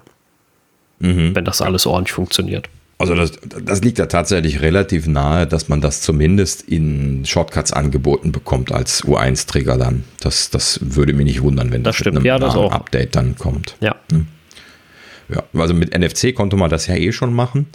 [1.00, 1.34] mhm.
[1.34, 2.68] wenn das alles ordentlich funktioniert.
[3.00, 3.32] Also das,
[3.62, 9.04] das liegt ja tatsächlich relativ nahe, dass man das zumindest in Shortcuts angeboten bekommt als
[9.04, 10.02] U1-Trigger dann.
[10.18, 13.76] Das, das würde mich nicht wundern, wenn das, das mit einem ja, Update dann kommt.
[13.80, 13.94] Ja.
[14.10, 14.26] Hm.
[15.28, 17.66] Ja, also mit NFC konnte man das ja eh schon machen.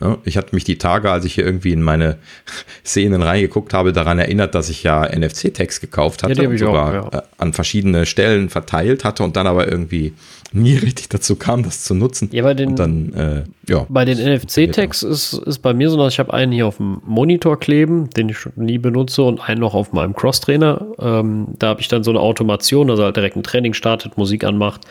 [0.00, 2.18] Ja, ich hatte mich die Tage, als ich hier irgendwie in meine
[2.84, 7.12] Szenen reingeguckt habe, daran erinnert, dass ich ja NFC-Tags gekauft hatte ja, und sogar auch,
[7.12, 7.18] ja.
[7.18, 10.14] Äh, an verschiedene Stellen verteilt hatte und dann aber irgendwie
[10.52, 12.28] nie richtig dazu kam, das zu nutzen.
[12.32, 16.12] Ja, bei den, dann, äh, ja, bei den NFC-Tags ist, ist bei mir so, dass
[16.12, 19.74] ich habe einen hier auf dem Monitor kleben, den ich nie benutze und einen noch
[19.74, 20.86] auf meinem Cross-Trainer.
[21.00, 24.44] Ähm, da habe ich dann so eine Automation, also halt direkt ein Training startet, Musik
[24.44, 24.82] anmacht.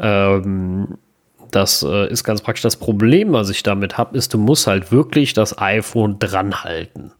[0.00, 0.96] Ähm,
[1.50, 2.62] das äh, ist ganz praktisch.
[2.62, 7.12] Das Problem, was ich damit habe, ist, du musst halt wirklich das iPhone dran halten.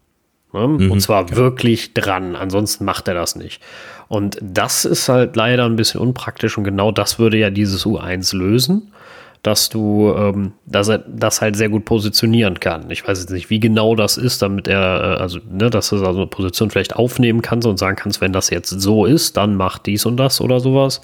[0.55, 0.69] Ne?
[0.69, 1.37] Mhm, und zwar ja.
[1.37, 3.61] wirklich dran, ansonsten macht er das nicht.
[4.09, 8.37] Und das ist halt leider ein bisschen unpraktisch und genau das würde ja dieses U1
[8.37, 8.93] lösen,
[9.43, 12.91] dass du ähm, dass er das halt sehr gut positionieren kann.
[12.91, 15.97] Ich weiß jetzt nicht, wie genau das ist, damit er, äh, also, ne, dass du
[15.97, 19.57] also eine Position vielleicht aufnehmen kannst und sagen kannst, wenn das jetzt so ist, dann
[19.57, 21.03] mach dies und das oder sowas.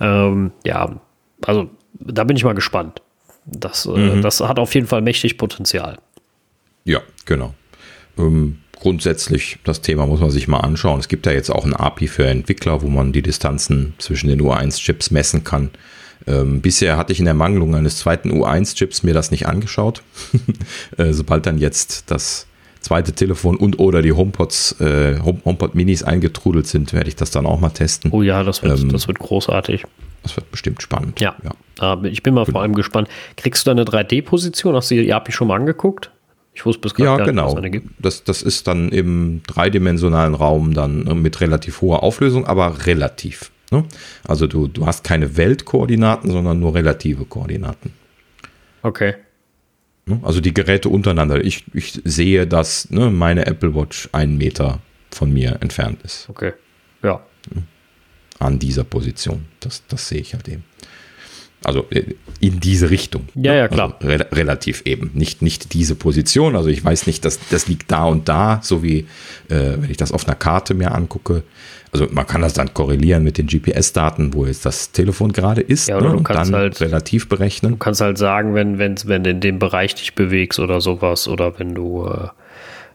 [0.00, 0.90] Ähm, ja,
[1.44, 1.70] also
[2.00, 3.02] da bin ich mal gespannt.
[3.46, 4.22] Das, äh, mhm.
[4.22, 5.98] das hat auf jeden Fall mächtig Potenzial.
[6.84, 7.54] Ja, genau.
[8.18, 11.00] Ähm, grundsätzlich, das Thema muss man sich mal anschauen.
[11.00, 14.40] Es gibt ja jetzt auch ein API für Entwickler, wo man die Distanzen zwischen den
[14.40, 15.70] U1-Chips messen kann.
[16.26, 20.02] Ähm, bisher hatte ich in der Mangelung eines zweiten U1-Chips mir das nicht angeschaut.
[20.96, 22.46] äh, sobald dann jetzt das
[22.86, 27.44] zweite Telefon und oder die HomePods, äh, HomePod Minis eingetrudelt sind, werde ich das dann
[27.44, 28.12] auch mal testen.
[28.12, 29.84] Oh ja, das wird, ähm, das wird großartig.
[30.22, 31.20] Das wird bestimmt spannend.
[31.20, 31.34] Ja.
[31.42, 32.02] ja.
[32.04, 33.08] Ich bin mal vor allem gespannt.
[33.36, 34.74] Kriegst du da eine 3D-Position?
[34.74, 36.10] Hast du die API schon mal angeguckt?
[36.54, 37.60] Ich wusste bis gerade ja, gar genau.
[37.60, 42.46] nicht, was Das, das ist dann im dreidimensionalen Raum dann ne, mit relativ hoher Auflösung,
[42.46, 43.50] aber relativ.
[43.70, 43.84] Ne?
[44.26, 47.92] Also du, du hast keine Weltkoordinaten, sondern nur relative Koordinaten.
[48.82, 49.14] Okay.
[50.06, 50.20] Ne?
[50.22, 51.44] Also die Geräte untereinander.
[51.44, 54.80] Ich, ich sehe, dass ne, meine Apple Watch einen Meter
[55.10, 56.28] von mir entfernt ist.
[56.28, 56.52] Okay.
[57.02, 57.24] Ja.
[58.38, 59.46] An dieser Position.
[59.60, 60.64] Das, das sehe ich halt eben.
[61.64, 63.28] Also äh, in diese Richtung.
[63.34, 63.96] Ja, ja, klar.
[64.00, 65.10] Also re relativ eben.
[65.14, 66.54] Nicht, nicht diese Position.
[66.56, 69.06] Also ich weiß nicht, dass das liegt da und da, so wie
[69.48, 71.42] äh, wenn ich das auf einer Karte mir angucke.
[71.92, 75.88] Also man kann das dann korrelieren mit den GPS-Daten, wo jetzt das Telefon gerade ist.
[75.88, 76.16] Ja, oder ne?
[76.16, 77.72] du kannst dann halt, relativ berechnen.
[77.72, 81.26] Du kannst halt sagen, wenn, wenn, wenn du in dem Bereich dich bewegst oder sowas,
[81.26, 82.28] oder wenn du äh,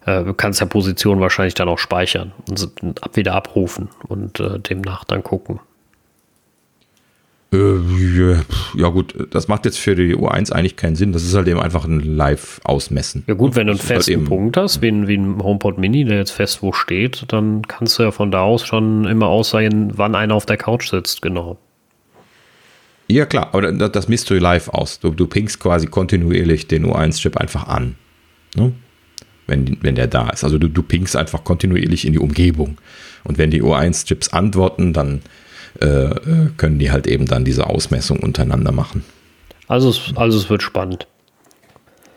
[0.05, 2.69] äh, kannst ja Position wahrscheinlich dann auch speichern und
[3.13, 5.59] wieder abrufen und äh, demnach dann gucken.
[7.53, 8.35] Äh,
[8.75, 11.11] ja gut, das macht jetzt für die U1 eigentlich keinen Sinn.
[11.11, 13.25] Das ist halt eben einfach ein Live-Ausmessen.
[13.27, 15.77] Ja gut, wenn du einen halt festen halt Punkt hast, wie ein, wie ein HomePod
[15.77, 19.27] Mini, der jetzt fest wo steht, dann kannst du ja von da aus schon immer
[19.27, 21.57] aussehen, wann einer auf der Couch sitzt, genau.
[23.09, 25.01] Ja klar, aber das, das misst du live aus.
[25.01, 27.95] Du, du pingst quasi kontinuierlich den U1-Chip einfach an.
[28.55, 28.71] Ne?
[29.47, 30.45] Wenn, wenn der da ist.
[30.45, 32.77] Also du, du pingst einfach kontinuierlich in die Umgebung.
[33.25, 35.21] Und wenn die U1-Chips antworten, dann
[35.79, 39.03] können die halt eben dann diese Ausmessung untereinander machen.
[39.67, 41.07] Also es, also es wird spannend.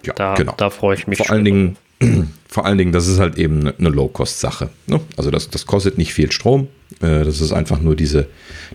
[0.04, 0.54] Ja, da, genau.
[0.56, 1.18] Da freue ich mich.
[1.18, 1.76] Vor allen Dingen,
[2.48, 4.70] vor allen Dingen, das ist halt eben eine Low-Cost-Sache.
[4.86, 5.00] Ne?
[5.16, 6.68] Also das, das kostet nicht viel Strom.
[7.00, 8.28] Äh, das ist einfach nur diese,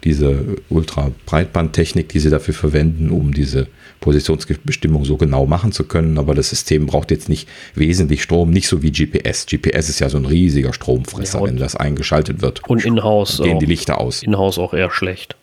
[0.04, 3.68] diese Ultra-Breitbandtechnik, die sie dafür verwenden, um diese
[4.02, 6.18] Positionsbestimmung so genau machen zu können.
[6.18, 9.46] Aber das System braucht jetzt nicht wesentlich Strom, nicht so wie GPS.
[9.46, 12.68] GPS ist ja so ein riesiger Stromfresser, ja, wenn das eingeschaltet wird.
[12.68, 14.24] Und in-house gehen die Lichter aus.
[14.24, 15.36] In-house auch eher schlecht.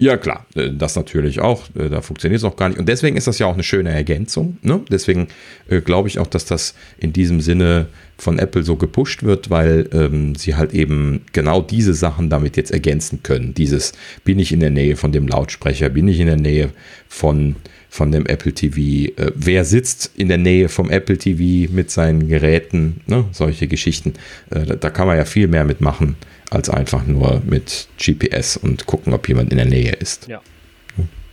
[0.00, 1.64] Ja, klar, äh, das natürlich auch.
[1.78, 2.78] Äh, da funktioniert es auch gar nicht.
[2.78, 4.56] Und deswegen ist das ja auch eine schöne Ergänzung.
[4.62, 4.80] Ne?
[4.90, 5.28] Deswegen
[5.68, 7.86] äh, glaube ich auch, dass das in diesem Sinne
[8.16, 12.70] von Apple so gepusht wird, weil ähm, sie halt eben genau diese Sachen damit jetzt
[12.70, 13.52] ergänzen können.
[13.52, 13.92] Dieses,
[14.24, 16.70] bin ich in der Nähe von dem Lautsprecher, bin ich in der Nähe
[17.06, 17.56] von,
[17.90, 22.26] von dem Apple TV, äh, wer sitzt in der Nähe vom Apple TV mit seinen
[22.26, 23.26] Geräten, ne?
[23.32, 24.14] solche Geschichten.
[24.48, 26.16] Äh, da, da kann man ja viel mehr mitmachen
[26.50, 30.28] als einfach nur mit GPS und gucken, ob jemand in der Nähe ist.
[30.28, 30.40] Ja.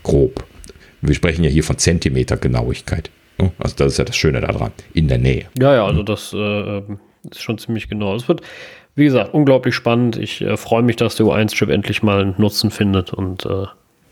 [0.03, 0.45] Grob.
[1.01, 3.09] Wir sprechen ja hier von Zentimeter-Genauigkeit.
[3.59, 5.45] Also das ist ja das Schöne daran, in der Nähe.
[5.59, 6.79] Ja, ja, also das äh,
[7.29, 8.15] ist schon ziemlich genau.
[8.15, 8.41] Es wird,
[8.95, 10.17] wie gesagt, unglaublich spannend.
[10.17, 13.65] Ich äh, freue mich, dass der U1-Chip endlich mal einen Nutzen findet und äh,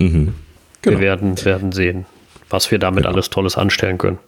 [0.03, 0.35] mhm.
[0.81, 0.97] genau.
[0.97, 2.05] wir werden, werden sehen,
[2.49, 3.13] was wir damit genau.
[3.13, 4.19] alles Tolles anstellen können.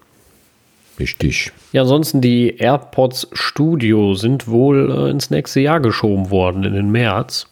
[0.99, 1.52] Richtig.
[1.72, 6.91] Ja, ansonsten die AirPods Studio sind wohl äh, ins nächste Jahr geschoben worden, in den
[6.91, 7.48] März.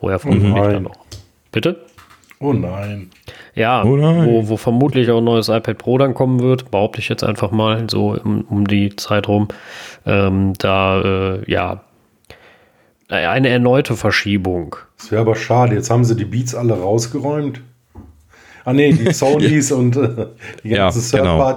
[0.00, 0.96] Woher vermutlich oh dann noch.
[1.52, 1.84] Bitte?
[2.38, 3.10] Oh nein.
[3.54, 4.26] Ja, oh nein.
[4.26, 7.50] Wo, wo vermutlich auch ein neues iPad Pro dann kommen wird, behaupte ich jetzt einfach
[7.50, 9.48] mal, so um, um die Zeit rum.
[10.06, 11.82] Ähm, da, äh, ja,
[13.08, 14.76] eine erneute Verschiebung.
[14.96, 15.74] Das wäre aber schade.
[15.74, 17.60] Jetzt haben sie die Beats alle rausgeräumt.
[18.64, 20.26] Ah, nee, die Sonys und äh,
[20.62, 21.56] die ganzen ja, genau.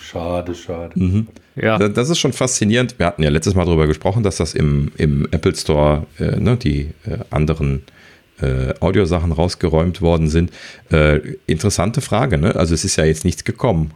[0.00, 0.98] Schade, schade.
[0.98, 1.28] Mhm.
[1.56, 1.78] Ja.
[1.78, 2.98] Das ist schon faszinierend.
[2.98, 6.56] Wir hatten ja letztes Mal darüber gesprochen, dass das im, im Apple Store äh, ne,
[6.56, 7.82] die äh, anderen
[8.40, 10.50] äh, Audiosachen rausgeräumt worden sind.
[10.90, 12.56] Äh, interessante Frage, ne?
[12.56, 13.92] Also es ist ja jetzt nichts gekommen.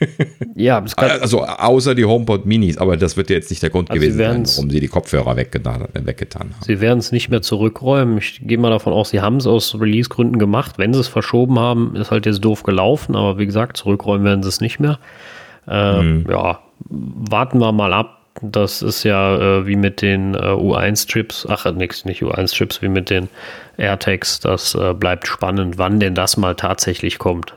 [0.56, 4.00] ja, also außer die HomePod Minis, aber das wird ja jetzt nicht der Grund also
[4.00, 6.64] gewesen sein, warum sie die Kopfhörer weggetan, weggetan haben.
[6.64, 8.18] Sie werden es nicht mehr zurückräumen.
[8.18, 10.78] Ich gehe mal davon aus, sie haben es aus Release-Gründen gemacht.
[10.78, 14.42] Wenn sie es verschoben haben, ist halt jetzt doof gelaufen, aber wie gesagt, zurückräumen werden
[14.42, 14.98] sie es nicht mehr.
[15.68, 16.26] Äh, mhm.
[16.30, 18.18] Ja, warten wir mal ab.
[18.40, 23.10] Das ist ja äh, wie mit den äh, U1-Chips, ach, nix, nicht U1-Chips, wie mit
[23.10, 23.28] den
[23.76, 24.40] AirTags.
[24.40, 27.54] Das äh, bleibt spannend, wann denn das mal tatsächlich kommt.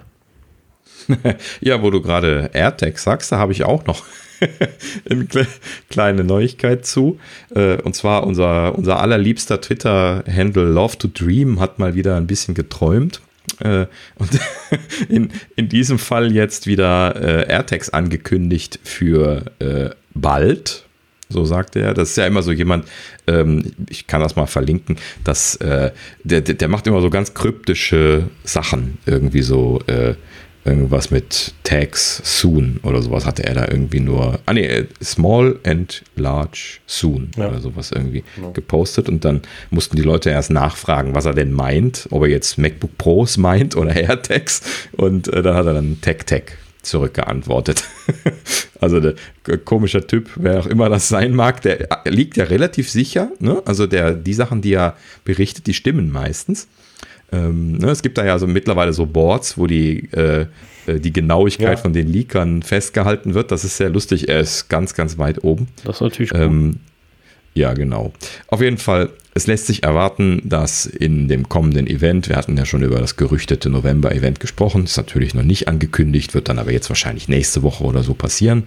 [1.62, 4.04] ja, wo du gerade AirTags sagst, da habe ich auch noch
[5.10, 5.48] eine
[5.90, 7.20] kleine Neuigkeit zu.
[7.56, 12.54] Äh, und zwar unser, unser allerliebster Twitter-Handle Love to Dream hat mal wieder ein bisschen
[12.54, 13.22] geträumt.
[13.60, 13.86] Äh,
[14.16, 14.30] und
[15.10, 19.46] in, in diesem Fall jetzt wieder äh, AirTags angekündigt für
[20.14, 20.86] bald.
[21.30, 21.94] So sagt er.
[21.94, 22.86] Das ist ja immer so jemand,
[23.28, 25.92] ähm, ich kann das mal verlinken, dass äh,
[26.24, 29.00] der, der macht immer so ganz kryptische Sachen.
[29.06, 30.16] Irgendwie so, äh,
[30.66, 36.04] irgendwas mit Tags soon oder sowas hatte er da irgendwie nur, ah nee, small and
[36.16, 37.50] large soon ja.
[37.50, 38.50] oder sowas irgendwie ja.
[38.50, 42.58] gepostet und dann mussten die Leute erst nachfragen, was er denn meint, ob er jetzt
[42.58, 44.62] MacBook Pros meint oder AirTags
[44.94, 47.84] und äh, dann hat er dann Tag Tag zurückgeantwortet.
[48.80, 49.16] also der
[49.66, 53.62] komischer Typ, wer auch immer das sein mag, der liegt ja relativ sicher, ne?
[53.66, 56.68] also der, die Sachen, die er berichtet, die stimmen meistens.
[57.32, 60.46] Ähm, ne, es gibt da ja so mittlerweile so Boards, wo die, äh,
[60.88, 61.78] äh die Genauigkeit ja.
[61.78, 63.52] von den Leakern festgehalten wird.
[63.52, 64.30] Das ist sehr lustig.
[64.30, 65.68] Er ist ganz, ganz weit oben.
[65.84, 66.42] Das ist natürlich cool.
[66.42, 66.76] Ähm,
[67.56, 68.12] ja, genau.
[68.48, 72.66] Auf jeden Fall, es lässt sich erwarten, dass in dem kommenden Event, wir hatten ja
[72.66, 76.90] schon über das gerüchtete November-Event gesprochen, ist natürlich noch nicht angekündigt, wird dann aber jetzt
[76.90, 78.64] wahrscheinlich nächste Woche oder so passieren.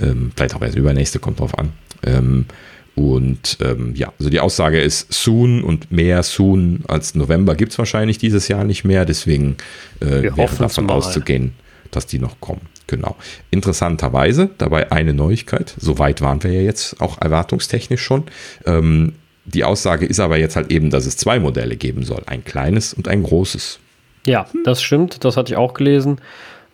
[0.00, 1.72] Ähm, vielleicht auch erst übernächste, kommt drauf an.
[2.04, 2.46] Ähm,
[2.94, 7.78] und ähm, ja, also die Aussage ist soon und mehr soon als November gibt es
[7.78, 9.04] wahrscheinlich dieses Jahr nicht mehr.
[9.04, 9.56] Deswegen
[10.00, 10.94] äh, wäre davon mal.
[10.94, 11.54] auszugehen,
[11.90, 12.62] dass die noch kommen.
[12.86, 13.16] Genau.
[13.50, 15.74] Interessanterweise dabei eine Neuigkeit.
[15.78, 18.24] Soweit waren wir ja jetzt auch erwartungstechnisch schon.
[18.66, 19.14] Ähm,
[19.46, 22.22] die Aussage ist aber jetzt halt eben, dass es zwei Modelle geben soll.
[22.26, 23.78] Ein kleines und ein großes.
[24.26, 25.24] Ja, das stimmt.
[25.24, 26.20] Das hatte ich auch gelesen.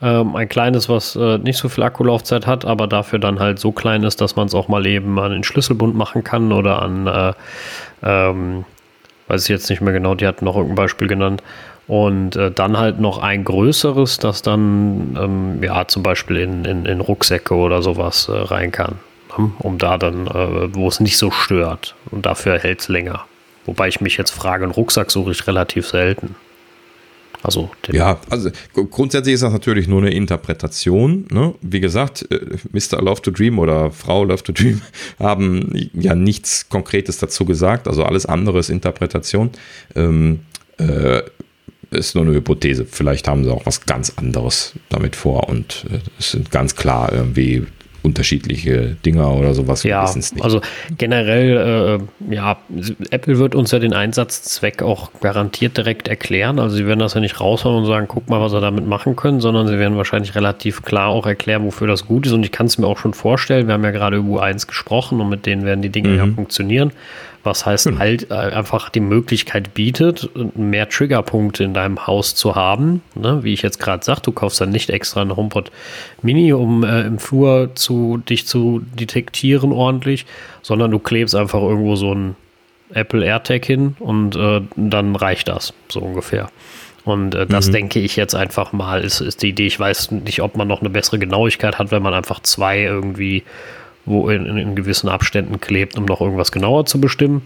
[0.01, 3.73] Ähm, ein kleines, was äh, nicht so viel Akkulaufzeit hat, aber dafür dann halt so
[3.73, 7.07] klein ist, dass man es auch mal eben an den Schlüsselbund machen kann oder an,
[7.07, 7.33] äh,
[8.05, 8.65] ähm,
[9.27, 11.43] weiß ich jetzt nicht mehr genau, die hatten noch irgendein Beispiel genannt.
[11.89, 16.85] Und äh, dann halt noch ein größeres, das dann ähm, ja zum Beispiel in, in,
[16.85, 18.97] in Rucksäcke oder sowas äh, rein kann.
[19.37, 19.51] Ne?
[19.59, 21.95] Um da dann, äh, wo es nicht so stört.
[22.11, 23.25] Und dafür hält es länger.
[23.65, 26.37] Wobei ich mich jetzt frage, einen Rucksack suche ich relativ selten.
[27.43, 31.27] Also ja, also grundsätzlich ist das natürlich nur eine Interpretation.
[31.31, 31.55] Ne?
[31.61, 33.01] Wie gesagt, äh, Mr.
[33.01, 34.83] Love to Dream oder Frau Love to Dream
[35.19, 37.87] haben ja nichts Konkretes dazu gesagt.
[37.87, 39.51] Also alles andere ist Interpretation.
[39.95, 40.41] Ähm,
[40.79, 41.23] äh,
[41.91, 42.85] ist nur eine Hypothese.
[42.85, 47.13] Vielleicht haben sie auch was ganz anderes damit vor und äh, es sind ganz klar
[47.13, 47.67] irgendwie
[48.03, 49.83] unterschiedliche Dinger oder sowas.
[49.83, 50.09] Ja,
[50.41, 50.61] also
[50.97, 52.01] generell,
[52.31, 52.59] äh, ja,
[53.11, 56.59] Apple wird uns ja den Einsatzzweck auch garantiert direkt erklären.
[56.59, 59.17] Also sie werden das ja nicht raushauen und sagen, guck mal, was wir damit machen
[59.17, 62.33] können, sondern sie werden wahrscheinlich relativ klar auch erklären, wofür das gut ist.
[62.33, 65.21] Und ich kann es mir auch schon vorstellen, wir haben ja gerade über U1 gesprochen
[65.21, 66.17] und mit denen werden die Dinge mhm.
[66.17, 66.93] ja funktionieren
[67.45, 67.99] was heißt genau.
[68.01, 73.03] halt äh, einfach die Möglichkeit bietet, mehr Triggerpunkte in deinem Haus zu haben.
[73.15, 73.43] Ne?
[73.43, 75.71] Wie ich jetzt gerade sagte, du kaufst dann nicht extra einen HomePod
[76.23, 80.27] Mini, um äh, im Flur zu, dich zu detektieren ordentlich,
[80.63, 82.37] sondern du klebst einfach irgendwo so ein
[82.93, 86.51] Apple AirTag hin und äh, dann reicht das, so ungefähr.
[87.05, 87.73] Und äh, das mhm.
[87.73, 89.67] denke ich jetzt einfach mal, ist, ist die Idee.
[89.67, 93.45] Ich weiß nicht, ob man noch eine bessere Genauigkeit hat, wenn man einfach zwei irgendwie
[94.09, 97.43] wo in, in gewissen Abständen klebt, um noch irgendwas genauer zu bestimmen.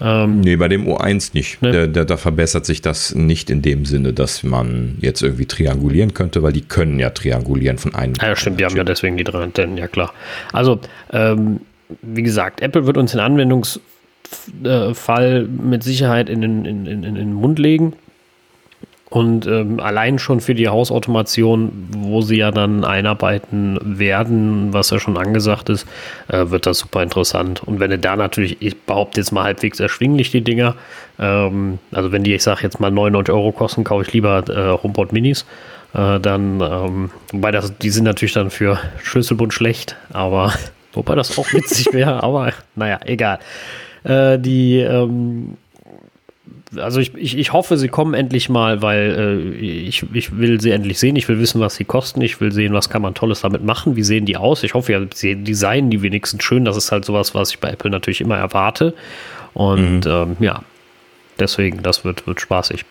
[0.00, 1.60] Ähm, nee, bei dem O1 nicht.
[1.60, 1.88] Ne?
[1.88, 6.42] Da, da, verbessert sich das nicht in dem Sinne, dass man jetzt irgendwie triangulieren könnte,
[6.42, 8.14] weil die können ja triangulieren von einem.
[8.20, 10.14] Ja, stimmt, die haben ja deswegen die drei Antennen, ja klar.
[10.52, 10.80] Also,
[11.12, 11.60] ähm,
[12.00, 17.34] wie gesagt, Apple wird uns den Anwendungsfall mit Sicherheit in den, in, in, in den
[17.34, 17.92] Mund legen.
[19.10, 25.00] Und ähm, allein schon für die Hausautomation, wo sie ja dann einarbeiten werden, was ja
[25.00, 25.84] schon angesagt ist,
[26.28, 27.60] äh, wird das super interessant.
[27.64, 30.76] Und wenn du da natürlich, ich behaupte jetzt mal halbwegs erschwinglich die Dinger,
[31.18, 34.80] ähm, also wenn die, ich sage jetzt mal 99 Euro kosten, kaufe ich lieber äh,
[34.80, 35.44] HomePod Minis.
[35.92, 40.52] Äh, dann, ähm, wobei das, die sind natürlich dann für Schlüsselbund schlecht, aber
[40.92, 43.40] wobei das auch witzig wäre, aber naja, egal.
[44.04, 45.56] Äh, die, ähm,
[46.76, 50.70] also ich, ich, ich hoffe, sie kommen endlich mal, weil äh, ich, ich will sie
[50.70, 51.16] endlich sehen.
[51.16, 52.20] Ich will wissen, was sie kosten.
[52.20, 53.96] Ich will sehen, was kann man Tolles damit machen.
[53.96, 54.62] Wie sehen die aus?
[54.62, 56.64] Ich hoffe ja, sie designen die wenigstens schön.
[56.64, 58.94] Das ist halt sowas, was ich bei Apple natürlich immer erwarte.
[59.52, 60.10] Und mhm.
[60.10, 60.62] ähm, ja,
[61.38, 62.84] deswegen, das wird, wird spaßig.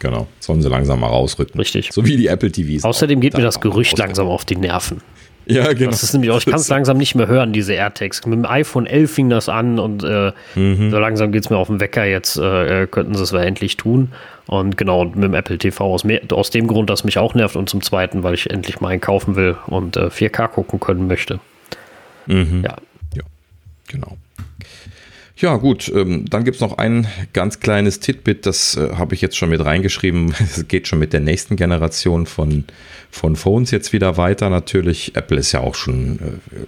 [0.00, 1.58] Genau, sollen sie langsam mal rausrücken.
[1.58, 1.90] Richtig.
[1.92, 2.84] So wie die Apple TVs.
[2.84, 5.00] Außerdem geht mir das Gerücht langsam auf die Nerven.
[5.50, 5.90] Ja, genau.
[5.90, 8.26] Das ist nämlich auch, ich kann es langsam nicht mehr hören, diese AirTags.
[8.26, 10.90] Mit dem iPhone 11 fing das an und äh, mhm.
[10.90, 12.04] so langsam geht es mir auf den Wecker.
[12.04, 14.12] Jetzt äh, könnten sie es mal endlich tun.
[14.46, 17.56] Und genau, mit dem Apple TV aus, mehr, aus dem Grund, dass mich auch nervt
[17.56, 21.06] und zum Zweiten, weil ich endlich mal einen kaufen will und äh, 4K gucken können
[21.06, 21.40] möchte.
[22.26, 22.62] Mhm.
[22.64, 22.76] Ja.
[23.14, 23.22] Ja,
[23.88, 24.16] genau.
[25.40, 29.20] Ja, gut, ähm, dann gibt es noch ein ganz kleines Titbit, das äh, habe ich
[29.20, 30.34] jetzt schon mit reingeschrieben.
[30.40, 32.64] Es geht schon mit der nächsten Generation von,
[33.10, 34.50] von Phones jetzt wieder weiter.
[34.50, 36.58] Natürlich, Apple ist ja auch schon äh,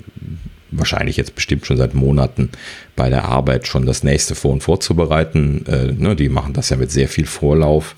[0.71, 2.51] wahrscheinlich jetzt bestimmt schon seit Monaten
[2.95, 5.67] bei der Arbeit schon das nächste Phone vorzubereiten.
[5.67, 7.97] Äh, ne, die machen das ja mit sehr viel Vorlauf.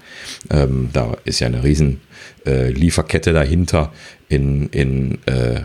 [0.48, 2.00] Ähm, da ist ja eine riesen
[2.46, 3.92] äh, Lieferkette dahinter
[4.30, 5.64] in, in äh, äh,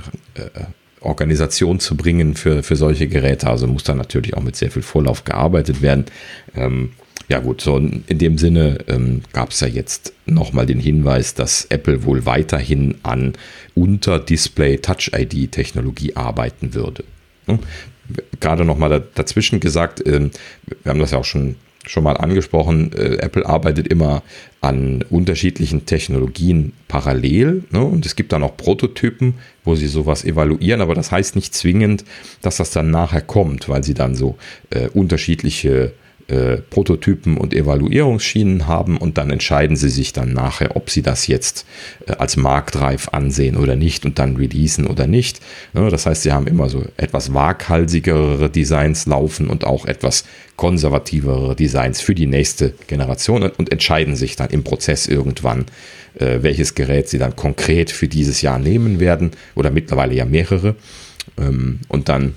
[1.01, 3.49] Organisation zu bringen für, für solche Geräte.
[3.49, 6.05] Also muss da natürlich auch mit sehr viel Vorlauf gearbeitet werden.
[6.55, 6.91] Ähm,
[7.29, 11.65] ja gut, so in dem Sinne ähm, gab es ja jetzt nochmal den Hinweis, dass
[11.65, 13.33] Apple wohl weiterhin an
[13.75, 17.03] Unter-Display Touch-ID-Technologie arbeiten würde.
[17.47, 17.59] Hm?
[18.39, 20.31] Gerade nochmal dazwischen gesagt, ähm,
[20.83, 21.55] wir haben das ja auch schon
[21.89, 24.23] schon mal angesprochen, äh, Apple arbeitet immer
[24.61, 27.63] an unterschiedlichen Technologien parallel.
[27.71, 27.83] Ne?
[27.83, 32.03] Und es gibt dann auch Prototypen, wo sie sowas evaluieren, aber das heißt nicht zwingend,
[32.41, 34.37] dass das dann nachher kommt, weil sie dann so
[34.69, 35.93] äh, unterschiedliche
[36.27, 41.27] äh, Prototypen und Evaluierungsschienen haben und dann entscheiden sie sich dann nachher, ob sie das
[41.27, 41.65] jetzt
[42.05, 45.39] äh, als marktreif ansehen oder nicht und dann releasen oder nicht.
[45.73, 50.25] Ja, das heißt, sie haben immer so etwas waghalsigere Designs laufen und auch etwas
[50.57, 55.65] konservativere Designs für die nächste Generation und entscheiden sich dann im Prozess irgendwann,
[56.19, 60.75] äh, welches Gerät sie dann konkret für dieses Jahr nehmen werden oder mittlerweile ja mehrere.
[61.37, 62.33] Ähm, und dann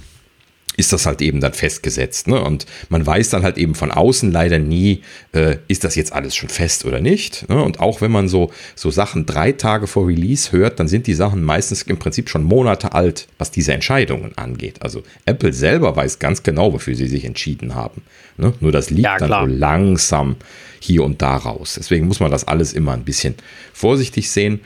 [0.81, 2.27] ist das halt eben dann festgesetzt.
[2.27, 2.41] Ne?
[2.43, 5.03] Und man weiß dann halt eben von außen leider nie,
[5.33, 7.49] äh, ist das jetzt alles schon fest oder nicht.
[7.49, 7.63] Ne?
[7.63, 11.15] Und auch wenn man so, so Sachen drei Tage vor Release hört, dann sind die
[11.15, 14.83] Sachen meistens im Prinzip schon Monate alt, was diese Entscheidungen angeht.
[14.83, 18.03] Also Apple selber weiß ganz genau, wofür sie sich entschieden haben.
[18.39, 18.55] Ne?
[18.61, 20.37] Nur das liegt ja, dann so langsam
[20.81, 21.75] hier und da raus.
[21.79, 23.35] Deswegen muss man das alles immer ein bisschen
[23.75, 24.61] vorsichtig sehen.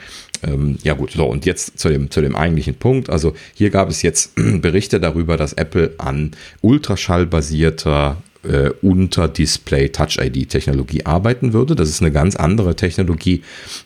[0.46, 3.10] Ähm, ja gut, so und jetzt zu dem, zu dem eigentlichen Punkt.
[3.10, 11.52] Also hier gab es jetzt Berichte darüber, dass Apple an ultraschallbasierter äh, Unter-Display Touch-ID-Technologie arbeiten
[11.52, 11.74] würde.
[11.74, 13.42] Das ist eine ganz andere Technologie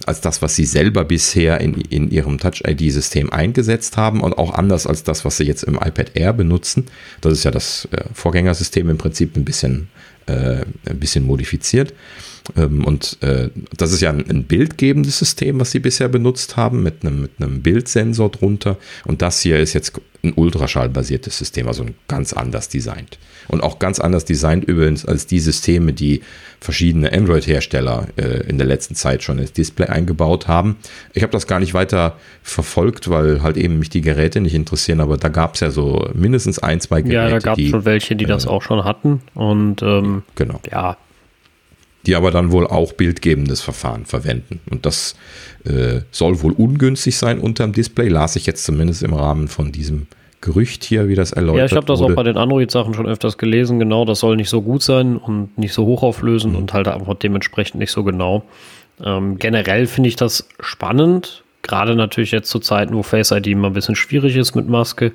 [0.06, 4.86] als das, was sie selber bisher in, in ihrem Touch-ID-System eingesetzt haben und auch anders
[4.86, 6.86] als das, was sie jetzt im iPad Air benutzen.
[7.20, 9.89] Das ist ja das äh, Vorgängersystem im Prinzip ein bisschen,
[10.28, 11.94] äh, ein bisschen modifiziert.
[12.56, 17.05] Ähm, und äh, das ist ja ein, bildgebendes System, was sie bisher benutzt haben, mit
[17.05, 18.78] einem, mit einem Bildsensor drunter.
[19.05, 23.18] Und das hier ist jetzt ein ultraschallbasiertes System, also ganz anders designt.
[23.49, 26.20] Und auch ganz anders designt übrigens als die Systeme, die
[26.61, 30.77] verschiedene Android-Hersteller äh, in der letzten Zeit schon ins Display eingebaut haben.
[31.15, 35.01] Ich habe das gar nicht weiter verfolgt, weil halt eben mich die Geräte nicht interessieren,
[35.01, 37.15] aber da gab es ja so mindestens ein, zwei Geräte.
[37.15, 39.23] Ja, da gab es schon welche, die äh, das auch schon hatten.
[39.35, 40.61] Und ähm, genau.
[40.70, 40.97] ja,
[42.07, 44.61] die aber dann wohl auch bildgebendes Verfahren verwenden.
[44.70, 45.15] Und das
[45.65, 50.07] äh, soll wohl ungünstig sein unterm Display, las ich jetzt zumindest im Rahmen von diesem
[50.40, 52.12] Gerücht hier, wie das erläutert Ja, ich habe das wurde.
[52.12, 53.78] auch bei den Android-Sachen schon öfters gelesen.
[53.78, 56.60] Genau, das soll nicht so gut sein und nicht so hochauflösend mhm.
[56.60, 58.44] und halt einfach dementsprechend nicht so genau.
[59.05, 63.69] Ähm, generell finde ich das spannend, gerade natürlich jetzt zu Zeiten, wo Face ID immer
[63.69, 65.12] ein bisschen schwierig ist mit Maske.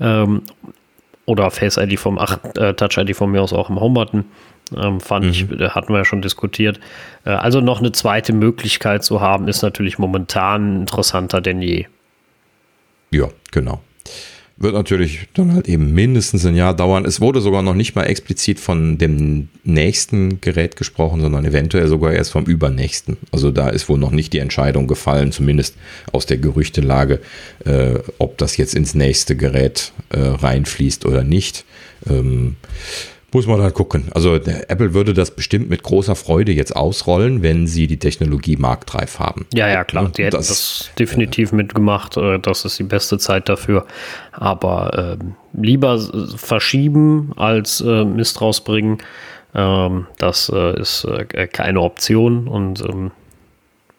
[0.00, 0.42] Ähm,
[1.26, 4.24] oder Face ID vom, ach, äh, Touch ID von mir aus auch im Home-Button.
[4.76, 5.30] Ähm, fand mhm.
[5.30, 5.44] ich,
[5.74, 6.80] hatten wir ja schon diskutiert.
[7.24, 11.86] Äh, also noch eine zweite Möglichkeit zu haben, ist natürlich momentan interessanter denn je.
[13.10, 13.80] Ja, genau.
[14.58, 17.04] Wird natürlich dann halt eben mindestens ein Jahr dauern.
[17.04, 22.14] Es wurde sogar noch nicht mal explizit von dem nächsten Gerät gesprochen, sondern eventuell sogar
[22.14, 23.18] erst vom übernächsten.
[23.32, 25.74] Also da ist wohl noch nicht die Entscheidung gefallen, zumindest
[26.10, 27.20] aus der Gerüchtelage,
[27.66, 31.66] äh, ob das jetzt ins nächste Gerät äh, reinfließt oder nicht.
[32.08, 32.56] Ähm,
[33.32, 34.08] muss man halt gucken.
[34.14, 39.18] Also Apple würde das bestimmt mit großer Freude jetzt ausrollen, wenn sie die Technologie marktreif
[39.18, 39.46] haben.
[39.52, 40.10] Ja, ja, klar.
[40.16, 42.16] Die hätten das, das definitiv äh, mitgemacht.
[42.42, 43.86] Das ist die beste Zeit dafür.
[44.32, 45.24] Aber äh,
[45.60, 45.98] lieber
[46.36, 48.98] verschieben als äh, Mist rausbringen.
[49.54, 52.46] Ähm, das äh, ist äh, keine Option.
[52.46, 53.10] Und ähm,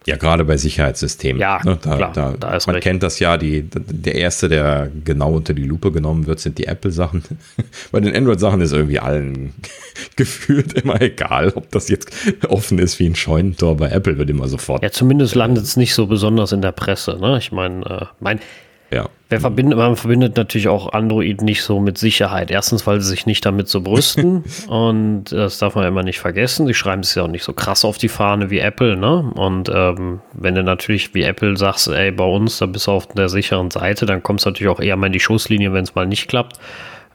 [0.08, 1.42] ja, gerade bei Sicherheitssystemen.
[1.42, 2.84] Ja, ne, da, klar, da, da man recht.
[2.84, 6.66] kennt das ja, die, der erste, der genau unter die Lupe genommen wird, sind die
[6.66, 7.24] Apple-Sachen.
[7.92, 9.54] bei den Android-Sachen ist irgendwie allen
[10.16, 12.10] gefühlt immer egal, ob das jetzt
[12.48, 13.76] offen ist wie ein Scheunentor.
[13.76, 14.82] Bei Apple wird immer sofort.
[14.82, 17.18] Ja, zumindest landet es nicht so besonders in der Presse.
[17.20, 17.38] Ne?
[17.38, 18.40] Ich meine, äh, mein,
[18.92, 19.10] ja.
[19.30, 22.50] Wer verbindet, man verbindet natürlich auch Android nicht so mit Sicherheit.
[22.50, 26.66] Erstens, weil sie sich nicht damit so brüsten und das darf man immer nicht vergessen.
[26.66, 29.32] Sie schreiben es ja auch nicht so krass auf die Fahne wie Apple, ne?
[29.36, 33.08] Und ähm, wenn du natürlich wie Apple sagst, ey, bei uns, da bist du auf
[33.08, 35.94] der sicheren Seite, dann kommst du natürlich auch eher mal in die Schusslinie, wenn es
[35.94, 36.58] mal nicht klappt.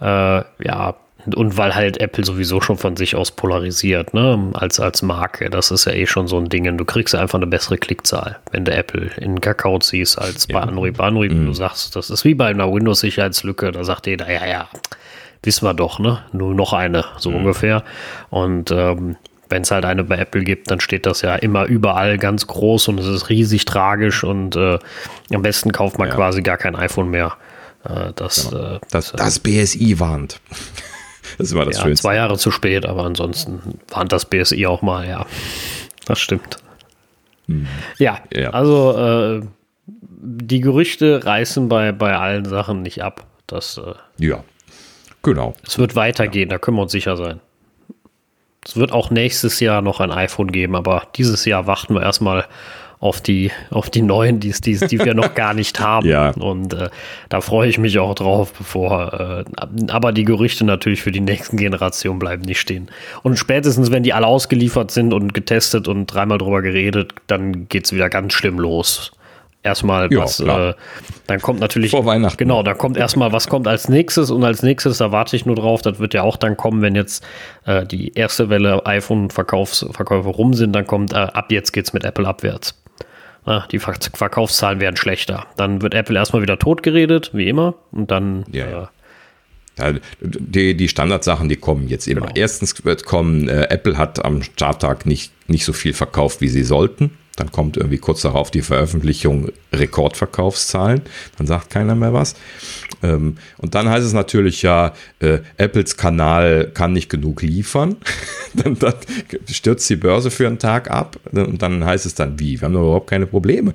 [0.00, 0.94] Äh, ja,
[1.26, 5.50] und weil halt Apple sowieso schon von sich aus polarisiert, ne, als, als Marke.
[5.50, 6.76] Das ist ja eh schon so ein Ding.
[6.76, 10.54] Du kriegst ja einfach eine bessere Klickzahl, wenn du Apple in Kakao ziehst, als bei
[10.54, 10.60] ja.
[10.60, 10.96] Android.
[10.96, 11.46] Bei Android, mhm.
[11.46, 13.72] du sagst, das ist wie bei einer Windows-Sicherheitslücke.
[13.72, 14.68] Da sagt jeder, ja, ja,
[15.42, 16.22] wissen wir doch, ne?
[16.32, 17.36] Nur noch eine, so mhm.
[17.36, 17.84] ungefähr.
[18.30, 19.16] Und ähm,
[19.48, 22.88] wenn es halt eine bei Apple gibt, dann steht das ja immer überall ganz groß
[22.88, 24.78] und es ist riesig tragisch und äh,
[25.32, 26.14] am besten kauft man ja.
[26.14, 27.34] quasi gar kein iPhone mehr.
[27.84, 28.76] Äh, das, genau.
[28.76, 30.40] äh, das, das BSI warnt.
[31.38, 32.02] Das ist immer das ja, Schönste.
[32.02, 35.26] Zwei Jahre zu spät, aber ansonsten warnt das BSI auch mal, ja.
[36.06, 36.58] Das stimmt.
[37.46, 37.66] Hm.
[37.98, 39.46] Ja, ja, also äh,
[40.06, 43.26] die Gerüchte reißen bei, bei allen Sachen nicht ab.
[43.46, 43.94] Das, äh,
[44.24, 44.44] ja,
[45.22, 45.54] genau.
[45.66, 46.56] Es wird weitergehen, ja.
[46.56, 47.40] da können wir uns sicher sein.
[48.64, 52.46] Es wird auch nächstes Jahr noch ein iPhone geben, aber dieses Jahr warten wir erstmal
[53.02, 56.06] auf die, auf die neuen, die, die, die wir noch gar nicht haben.
[56.06, 56.30] ja.
[56.30, 56.88] Und äh,
[57.28, 61.56] da freue ich mich auch drauf, bevor, äh, aber die Gerüchte natürlich für die nächsten
[61.56, 62.92] Generationen bleiben nicht stehen.
[63.24, 67.86] Und spätestens, wenn die alle ausgeliefert sind und getestet und dreimal drüber geredet, dann geht
[67.86, 69.10] es wieder ganz schlimm los.
[69.64, 70.74] erstmal Ja, was, äh,
[71.26, 71.90] dann kommt natürlich.
[71.90, 72.36] Vor Weihnachten.
[72.38, 75.56] Genau, da kommt erstmal, was kommt als nächstes und als nächstes, da warte ich nur
[75.56, 77.24] drauf, das wird ja auch dann kommen, wenn jetzt
[77.66, 82.28] äh, die erste Welle iPhone-Verkäufe rum sind, dann kommt, äh, ab jetzt geht's mit Apple
[82.28, 82.80] abwärts.
[83.44, 85.46] Ah, die Ver Verkaufszahlen werden schlechter.
[85.56, 88.82] Dann wird Apple erstmal wieder totgeredet, wie immer, und dann Ja, ja.
[89.78, 92.22] Äh, Ja, die, die Standardsachen, die kommen jetzt immer.
[92.22, 92.32] Genau.
[92.34, 96.62] Erstens wird kommen, äh, Apple hat am Starttag nicht, nicht so viel verkauft, wie sie
[96.62, 97.10] sollten.
[97.42, 101.02] Dann kommt irgendwie kurz darauf die Veröffentlichung Rekordverkaufszahlen.
[101.38, 102.36] Dann sagt keiner mehr was.
[103.02, 107.96] Ähm, und dann heißt es natürlich ja, äh, Apples Kanal kann nicht genug liefern.
[108.54, 108.94] dann, dann
[109.50, 111.16] stürzt die Börse für einen Tag ab.
[111.32, 112.60] Und dann heißt es dann, wie?
[112.60, 113.74] Wir haben doch überhaupt keine Probleme.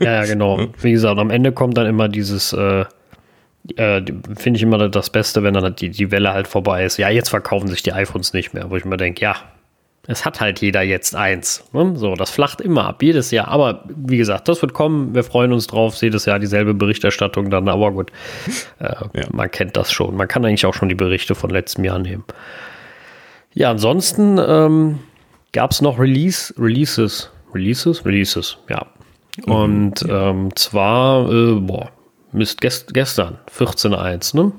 [0.00, 0.68] Ja, ja, genau.
[0.80, 2.86] Wie gesagt, am Ende kommt dann immer dieses, äh,
[3.76, 4.02] äh,
[4.38, 6.96] finde ich immer das Beste, wenn dann halt die, die Welle halt vorbei ist.
[6.96, 9.36] Ja, jetzt verkaufen sich die iPhones nicht mehr, wo ich mir denke, ja,
[10.08, 11.64] es hat halt jeder jetzt eins.
[11.72, 11.92] Ne?
[11.96, 13.48] So, das flacht immer ab, jedes Jahr.
[13.48, 15.14] Aber wie gesagt, das wird kommen.
[15.14, 15.94] Wir freuen uns drauf.
[15.96, 17.68] Jedes Jahr dieselbe Berichterstattung dann.
[17.68, 18.10] Aber gut,
[18.80, 18.94] äh,
[19.30, 20.16] man kennt das schon.
[20.16, 22.24] Man kann eigentlich auch schon die Berichte von letztem Jahr nehmen.
[23.54, 24.98] Ja, ansonsten ähm,
[25.52, 27.30] gab es noch Release, Releases.
[27.54, 28.04] Releases?
[28.04, 28.86] Releases, ja.
[29.46, 31.90] Und ähm, zwar, äh, boah,
[32.32, 34.52] Mist, gest gestern, 14.1, ne?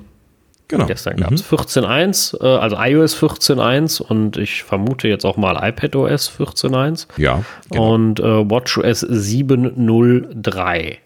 [0.68, 0.86] Genau.
[0.86, 6.30] Gestern gab es 14.1, äh, also iOS 14.1 und ich vermute jetzt auch mal iPadOS
[6.38, 7.94] 14.1 Ja, genau.
[7.94, 10.96] und äh, WatchOS 7.03.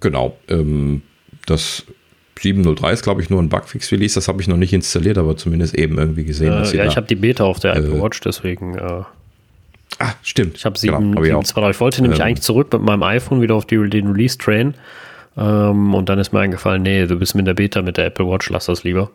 [0.00, 0.36] Genau.
[0.48, 1.02] Ähm,
[1.46, 1.84] das
[2.40, 4.14] 703 ist, glaube ich, nur ein Bugfix-Release.
[4.14, 6.52] Das habe ich noch nicht installiert, aber zumindest eben irgendwie gesehen.
[6.52, 9.02] Äh, ja, ich habe die Beta auf der Apple Watch, deswegen äh,
[9.98, 10.56] ah, stimmt.
[10.56, 11.32] ich habe Genau, 7, hab ich.
[11.32, 11.70] 7.2.
[11.70, 12.26] Ich wollte nämlich Ähm.
[12.26, 14.74] eigentlich zurück mit meinem iPhone wieder auf die, den Release-Train
[15.36, 18.26] ähm, und dann ist mir eingefallen, nee, du bist mit der Beta mit der Apple
[18.28, 19.10] Watch, lass das lieber.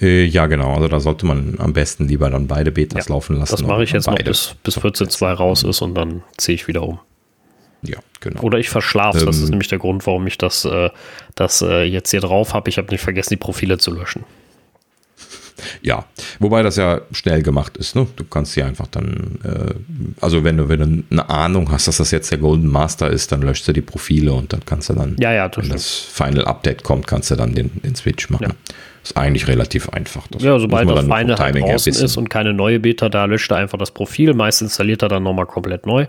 [0.00, 0.74] Äh, ja, genau.
[0.74, 3.52] Also da sollte man am besten lieber dann beide Betas laufen lassen.
[3.52, 6.82] Das mache ich jetzt noch bis, bis 14.2 raus ist und dann ziehe ich wieder
[6.82, 6.98] um.
[7.82, 8.42] Ja, genau.
[8.42, 9.44] Oder ich verschlafe Das Ähm.
[9.44, 10.90] ist nämlich der Grund, warum ich das, äh,
[11.34, 12.68] das äh, jetzt hier drauf habe.
[12.68, 14.24] Ich habe nicht vergessen, die Profile zu löschen.
[15.82, 16.04] Ja,
[16.38, 17.94] wobei das ja schnell gemacht ist.
[17.94, 18.06] Ne?
[18.16, 19.74] Du kannst sie einfach dann, äh,
[20.20, 23.32] also wenn du, wenn du eine Ahnung hast, dass das jetzt der Golden Master ist,
[23.32, 25.88] dann löschst du die Profile und dann kannst du dann, Ja, ja, das wenn das
[25.90, 28.48] Final Update kommt, kannst du dann den, den Switch machen.
[28.48, 28.74] Ja.
[29.02, 30.28] Ist eigentlich relativ einfach.
[30.28, 33.56] Das Ja, sobald das Final halt draußen ist und keine neue Beta da, löscht er
[33.56, 34.32] einfach das Profil.
[34.32, 36.06] Meist installiert er dann nochmal komplett neu.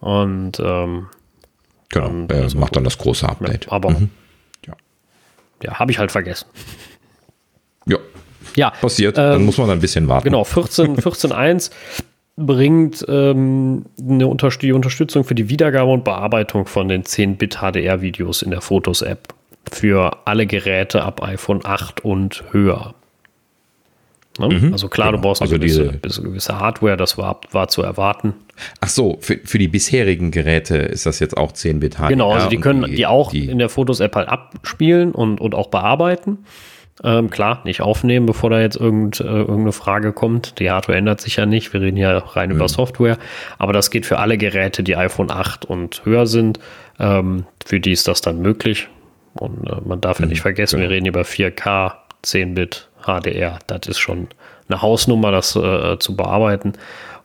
[0.00, 1.06] Und ähm,
[1.90, 3.70] Genau, dann äh, macht dann das große Update.
[3.72, 3.96] aber
[4.66, 4.74] Ja.
[5.62, 6.46] ja, habe ich halt vergessen.
[8.58, 9.16] Ja, passiert.
[9.16, 10.24] ähm, dann muss man ein bisschen warten.
[10.24, 11.70] Genau, 14 14.1
[12.36, 18.42] bringt ähm, eine Unter die Unterstützung für die Wiedergabe und Bearbeitung von den 10-Bit HDR-Videos
[18.42, 19.28] in der Fotos-App
[19.72, 22.94] für alle Geräte ab iPhone 8 und höher.
[24.38, 24.68] Ne?
[24.70, 25.18] also klar, genau.
[25.18, 28.34] du brauchst eine Also gewisse, diese- gewisse, Hardware, das war, war zu erwarten.
[28.80, 32.08] Ach so, für, für die bisherigen Geräte ist das jetzt auch 10-Bit HDR.
[32.08, 35.66] Genau, also die können die, auch die- in der Fotos-App halt abspielen und, und auch
[35.70, 36.38] bearbeiten.
[37.04, 40.58] Ähm, klar, nicht aufnehmen, bevor da jetzt irgend, äh, irgendeine Frage kommt.
[40.58, 41.72] Die Hardware ändert sich ja nicht.
[41.72, 42.56] Wir reden ja rein Mhm.
[42.56, 43.18] über Software.
[43.58, 46.58] Aber das geht für alle Geräte, die iPhone 8 und höher sind.
[46.98, 48.88] Ähm, für die ist das dann möglich.
[49.34, 50.90] Und äh, man darf ja Mhm, nicht vergessen, genau.
[50.90, 51.92] wir reden über 4K,
[52.24, 53.58] 10-Bit HDR.
[53.68, 54.26] Das ist schon
[54.68, 56.72] eine Hausnummer, das äh, zu bearbeiten.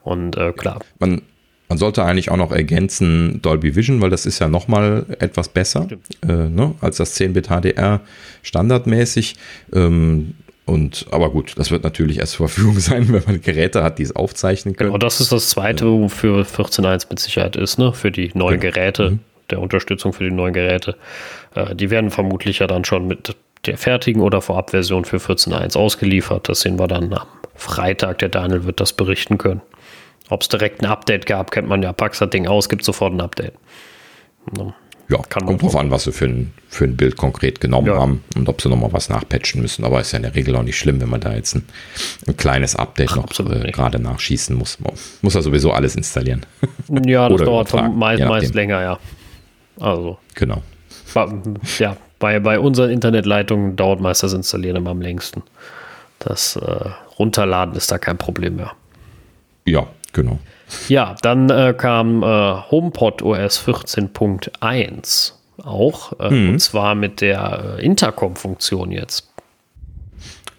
[0.02, 1.22] Und äh, klar, Man,
[1.68, 5.48] man sollte eigentlich auch noch ergänzen Dolby Vision, weil das ist ja noch mal etwas
[5.48, 5.88] besser
[6.22, 8.00] äh, ne, als das 10-Bit HDR
[8.42, 9.36] standardmäßig.
[9.72, 10.34] Ähm,
[10.66, 14.02] und, aber gut, das wird natürlich erst zur Verfügung sein, wenn man Geräte hat, die
[14.02, 14.90] es aufzeichnen können.
[14.90, 17.92] Genau, das ist das zweite, wofür 14.1 mit Sicherheit ist, ne?
[17.92, 18.72] Für die neuen Genau.
[18.72, 19.18] Geräte,
[19.50, 20.96] der Unterstützung für die neuen Geräte.
[21.54, 23.36] Äh, die werden vermutlich ja dann schon mit
[23.66, 26.48] der fertigen oder Vorabversion für 14.1 ausgeliefert.
[26.48, 28.18] Das sehen wir dann am Freitag.
[28.18, 29.62] Der Daniel wird das berichten können.
[30.30, 31.92] Ob es direkt ein Update gab, kennt man ja.
[31.92, 33.54] Packst das Ding aus, gibt sofort ein Update.
[35.08, 37.98] Ja, kann kommt drauf an, was sie für ein, für ein Bild konkret genommen Ja.
[37.98, 39.84] haben und ob sie nochmal was nachpatchen müssen.
[39.84, 41.66] Aber ist ja in der Regel auch nicht schlimm, wenn man da jetzt ein,
[42.26, 44.80] ein kleines Update noch absolut äh, gerade nachschießen muss.
[44.80, 46.46] Man muss ja sowieso alles installieren.
[47.06, 48.98] Ja, das dauert meist, meist länger, ja.
[49.80, 50.62] Also, genau.
[51.78, 55.42] Ja, bei, bei unseren Internetleitungen dauert meist das Installieren immer am längsten.
[56.18, 58.72] Das äh, Runterladen ist da kein Problem mehr.
[59.66, 60.38] Ja, genau.
[60.88, 62.26] Ja, dann äh, kam äh,
[62.70, 65.32] HomePod OS 14.1
[65.62, 66.12] auch.
[66.18, 69.33] Äh, Und zwar mit der äh, Intercom-Funktion jetzt.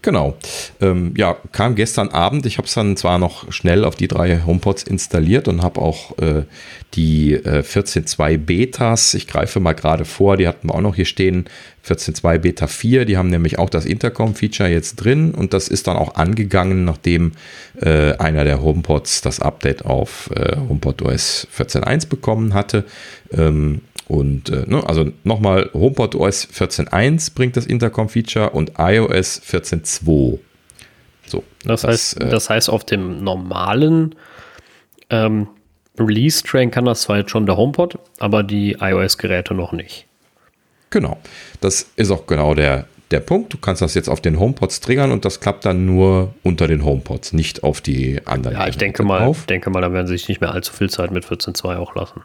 [0.06, 0.38] Genau.
[0.82, 2.46] Ähm, ja, kam gestern Abend.
[2.46, 6.16] Ich habe es dann zwar noch schnell auf die drei HomePods installiert und habe auch
[6.20, 6.44] äh,
[6.94, 11.06] die äh, 14.2 Betas, ich greife mal gerade vor, die hatten wir auch noch hier
[11.06, 11.46] stehen,
[11.88, 15.98] 14.2 Beta 4, die haben nämlich auch das Intercom-Feature jetzt drin und das ist dann
[15.98, 17.32] auch angegangen, nachdem
[17.82, 22.86] äh, einer der HomePods das Update auf äh, HomePod OS 14.1 bekommen hatte.
[23.32, 30.40] Ähm, und äh, ne, also nochmal, HomePod OS 14.1 bringt das Intercom-Feature und iOS 14.2.
[31.26, 34.16] So, das, das heißt, äh, das heißt, auf dem normalen
[35.10, 35.48] ähm,
[36.00, 40.06] Release-Train kann das zwar jetzt schon der HomePod, aber die iOS-Geräte noch nicht.
[40.92, 41.18] Genau.
[41.62, 43.54] Das ist auch genau der, der Punkt.
[43.54, 46.86] Du kannst das jetzt auf den HomePods triggern und das klappt dann nur unter den
[46.86, 48.56] HomePods, nicht auf die anderen.
[48.56, 51.12] Ja, ich denke mal, denke mal, da werden sie sich nicht mehr allzu viel Zeit
[51.12, 52.22] mit 14.2 auch lassen.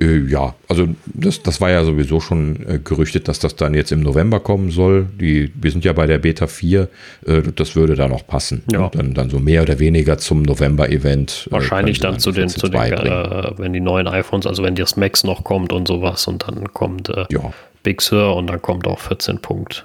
[0.00, 3.92] Äh, ja, also das, das war ja sowieso schon äh, gerüchtet, dass das dann jetzt
[3.92, 5.06] im November kommen soll.
[5.20, 6.88] Die, wir sind ja bei der Beta 4,
[7.26, 8.62] äh, das würde da noch passen.
[8.70, 8.88] Ja.
[8.88, 11.46] Dann, dann so mehr oder weniger zum November-Event.
[11.48, 14.74] Äh, Wahrscheinlich dann, dann zu den, zu den äh, wenn die neuen iPhones, also wenn
[14.74, 17.52] das Max noch kommt und sowas und dann kommt ja.
[17.82, 19.84] Big Sur und dann kommt auch 14 Punkt.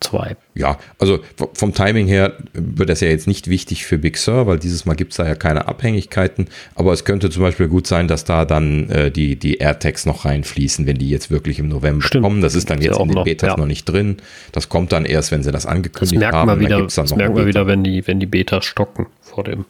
[0.00, 0.36] 2.
[0.54, 1.20] Ja, also
[1.52, 4.94] vom Timing her wird das ja jetzt nicht wichtig für Big Sur, weil dieses Mal
[4.94, 6.48] gibt es da ja keine Abhängigkeiten.
[6.74, 10.24] Aber es könnte zum Beispiel gut sein, dass da dann äh, die, die AirTags noch
[10.24, 12.24] reinfließen, wenn die jetzt wirklich im November Stimmt.
[12.24, 12.40] kommen.
[12.40, 13.56] Das ist dann jetzt in den noch, Betas ja.
[13.56, 14.16] noch nicht drin.
[14.52, 16.46] Das kommt dann erst, wenn sie das angekündigt das haben.
[16.46, 19.66] Man wieder, das merkt man wieder, wenn die, wenn die Betas stocken vor dem,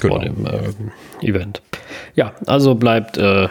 [0.00, 0.16] genau.
[0.16, 1.62] vor dem äh, Event.
[2.14, 3.48] Ja, also bleibt äh,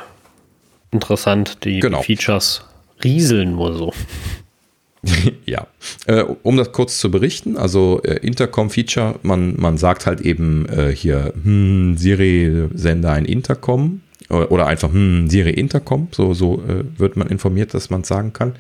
[0.91, 1.99] interessant, die, genau.
[1.99, 2.63] die Features
[3.03, 3.93] rieseln nur so.
[5.45, 5.68] ja,
[6.06, 10.95] äh, um das kurz zu berichten, also äh, Intercom-Feature, man, man sagt halt eben äh,
[10.95, 17.18] hier, hm, Siri, sende ein Intercom oder einfach, hm, Siri Intercom, so, so äh, wird
[17.18, 18.56] man informiert, dass man es sagen kann.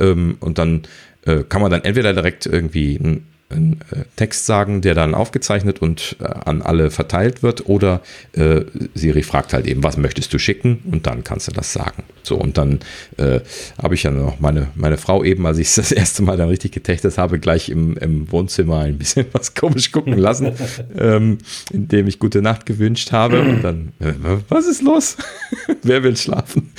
[0.00, 0.82] Ähm, und dann
[1.26, 5.80] äh, kann man dann entweder direkt irgendwie ein einen äh, Text sagen, der dann aufgezeichnet
[5.80, 7.68] und äh, an alle verteilt wird.
[7.68, 8.00] Oder
[8.32, 8.62] äh,
[8.94, 10.82] Siri fragt halt eben, was möchtest du schicken?
[10.90, 12.04] Und dann kannst du das sagen.
[12.22, 12.80] So, und dann
[13.16, 13.40] äh,
[13.82, 16.48] habe ich ja noch meine, meine Frau eben, als ich es das erste Mal dann
[16.48, 20.52] richtig getestet habe, gleich im, im Wohnzimmer ein bisschen was komisch gucken lassen,
[20.96, 21.38] ähm,
[21.72, 23.40] indem ich gute Nacht gewünscht habe.
[23.40, 24.12] Und dann, äh,
[24.48, 25.16] was ist los?
[25.82, 26.72] Wer will schlafen?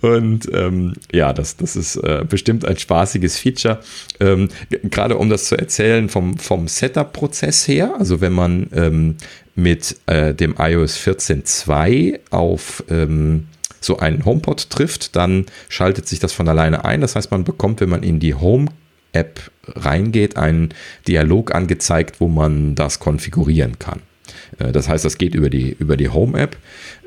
[0.00, 3.80] Und ähm, ja, das, das ist äh, bestimmt ein spaßiges Feature.
[4.20, 4.48] Ähm,
[4.84, 9.16] Gerade um das zu erzählen vom, vom Setup-Prozess her, also wenn man ähm,
[9.54, 13.48] mit äh, dem iOS 14.2 auf ähm,
[13.80, 17.00] so einen HomePod trifft, dann schaltet sich das von alleine ein.
[17.00, 18.66] Das heißt, man bekommt, wenn man in die Home
[19.12, 20.70] App reingeht, einen
[21.06, 24.00] Dialog angezeigt, wo man das konfigurieren kann.
[24.58, 26.56] Äh, das heißt, das geht über die, über die Home-App.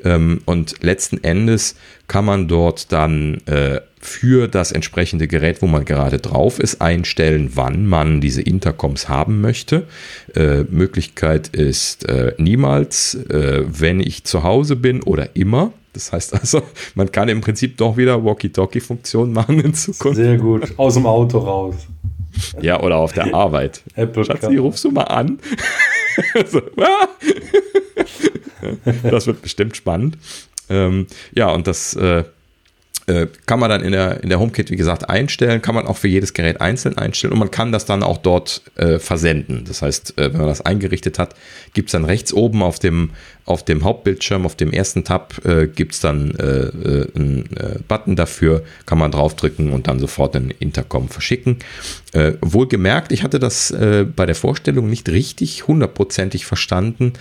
[0.04, 1.76] Ähm, und letzten Endes
[2.08, 7.52] kann man dort dann äh, für das entsprechende Gerät, wo man gerade drauf ist, einstellen,
[7.54, 9.86] wann man diese Intercoms haben möchte.
[10.34, 12.06] Äh, Möglichkeit ist
[12.36, 15.72] niemals, wenn ich zu Hause bin oder immer.
[15.92, 16.62] Das heißt also,
[16.96, 20.16] man kann im Prinzip doch wieder Walkie-Talkie-Funktion machen in Zukunft.
[20.16, 20.72] Sehr gut.
[20.76, 21.76] Aus dem Auto raus.
[22.60, 23.82] Ja, oder auf der Arbeit.
[23.94, 25.38] Apple Schatzi, rufst du mal an?
[26.46, 27.08] so, ah.
[29.02, 30.16] das wird bestimmt spannend.
[30.68, 32.24] Ähm, ja, und das äh,
[33.06, 35.96] äh, kann man dann in der, in der HomeKit, wie gesagt, einstellen, kann man auch
[35.96, 39.64] für jedes Gerät einzeln einstellen und man kann das dann auch dort äh, versenden.
[39.66, 41.34] Das heißt, äh, wenn man das eingerichtet hat,
[41.74, 43.10] gibt es dann rechts oben auf dem,
[43.44, 47.48] auf dem Hauptbildschirm, auf dem ersten Tab, äh, gibt es dann äh, äh, einen
[47.88, 51.58] Button dafür, kann man draufdrücken und dann sofort einen Intercom verschicken.
[52.40, 53.74] wohlgemerkt, ich hatte das
[54.16, 57.14] bei der Vorstellung nicht richtig hundertprozentig verstanden.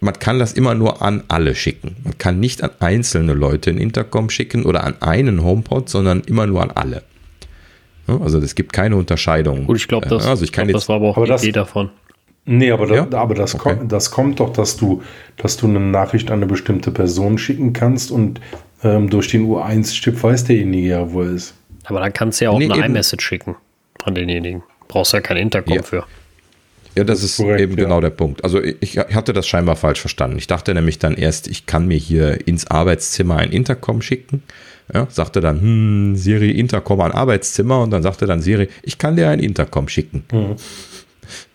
[0.00, 1.96] man kann das immer nur an alle schicken.
[2.04, 6.46] Man kann nicht an einzelne Leute einen Intercom schicken oder an einen HomePod, sondern immer
[6.46, 7.02] nur an alle.
[8.06, 9.66] Also es gibt keine Unterscheidung.
[9.66, 11.90] Gut, ich glaube, das, also ich glaub, das war aber auch aber die Idee davon.
[12.46, 13.06] Nee, aber, ja?
[13.06, 13.76] da, aber das, okay.
[13.76, 15.02] kommt, das kommt doch, dass du,
[15.36, 18.40] dass du eine Nachricht an eine bestimmte Person schicken kannst und
[18.82, 21.54] ähm, durch den U1-Chip weiß derjenige ja, wo er ist.
[21.84, 23.56] Aber dann kannst du ja auch nee, eine iMessage schicken
[24.04, 24.62] an denjenigen.
[24.88, 25.82] Brauchst ja kein Intercom ja.
[25.82, 26.04] für.
[26.96, 27.84] Ja, das, das ist, korrekt, eben ja.
[27.84, 28.42] genau der Punkt.
[28.42, 30.38] Also ich hatte das scheinbar falsch verstanden.
[30.38, 34.42] Ich dachte nämlich dann erst, ich kann mir hier ins Arbeitszimmer ein Intercom schicken.
[34.92, 39.14] Ja, sagte dann, hm, Siri, Intercom an Arbeitszimmer und dann sagte dann Siri, ich kann
[39.14, 40.24] dir ein Intercom schicken.
[40.32, 40.56] Mhm.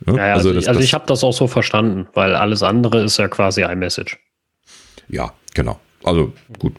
[0.06, 3.04] Ja, ja, also, also, das, also ich habe das auch so verstanden, weil alles andere
[3.04, 4.18] ist ja quasi iMessage.
[5.08, 5.80] Ja, genau.
[6.04, 6.74] Also gut,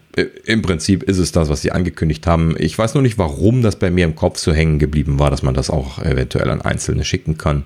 [0.45, 2.55] im Prinzip ist es das, was sie angekündigt haben.
[2.59, 5.43] Ich weiß nur nicht, warum das bei mir im Kopf so hängen geblieben war, dass
[5.43, 7.65] man das auch eventuell an Einzelne schicken kann.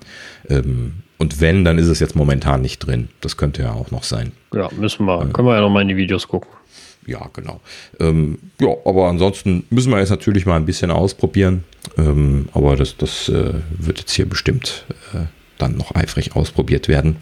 [0.49, 3.09] Ähm, und wenn, dann ist es jetzt momentan nicht drin.
[3.21, 4.31] Das könnte ja auch noch sein.
[4.55, 5.23] Ja, müssen wir.
[5.27, 6.49] Können wir ja noch mal in die Videos gucken.
[7.05, 7.61] Ja, genau.
[7.99, 11.63] Ähm, ja, aber ansonsten müssen wir jetzt natürlich mal ein bisschen ausprobieren.
[11.97, 15.25] Ähm, aber das, das äh, wird jetzt hier bestimmt äh,
[15.57, 17.17] dann noch eifrig ausprobiert werden.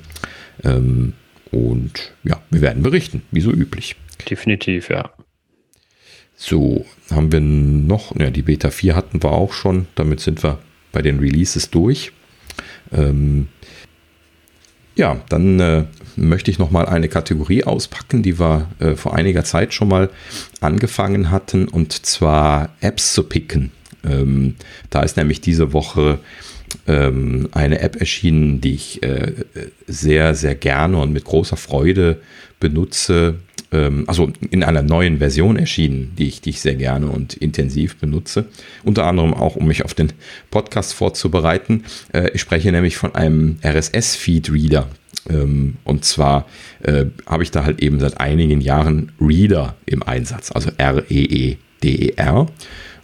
[0.63, 1.13] Ähm,
[1.51, 3.95] und ja, wir werden berichten, wie so üblich.
[4.29, 5.11] Definitiv, ja.
[6.35, 10.59] So, haben wir noch, ja, die Beta 4 hatten wir auch schon, damit sind wir
[10.91, 12.11] bei den Releases durch.
[12.91, 13.49] Ähm,
[14.99, 15.83] ja, dann äh,
[16.17, 20.09] möchte ich noch mal eine Kategorie auspacken, die wir äh, vor einiger Zeit schon mal
[20.59, 23.71] angefangen hatten, und zwar Apps zu picken.
[24.03, 24.55] Ähm,
[24.89, 26.19] da ist nämlich diese Woche
[26.85, 29.33] ähm, eine App erschienen, die ich äh,
[29.87, 32.21] sehr, sehr gerne und mit großer Freude
[32.59, 33.35] benutze.
[33.71, 37.97] Ähm, also in einer neuen Version erschienen, die ich, die ich sehr gerne und intensiv
[37.97, 38.45] benutze.
[38.83, 40.11] Unter anderem auch, um mich auf den
[40.49, 41.83] Podcast vorzubereiten.
[42.13, 44.87] Äh, ich spreche nämlich von einem RSS-Feed-Reader.
[45.29, 46.47] Ähm, und zwar
[46.81, 52.47] äh, habe ich da halt eben seit einigen Jahren Reader im Einsatz, also R-E-E-D-E-R.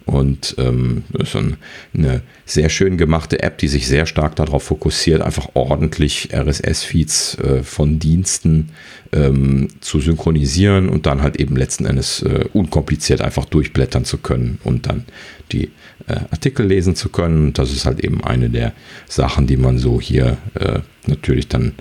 [0.06, 5.48] Und ähm, ist eine sehr schön gemachte App, die sich sehr stark darauf fokussiert, einfach
[5.54, 8.70] ordentlich RSS-Feeds äh, von Diensten
[9.12, 14.58] ähm, zu synchronisieren und dann halt eben letzten Endes äh, unkompliziert einfach durchblättern zu können
[14.62, 15.06] und dann
[15.50, 15.72] die
[16.06, 17.52] äh, Artikel lesen zu können.
[17.52, 18.74] Das ist halt eben eine der
[19.08, 21.72] Sachen, die man so hier äh, natürlich dann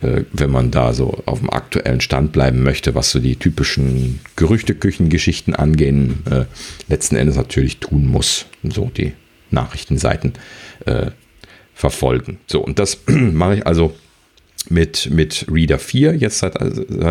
[0.00, 5.56] wenn man da so auf dem aktuellen Stand bleiben möchte, was so die typischen Gerüchteküchengeschichten
[5.56, 6.44] angehen, äh,
[6.88, 8.46] letzten Endes natürlich tun muss.
[8.62, 9.12] So die
[9.50, 10.34] Nachrichtenseiten
[10.86, 11.10] äh,
[11.74, 12.38] verfolgen.
[12.46, 13.94] So, und das mache ich also
[14.70, 16.54] mit, mit Reader 4 jetzt seit,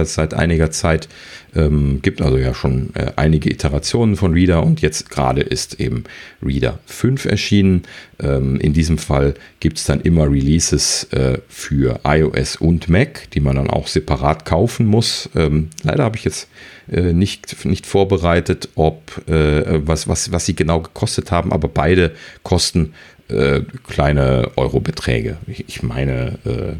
[0.04, 1.08] seit einiger Zeit.
[1.56, 6.04] Ähm, gibt also ja schon äh, einige Iterationen von Reader und jetzt gerade ist eben
[6.44, 7.84] Reader 5 erschienen.
[8.20, 13.40] Ähm, in diesem Fall gibt es dann immer Releases äh, für iOS und Mac, die
[13.40, 15.30] man dann auch separat kaufen muss.
[15.36, 16.48] Ähm, leider habe ich jetzt
[16.92, 22.12] äh, nicht, nicht vorbereitet, ob äh, was, was, was sie genau gekostet haben, aber beide
[22.44, 22.94] kosten
[23.30, 25.38] äh, kleine Eurobeträge.
[25.48, 26.74] Ich, ich meine äh,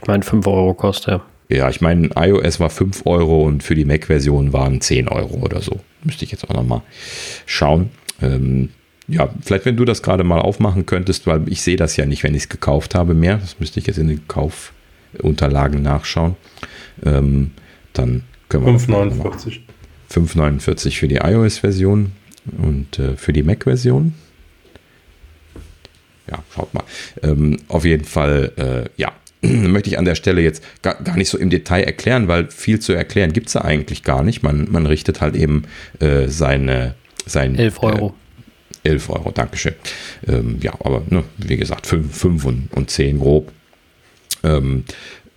[0.00, 1.22] ich meine, 5 Euro kostet er.
[1.48, 5.60] Ja, ich meine, iOS war 5 Euro und für die Mac-Version waren 10 Euro oder
[5.60, 5.80] so.
[6.04, 6.82] Müsste ich jetzt auch nochmal
[7.46, 7.90] schauen.
[8.22, 8.70] Ähm,
[9.08, 12.22] ja, vielleicht wenn du das gerade mal aufmachen könntest, weil ich sehe das ja nicht,
[12.22, 13.38] wenn ich es gekauft habe mehr.
[13.38, 16.36] Das müsste ich jetzt in den Kaufunterlagen nachschauen.
[17.04, 17.52] Ähm,
[17.92, 18.74] dann können wir.
[18.74, 19.60] 5,49.
[20.12, 22.12] 5,49 für die iOS-Version
[22.58, 24.14] und äh, für die Mac-Version.
[26.30, 26.84] Ja, schaut mal.
[27.22, 29.12] Ähm, auf jeden Fall, äh, ja,
[29.42, 32.80] möchte ich an der Stelle jetzt gar, gar nicht so im Detail erklären, weil viel
[32.80, 34.42] zu erklären gibt es da eigentlich gar nicht.
[34.42, 35.64] Man, man richtet halt eben
[36.00, 36.94] äh, seine,
[37.26, 38.14] sein 11 Euro.
[38.84, 39.74] Äh, 11 Euro, Dankeschön.
[40.26, 43.52] Ähm, ja, aber ne, wie gesagt, 5, 5 und, und 10 grob.
[44.44, 44.84] Ähm,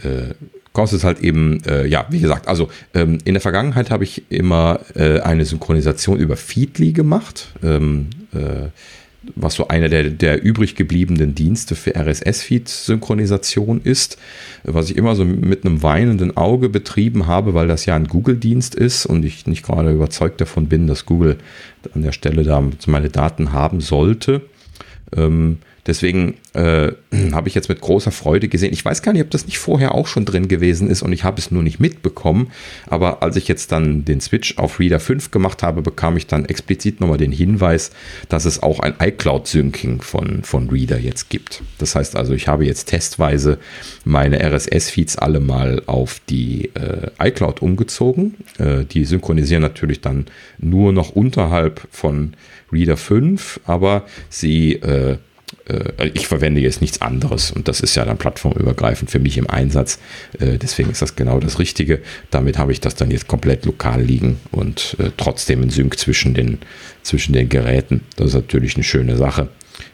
[0.03, 0.33] äh,
[0.73, 4.79] kostet halt eben, äh, ja, wie gesagt, also ähm, in der Vergangenheit habe ich immer
[4.95, 7.49] äh, eine Synchronisation über Feedly gemacht.
[7.61, 8.69] Ähm, äh,
[9.35, 14.17] was so einer der, der übrig gebliebenen Dienste für RSS-Feed-Synchronisation ist,
[14.63, 18.73] was ich immer so mit einem weinenden Auge betrieben habe, weil das ja ein Google-Dienst
[18.73, 21.37] ist und ich nicht gerade überzeugt davon bin, dass Google
[21.93, 24.41] an der Stelle da meine Daten haben sollte.
[25.15, 26.91] Ähm, Deswegen äh,
[27.31, 28.73] habe ich jetzt mit großer Freude gesehen.
[28.73, 31.23] Ich weiß gar nicht, ob das nicht vorher auch schon drin gewesen ist und ich
[31.23, 32.51] habe es nur nicht mitbekommen.
[32.87, 36.45] Aber als ich jetzt dann den Switch auf Reader 5 gemacht habe, bekam ich dann
[36.45, 37.91] explizit nochmal den Hinweis,
[38.29, 41.63] dass es auch ein iCloud-Syncing von, von Reader jetzt gibt.
[41.77, 43.57] Das heißt also, ich habe jetzt testweise
[44.05, 48.35] meine RSS-Feeds alle mal auf die äh, iCloud umgezogen.
[48.57, 50.25] Äh, die synchronisieren natürlich dann
[50.57, 52.33] nur noch unterhalb von
[52.71, 55.17] Reader 5, aber sie äh,
[56.13, 59.99] ich verwende jetzt nichts anderes und das ist ja dann plattformübergreifend für mich im Einsatz.
[60.39, 61.99] Äh, deswegen ist das genau das Richtige.
[62.29, 66.33] Damit habe ich das dann jetzt komplett lokal liegen und äh, trotzdem in Sync zwischen
[66.33, 66.59] den,
[67.03, 68.01] zwischen den Geräten.
[68.15, 69.49] Das ist natürlich eine schöne Sache.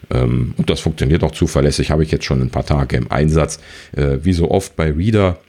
[0.10, 3.60] Ähm, und das funktioniert auch zuverlässig, habe ich jetzt schon ein paar Tage im Einsatz.
[3.94, 5.40] Wie so oft bei Reader,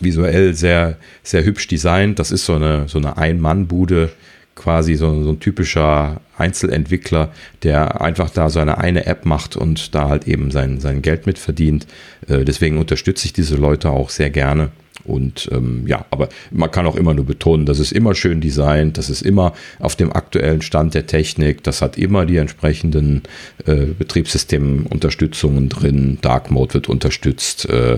[0.00, 2.18] visuell sehr, sehr hübsch designt.
[2.18, 4.10] Das ist so eine, so eine Ein-Mann-Bude
[4.54, 10.08] quasi so, so ein typischer Einzelentwickler, der einfach da seine eine App macht und da
[10.08, 11.86] halt eben sein, sein Geld mit verdient.
[12.28, 14.70] Äh, deswegen unterstütze ich diese Leute auch sehr gerne.
[15.04, 18.98] Und ähm, ja, aber man kann auch immer nur betonen, das ist immer schön designt,
[18.98, 23.22] das ist immer auf dem aktuellen Stand der Technik, das hat immer die entsprechenden
[23.66, 27.94] äh, Betriebssystemunterstützungen drin, Dark Mode wird unterstützt, äh,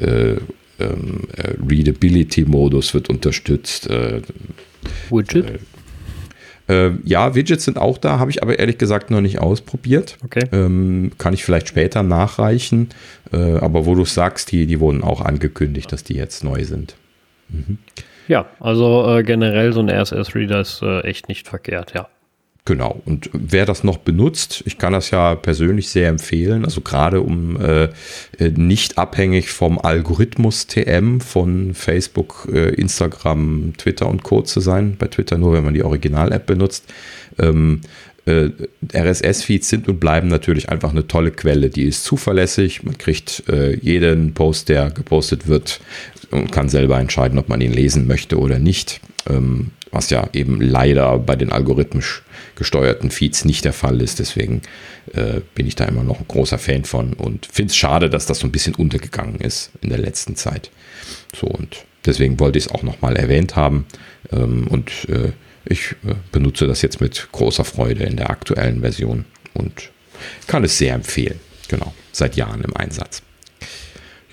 [0.00, 0.38] äh,
[0.80, 3.90] ähm, äh Readability-Modus wird unterstützt.
[5.10, 5.60] Widget?
[6.68, 10.16] Äh, äh, ja, Widgets sind auch da, habe ich aber ehrlich gesagt noch nicht ausprobiert.
[10.24, 10.46] Okay.
[10.52, 12.90] Ähm, kann ich vielleicht später nachreichen.
[13.32, 16.94] Äh, aber wo du sagst, die, die wurden auch angekündigt, dass die jetzt neu sind.
[17.48, 17.78] Mhm.
[18.26, 22.08] Ja, also äh, generell so ein RSS-Reader ist äh, echt nicht verkehrt, ja.
[22.68, 23.00] Genau.
[23.06, 27.58] Und wer das noch benutzt, ich kann das ja persönlich sehr empfehlen, also gerade um
[27.58, 34.42] äh, äh nicht abhängig vom Algorithmus TM von Facebook, äh, Instagram, Twitter und Co.
[34.42, 34.96] zu sein.
[34.98, 36.84] Bei Twitter nur, wenn man die Original-App benutzt.
[37.38, 37.80] Ähm,
[38.26, 38.50] äh,
[38.92, 41.70] RSS-Feeds sind und bleiben natürlich einfach eine tolle Quelle.
[41.70, 42.82] Die ist zuverlässig.
[42.82, 45.80] Man kriegt äh, jeden Post, der gepostet wird
[46.30, 49.00] und kann selber entscheiden, ob man ihn lesen möchte oder nicht.
[49.26, 52.22] Ähm, was ja eben leider bei den algorithmisch
[52.56, 54.18] gesteuerten Feeds nicht der Fall ist.
[54.18, 54.62] Deswegen
[55.14, 58.26] äh, bin ich da immer noch ein großer Fan von und finde es schade, dass
[58.26, 60.70] das so ein bisschen untergegangen ist in der letzten Zeit.
[61.34, 63.86] So und deswegen wollte ich es auch nochmal erwähnt haben.
[64.32, 65.32] Ähm, und äh,
[65.64, 69.24] ich äh, benutze das jetzt mit großer Freude in der aktuellen Version
[69.54, 69.90] und
[70.46, 71.38] kann es sehr empfehlen.
[71.68, 73.22] Genau, seit Jahren im Einsatz.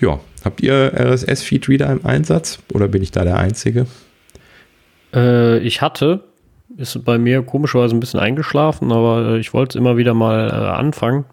[0.00, 3.86] Ja, habt ihr RSS-Feed-Reader im Einsatz oder bin ich da der Einzige?
[5.16, 6.24] Äh, ich hatte,
[6.76, 10.48] ist bei mir komischerweise ein bisschen eingeschlafen, aber äh, ich wollte es immer wieder mal
[10.48, 11.24] äh, anfangen.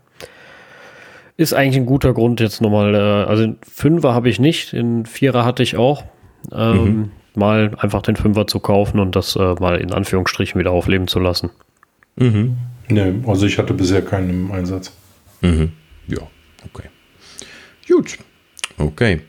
[1.36, 2.96] Ist eigentlich ein guter Grund jetzt nochmal.
[2.96, 6.04] Äh, also Fünfer habe ich nicht, in Vierer hatte ich auch.
[6.52, 7.12] Ähm, mhm.
[7.36, 11.20] Mal einfach den Fünfer zu kaufen und das äh, mal in Anführungsstrichen wieder aufleben zu
[11.20, 11.50] lassen.
[12.16, 12.58] Mhm.
[12.90, 14.96] Nee, also ich hatte bisher keinen im Einsatz.
[15.42, 15.72] Mhm.
[16.08, 16.20] Ja,
[16.66, 16.90] okay.
[17.88, 18.18] Gut.
[18.78, 19.22] Okay.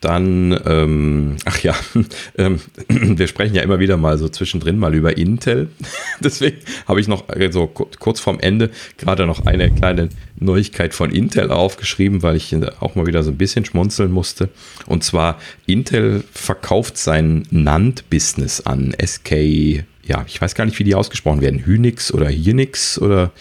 [0.00, 1.74] Dann, ähm, ach ja,
[2.38, 5.68] ähm, wir sprechen ja immer wieder mal so zwischendrin mal über Intel.
[6.20, 11.10] Deswegen habe ich noch so also kurz vorm Ende gerade noch eine kleine Neuigkeit von
[11.10, 14.50] Intel aufgeschrieben, weil ich auch mal wieder so ein bisschen schmunzeln musste.
[14.86, 20.94] Und zwar, Intel verkauft sein NAND-Business an SK, ja, ich weiß gar nicht, wie die
[20.94, 23.32] ausgesprochen werden, Hynix oder Hynix oder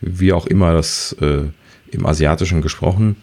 [0.00, 1.42] wie auch immer das äh,
[1.90, 3.16] im Asiatischen gesprochen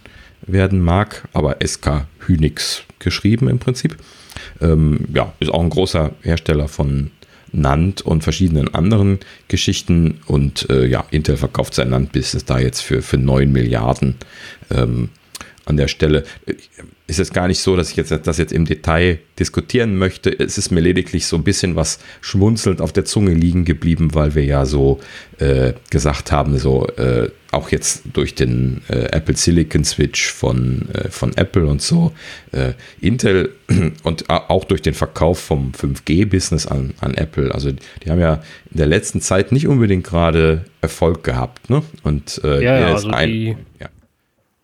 [0.43, 3.97] werden mag, aber SK Hynix geschrieben im Prinzip.
[4.61, 7.11] Ähm, ja, ist auch ein großer Hersteller von
[7.51, 10.19] NAND und verschiedenen anderen Geschichten.
[10.25, 14.15] Und äh, ja, Intel verkauft sein NAND-Business da jetzt für, für 9 Milliarden.
[14.69, 15.09] Ähm,
[15.65, 16.23] an der Stelle
[17.11, 20.31] ist es gar nicht so, dass ich jetzt das jetzt im Detail diskutieren möchte.
[20.39, 24.33] Es ist mir lediglich so ein bisschen was schmunzelnd auf der Zunge liegen geblieben, weil
[24.33, 25.01] wir ja so
[25.37, 31.09] äh, gesagt haben, so äh, auch jetzt durch den äh, Apple Silicon Switch von, äh,
[31.09, 32.13] von Apple und so,
[32.53, 32.71] äh,
[33.01, 33.55] Intel
[34.03, 37.53] und auch durch den Verkauf vom 5G-Business an, an Apple.
[37.53, 38.35] Also die haben ja
[38.71, 41.69] in der letzten Zeit nicht unbedingt gerade Erfolg gehabt.
[41.69, 41.83] Ne?
[42.03, 43.89] Und äh, ja, ja, also ein, die, ja.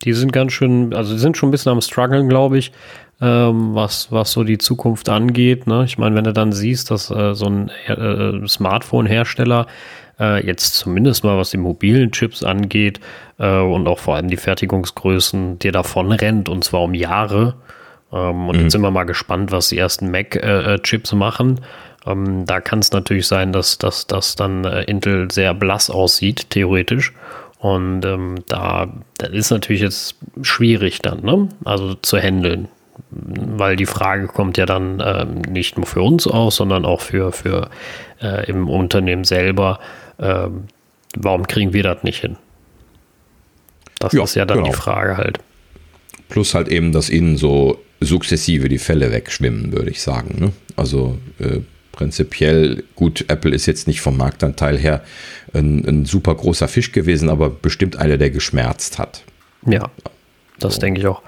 [0.02, 2.72] Die sind ganz schön, also die sind schon ein bisschen am struggeln, glaube ich.
[3.20, 5.66] Ähm, was, was so die Zukunft angeht.
[5.66, 5.82] Ne?
[5.84, 9.66] Ich meine, wenn du dann siehst, dass äh, so ein äh, Smartphone-Hersteller
[10.20, 13.00] äh, jetzt zumindest mal was die mobilen Chips angeht
[13.38, 17.54] äh, und auch vor allem die Fertigungsgrößen, dir davon rennt und zwar um Jahre.
[18.12, 18.62] Ähm, und mhm.
[18.62, 21.60] jetzt sind wir mal gespannt, was die ersten Mac-Chips äh, äh machen.
[22.06, 26.50] Ähm, da kann es natürlich sein, dass, dass, dass dann äh, Intel sehr blass aussieht,
[26.50, 27.12] theoretisch.
[27.58, 31.48] Und ähm, da das ist natürlich jetzt schwierig dann, ne?
[31.64, 32.68] Also zu handeln.
[33.10, 37.32] Weil die Frage kommt ja dann ähm, nicht nur für uns aus, sondern auch für,
[37.32, 37.70] für
[38.20, 39.78] äh, im Unternehmen selber
[40.18, 40.64] ähm,
[41.16, 42.36] warum kriegen wir das nicht hin?
[43.98, 44.70] Das ja, ist ja dann genau.
[44.70, 45.38] die Frage halt.
[46.28, 50.36] Plus halt eben, dass ihnen so sukzessive die Fälle wegschwimmen, würde ich sagen.
[50.38, 50.52] Ne?
[50.76, 51.60] Also äh,
[51.98, 55.02] prinzipiell, gut, Apple ist jetzt nicht vom Marktanteil her
[55.52, 59.24] ein, ein, super großer Fisch gewesen, aber bestimmt einer, der geschmerzt hat.
[59.66, 59.90] Ja,
[60.60, 60.80] das so.
[60.80, 61.22] denke ich auch.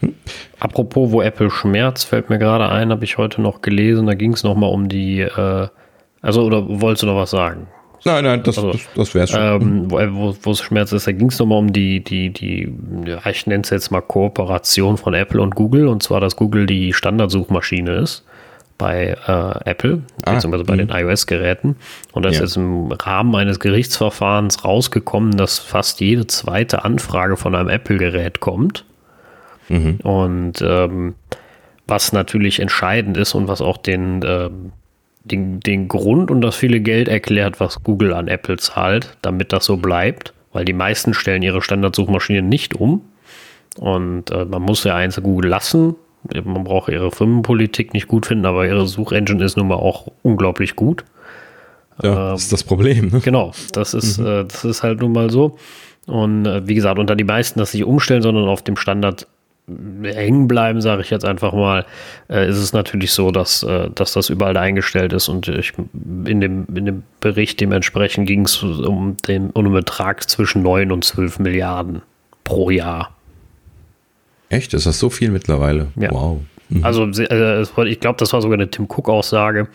[0.00, 0.14] Hm?
[0.58, 4.32] Apropos, wo Apple schmerzt, fällt mir gerade ein, habe ich heute noch gelesen, da ging
[4.32, 5.68] es nochmal um die äh,
[6.22, 7.66] also, oder wolltest du noch was sagen?
[8.06, 9.40] Nein, nein, das, also, das, das wäre schon.
[9.40, 12.72] Ähm, wo, wo es Schmerz ist, da ging es nochmal um die, die, die,
[13.06, 16.64] ja, ich nenne es jetzt mal Kooperation von Apple und Google, und zwar, dass Google
[16.64, 18.24] die Standardsuchmaschine ist
[18.78, 20.84] bei äh, Apple, ah, beziehungsweise bei mh.
[20.84, 21.76] den iOS-Geräten.
[22.12, 22.44] Und das ja.
[22.44, 28.84] ist im Rahmen eines Gerichtsverfahrens rausgekommen, dass fast jede zweite Anfrage von einem Apple-Gerät kommt.
[29.68, 29.98] Mhm.
[30.02, 31.14] Und ähm,
[31.86, 34.72] was natürlich entscheidend ist und was auch den ähm,
[35.24, 39.64] den, den Grund und das viele Geld erklärt, was Google an Apple zahlt, damit das
[39.64, 43.02] so bleibt, weil die meisten stellen ihre Standardsuchmaschinen nicht um.
[43.78, 45.96] Und äh, man muss ja eins Google lassen.
[46.44, 50.74] Man braucht ihre Firmenpolitik nicht gut finden, aber ihre Suchengine ist nun mal auch unglaublich
[50.74, 51.04] gut.
[52.02, 53.08] Ja, das ist das Problem.
[53.08, 53.20] Ne?
[53.20, 54.26] Genau, das ist, mhm.
[54.26, 55.56] äh, das ist halt nun mal so.
[56.06, 59.26] Und äh, wie gesagt, unter die meisten das nicht umstellen, sondern auf dem Standard
[59.66, 61.86] hängen bleiben, sage ich jetzt einfach mal,
[62.28, 65.72] äh, ist es natürlich so, dass, äh, dass das überall eingestellt ist und ich,
[66.26, 70.92] in, dem, in dem Bericht dementsprechend ging es um den, um einen Betrag zwischen 9
[70.92, 72.02] und 12 Milliarden
[72.44, 73.13] pro Jahr.
[74.48, 74.74] Echt?
[74.74, 75.88] Ist das so viel mittlerweile?
[75.96, 76.10] Ja.
[76.10, 76.40] Wow.
[76.68, 76.84] Mhm.
[76.84, 79.68] Also äh, ich glaube, das war sogar eine Tim Cook-Aussage.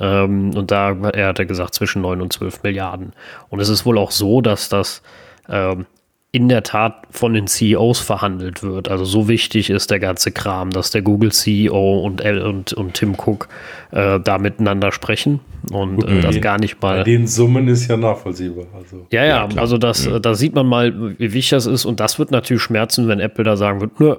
[0.00, 3.12] Ähm, und da er hat er gesagt zwischen 9 und 12 Milliarden.
[3.50, 5.02] Und es ist wohl auch so, dass das
[5.48, 5.86] ähm,
[6.34, 8.88] in der Tat von den CEOs verhandelt wird.
[8.88, 13.14] Also so wichtig ist der ganze Kram, dass der Google CEO und, und, und Tim
[13.14, 13.48] Cook
[13.90, 15.40] äh, da miteinander sprechen
[15.70, 16.98] und äh, das gar nicht mal.
[16.98, 18.64] Bei den Summen ist ja nachvollziehbar.
[18.74, 19.06] Also.
[19.10, 20.18] Ja, ja, ja also das, ja.
[20.18, 23.44] da sieht man mal, wie wichtig das ist und das wird natürlich schmerzen, wenn Apple
[23.44, 24.16] da sagen wird, nö,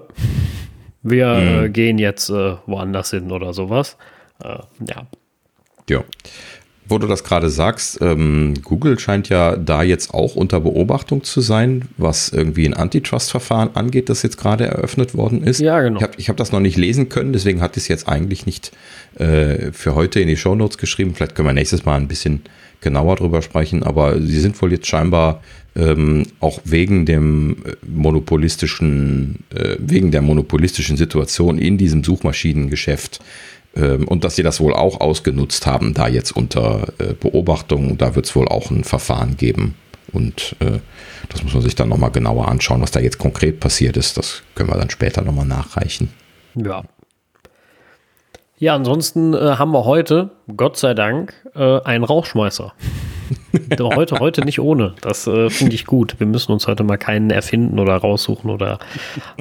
[1.01, 1.65] wir mhm.
[1.65, 3.97] äh, gehen jetzt äh, woanders hin oder sowas.
[4.43, 5.07] Äh, ja.
[5.89, 6.03] Ja
[6.87, 11.41] wo du das gerade sagst, ähm, Google scheint ja da jetzt auch unter Beobachtung zu
[11.41, 15.59] sein, was irgendwie ein Antitrust-Verfahren angeht, das jetzt gerade eröffnet worden ist.
[15.59, 15.97] Ja, genau.
[15.97, 18.71] Ich habe hab das noch nicht lesen können, deswegen hatte ich es jetzt eigentlich nicht
[19.17, 21.13] äh, für heute in die Shownotes geschrieben.
[21.15, 22.41] Vielleicht können wir nächstes Mal ein bisschen
[22.81, 25.41] genauer drüber sprechen, aber sie sind wohl jetzt scheinbar
[25.75, 33.21] ähm, auch wegen dem äh, monopolistischen, äh, wegen der monopolistischen Situation in diesem Suchmaschinengeschäft
[33.75, 37.97] und dass sie das wohl auch ausgenutzt haben, da jetzt unter äh, Beobachtung.
[37.97, 39.75] Da wird es wohl auch ein Verfahren geben.
[40.11, 40.79] Und äh,
[41.29, 44.17] das muss man sich dann nochmal genauer anschauen, was da jetzt konkret passiert ist.
[44.17, 46.09] Das können wir dann später nochmal nachreichen.
[46.55, 46.83] Ja.
[48.59, 52.73] Ja, ansonsten äh, haben wir heute, Gott sei Dank, äh, einen Rauchschmeißer.
[53.79, 54.93] heute, heute nicht ohne.
[55.01, 56.19] Das äh, finde ich gut.
[56.19, 58.79] Wir müssen uns heute mal keinen erfinden oder raussuchen oder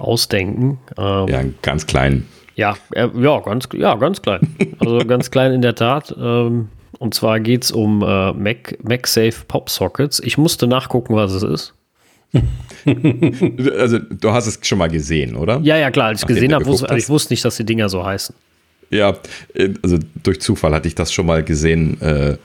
[0.01, 0.79] ausdenken.
[0.97, 2.27] Ähm, ja, einen ganz kleinen.
[2.55, 4.55] Ja, äh, ja, ganz, ja, ganz klein.
[4.79, 6.15] Also ganz klein in der Tat.
[6.19, 6.69] Ähm,
[6.99, 10.21] und zwar geht es um äh, Mac, MagSafe Pop Sockets.
[10.21, 11.75] Ich musste nachgucken, was es ist.
[13.79, 15.61] also du hast es schon mal gesehen, oder?
[15.63, 16.09] Ja, ja, klar.
[16.09, 18.35] Als ich gesehen habe, wusste, ich wusste nicht, dass die Dinger so heißen.
[18.91, 19.17] Ja,
[19.55, 22.01] äh, also durch Zufall hatte ich das schon mal gesehen.
[22.01, 22.37] Äh,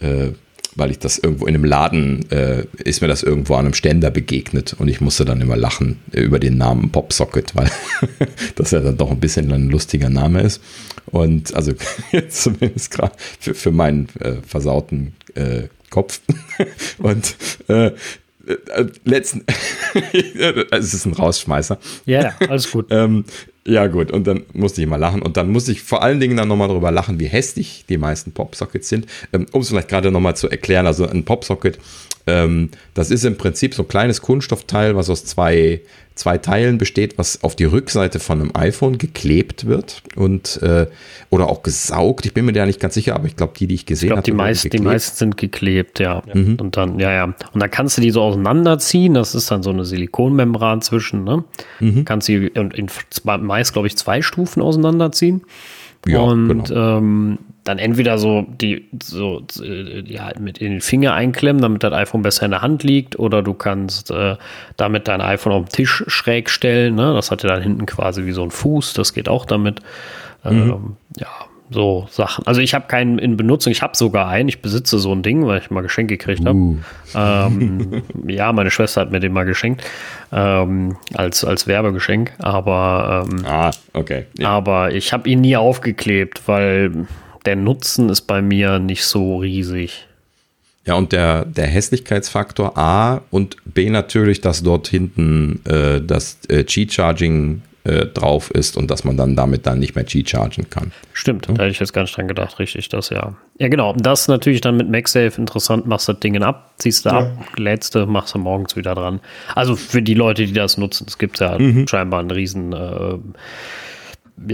[0.00, 0.32] äh,
[0.76, 4.10] weil ich das irgendwo in einem Laden, äh, ist mir das irgendwo an einem Ständer
[4.10, 7.70] begegnet und ich musste dann immer lachen äh, über den Namen Popsocket, weil
[8.54, 10.62] das ja dann doch ein bisschen ein lustiger Name ist.
[11.06, 11.72] Und also
[12.28, 16.20] zumindest gerade für, für meinen äh, versauten äh, Kopf.
[16.98, 17.36] und
[17.68, 17.92] äh, äh,
[19.04, 19.44] letzten,
[20.70, 21.78] es ist ein Rausschmeißer.
[22.06, 22.86] Ja, yeah, alles gut.
[22.90, 23.24] ähm,
[23.70, 25.22] ja, gut, und dann musste ich mal lachen.
[25.22, 28.32] Und dann musste ich vor allen Dingen dann nochmal darüber lachen, wie hässlich die meisten
[28.32, 29.06] Popsockets sind.
[29.32, 31.78] Ähm, um es vielleicht gerade nochmal zu erklären, also ein Popsocket,
[32.26, 35.82] ähm, das ist im Prinzip so ein kleines Kunststoffteil, was aus zwei
[36.20, 40.86] zwei Teilen besteht, was auf die Rückseite von einem iPhone geklebt wird und äh,
[41.30, 42.26] oder auch gesaugt.
[42.26, 44.22] Ich bin mir da nicht ganz sicher, aber ich glaube, die, die ich gesehen habe,
[44.22, 46.22] die, meist, die meisten sind geklebt, ja.
[46.32, 46.56] Mhm.
[46.60, 47.24] Und dann, ja, ja.
[47.24, 49.14] Und dann kannst du die so auseinanderziehen.
[49.14, 51.44] Das ist dann so eine Silikonmembran zwischen, ne?
[51.80, 52.04] Mhm.
[52.04, 52.88] Kannst sie in, in
[53.40, 55.42] meist, glaube ich, zwei Stufen auseinanderziehen.
[56.06, 56.98] Ja, und genau.
[56.98, 59.42] ähm, dann entweder so die so
[60.06, 63.18] ja halt mit in den Finger einklemmen, damit das iPhone besser in der Hand liegt,
[63.18, 64.36] oder du kannst äh,
[64.76, 66.94] damit dein iPhone auf den Tisch schräg stellen.
[66.94, 67.12] Ne?
[67.14, 68.94] Das hat ja dann hinten quasi wie so ein Fuß.
[68.94, 69.80] Das geht auch damit.
[70.44, 70.50] Mhm.
[70.50, 71.28] Ähm, ja,
[71.70, 72.46] so Sachen.
[72.46, 75.46] Also ich habe keinen in Benutzung, ich habe sogar einen, ich besitze so ein Ding,
[75.46, 76.58] weil ich mal Geschenk gekriegt habe.
[76.58, 76.78] Uh.
[77.14, 79.84] Ähm, ja, meine Schwester hat mir den mal geschenkt,
[80.32, 84.26] ähm, als, als Werbegeschenk, aber, ähm, ah, okay.
[84.36, 84.48] Ja.
[84.48, 87.06] aber ich habe ihn nie aufgeklebt, weil
[87.44, 90.06] der Nutzen ist bei mir nicht so riesig.
[90.86, 96.64] Ja, und der, der Hässlichkeitsfaktor A und B natürlich, dass dort hinten äh, das äh,
[96.64, 100.92] Qi-Charging äh, drauf ist und dass man dann damit dann nicht mehr Qi-Chargen kann.
[101.12, 101.54] Stimmt, ja?
[101.54, 103.34] da hätte ich jetzt gar nicht dran gedacht, richtig, das ja.
[103.58, 107.10] Ja, genau, das natürlich dann mit MagSafe interessant, machst du das Ding ab, ziehst du
[107.10, 107.18] ja.
[107.18, 109.20] ab, lädst du, machst du morgens wieder dran.
[109.54, 111.86] Also für die Leute, die das nutzen, es gibt ja mhm.
[111.86, 113.18] scheinbar einen riesen äh,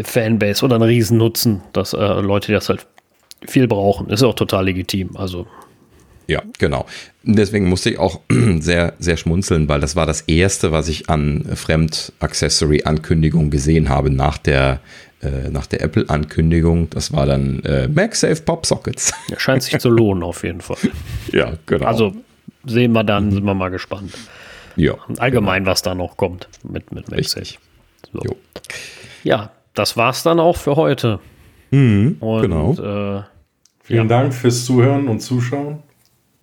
[0.02, 2.86] Fanbase oder einen riesen Nutzen, dass äh, Leute, das halt
[3.46, 4.10] viel brauchen.
[4.10, 5.16] Ist auch total legitim.
[5.16, 5.46] Also.
[6.26, 6.86] Ja, genau.
[7.22, 8.20] Deswegen musste ich auch
[8.58, 14.38] sehr, sehr schmunzeln, weil das war das erste, was ich an Fremd-Accessory-Ankündigung gesehen habe nach
[14.38, 14.80] der,
[15.22, 16.90] äh, nach der Apple-Ankündigung.
[16.90, 19.12] Das war dann äh, MagSafe Pop Sockets.
[19.28, 20.78] Ja, scheint sich zu lohnen, auf jeden Fall.
[21.32, 21.86] Ja, genau.
[21.86, 22.14] Also
[22.64, 24.12] sehen wir dann, sind wir mal gespannt.
[24.76, 24.94] Ja.
[25.18, 25.72] Allgemein, genau.
[25.72, 27.56] was da noch kommt mit, mit MagSafe.
[28.12, 28.36] So.
[29.24, 31.20] Ja, das war's dann auch für heute.
[31.70, 32.72] Mhm, und, genau.
[32.72, 33.22] Äh,
[33.82, 34.20] Vielen ja.
[34.20, 35.78] Dank fürs Zuhören und Zuschauen.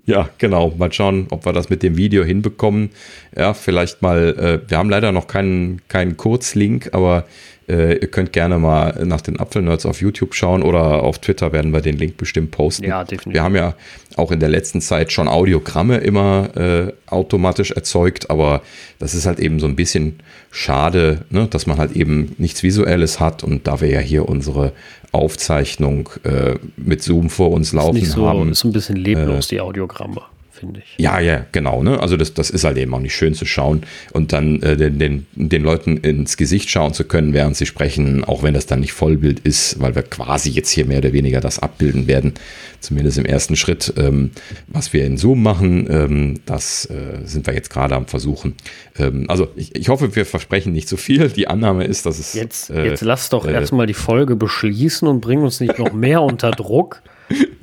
[0.06, 0.74] Ja, genau.
[0.78, 2.90] Mal schauen, ob wir das mit dem Video hinbekommen.
[3.36, 7.26] Ja, vielleicht mal, äh, wir haben leider noch keinen, keinen Kurzlink, aber
[7.68, 11.72] äh, ihr könnt gerne mal nach den Apfelnerds auf YouTube schauen oder auf Twitter werden
[11.74, 12.86] wir den Link bestimmt posten.
[12.86, 13.34] Ja, definitiv.
[13.34, 13.76] Wir haben ja
[14.16, 18.62] auch in der letzten Zeit schon Audiogramme immer äh, automatisch erzeugt, aber
[19.00, 20.20] das ist halt eben so ein bisschen
[20.52, 24.74] schade, ne, dass man halt eben nichts Visuelles hat und da wir ja hier unsere
[25.12, 28.52] Aufzeichnung äh, mit Zoom vor uns laufen ist so, haben.
[28.52, 30.22] Ist ein bisschen leblos, äh, die Audiogramme
[30.64, 30.96] finde ich.
[30.98, 31.84] Ja, ja, genau.
[31.84, 32.00] Ne?
[32.00, 33.82] Also das, das ist halt eben auch nicht schön zu schauen
[34.14, 38.24] und dann äh, den, den, den Leuten ins Gesicht schauen zu können, während sie sprechen,
[38.24, 41.42] auch wenn das dann nicht Vollbild ist, weil wir quasi jetzt hier mehr oder weniger
[41.42, 42.34] das abbilden werden,
[42.80, 43.94] zumindest im ersten Schritt.
[43.98, 44.32] Ähm,
[44.68, 48.56] was wir in Zoom machen, ähm, das äh, sind wir jetzt gerade am Versuchen.
[48.98, 51.30] Ähm, also ich, ich hoffe, wir versprechen nicht zu viel.
[51.30, 52.34] Die Annahme ist, dass es...
[52.34, 55.94] Jetzt, äh, jetzt lass doch äh, erstmal die Folge beschließen und bring uns nicht noch
[55.94, 57.02] mehr unter Druck.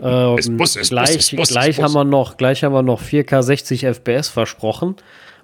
[0.03, 1.85] Ähm, es muss, es gleich muss, es muss, gleich, muss.
[1.85, 4.97] Haben wir noch, gleich haben wir noch 4K 60 FPS versprochen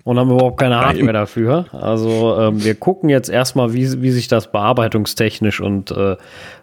[0.04, 1.66] und haben überhaupt keine Hardware dafür.
[1.72, 6.16] Also ähm, wir gucken jetzt erstmal, wie, wie sich das bearbeitungstechnisch und, äh,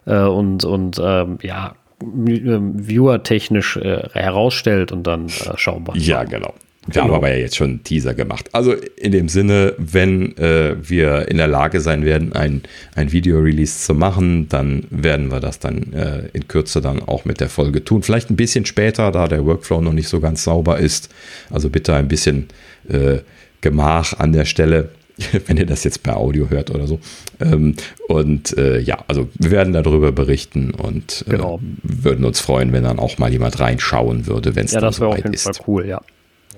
[0.05, 5.95] äh und, und ähm, ja, viewertechnisch äh, herausstellt und dann äh, schauen wir.
[5.97, 6.53] Ja, genau.
[6.85, 7.05] Wir genau.
[7.05, 8.49] haben aber ja jetzt schon einen Teaser gemacht.
[8.51, 12.63] Also in dem Sinne, wenn äh, wir in der Lage sein werden, ein,
[12.95, 17.39] ein Video-Release zu machen, dann werden wir das dann äh, in Kürze dann auch mit
[17.39, 18.03] der Folge tun.
[18.03, 21.09] Vielleicht ein bisschen später, da der Workflow noch nicht so ganz sauber ist.
[21.49, 22.49] Also bitte ein bisschen
[22.89, 23.19] äh,
[23.61, 24.89] Gemach an der Stelle,
[25.47, 26.99] wenn ihr das jetzt per Audio hört oder so.
[27.39, 27.75] Ähm,
[28.09, 31.61] und äh, ja, also wir werden darüber berichten und äh, genau.
[31.81, 35.19] würden uns freuen, wenn dann auch mal jemand reinschauen würde, wenn es ja, dann soweit
[35.19, 35.45] ist.
[35.45, 36.01] Ja, das wäre auf jeden Fall cool, ja.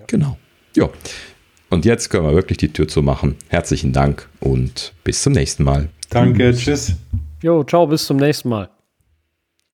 [0.07, 0.37] Genau.
[0.75, 0.89] Ja.
[1.69, 3.35] Und jetzt können wir wirklich die Tür zu machen.
[3.47, 5.89] Herzlichen Dank und bis zum nächsten Mal.
[6.09, 6.93] Danke, tschüss.
[7.41, 8.69] Jo, ciao, bis zum nächsten Mal.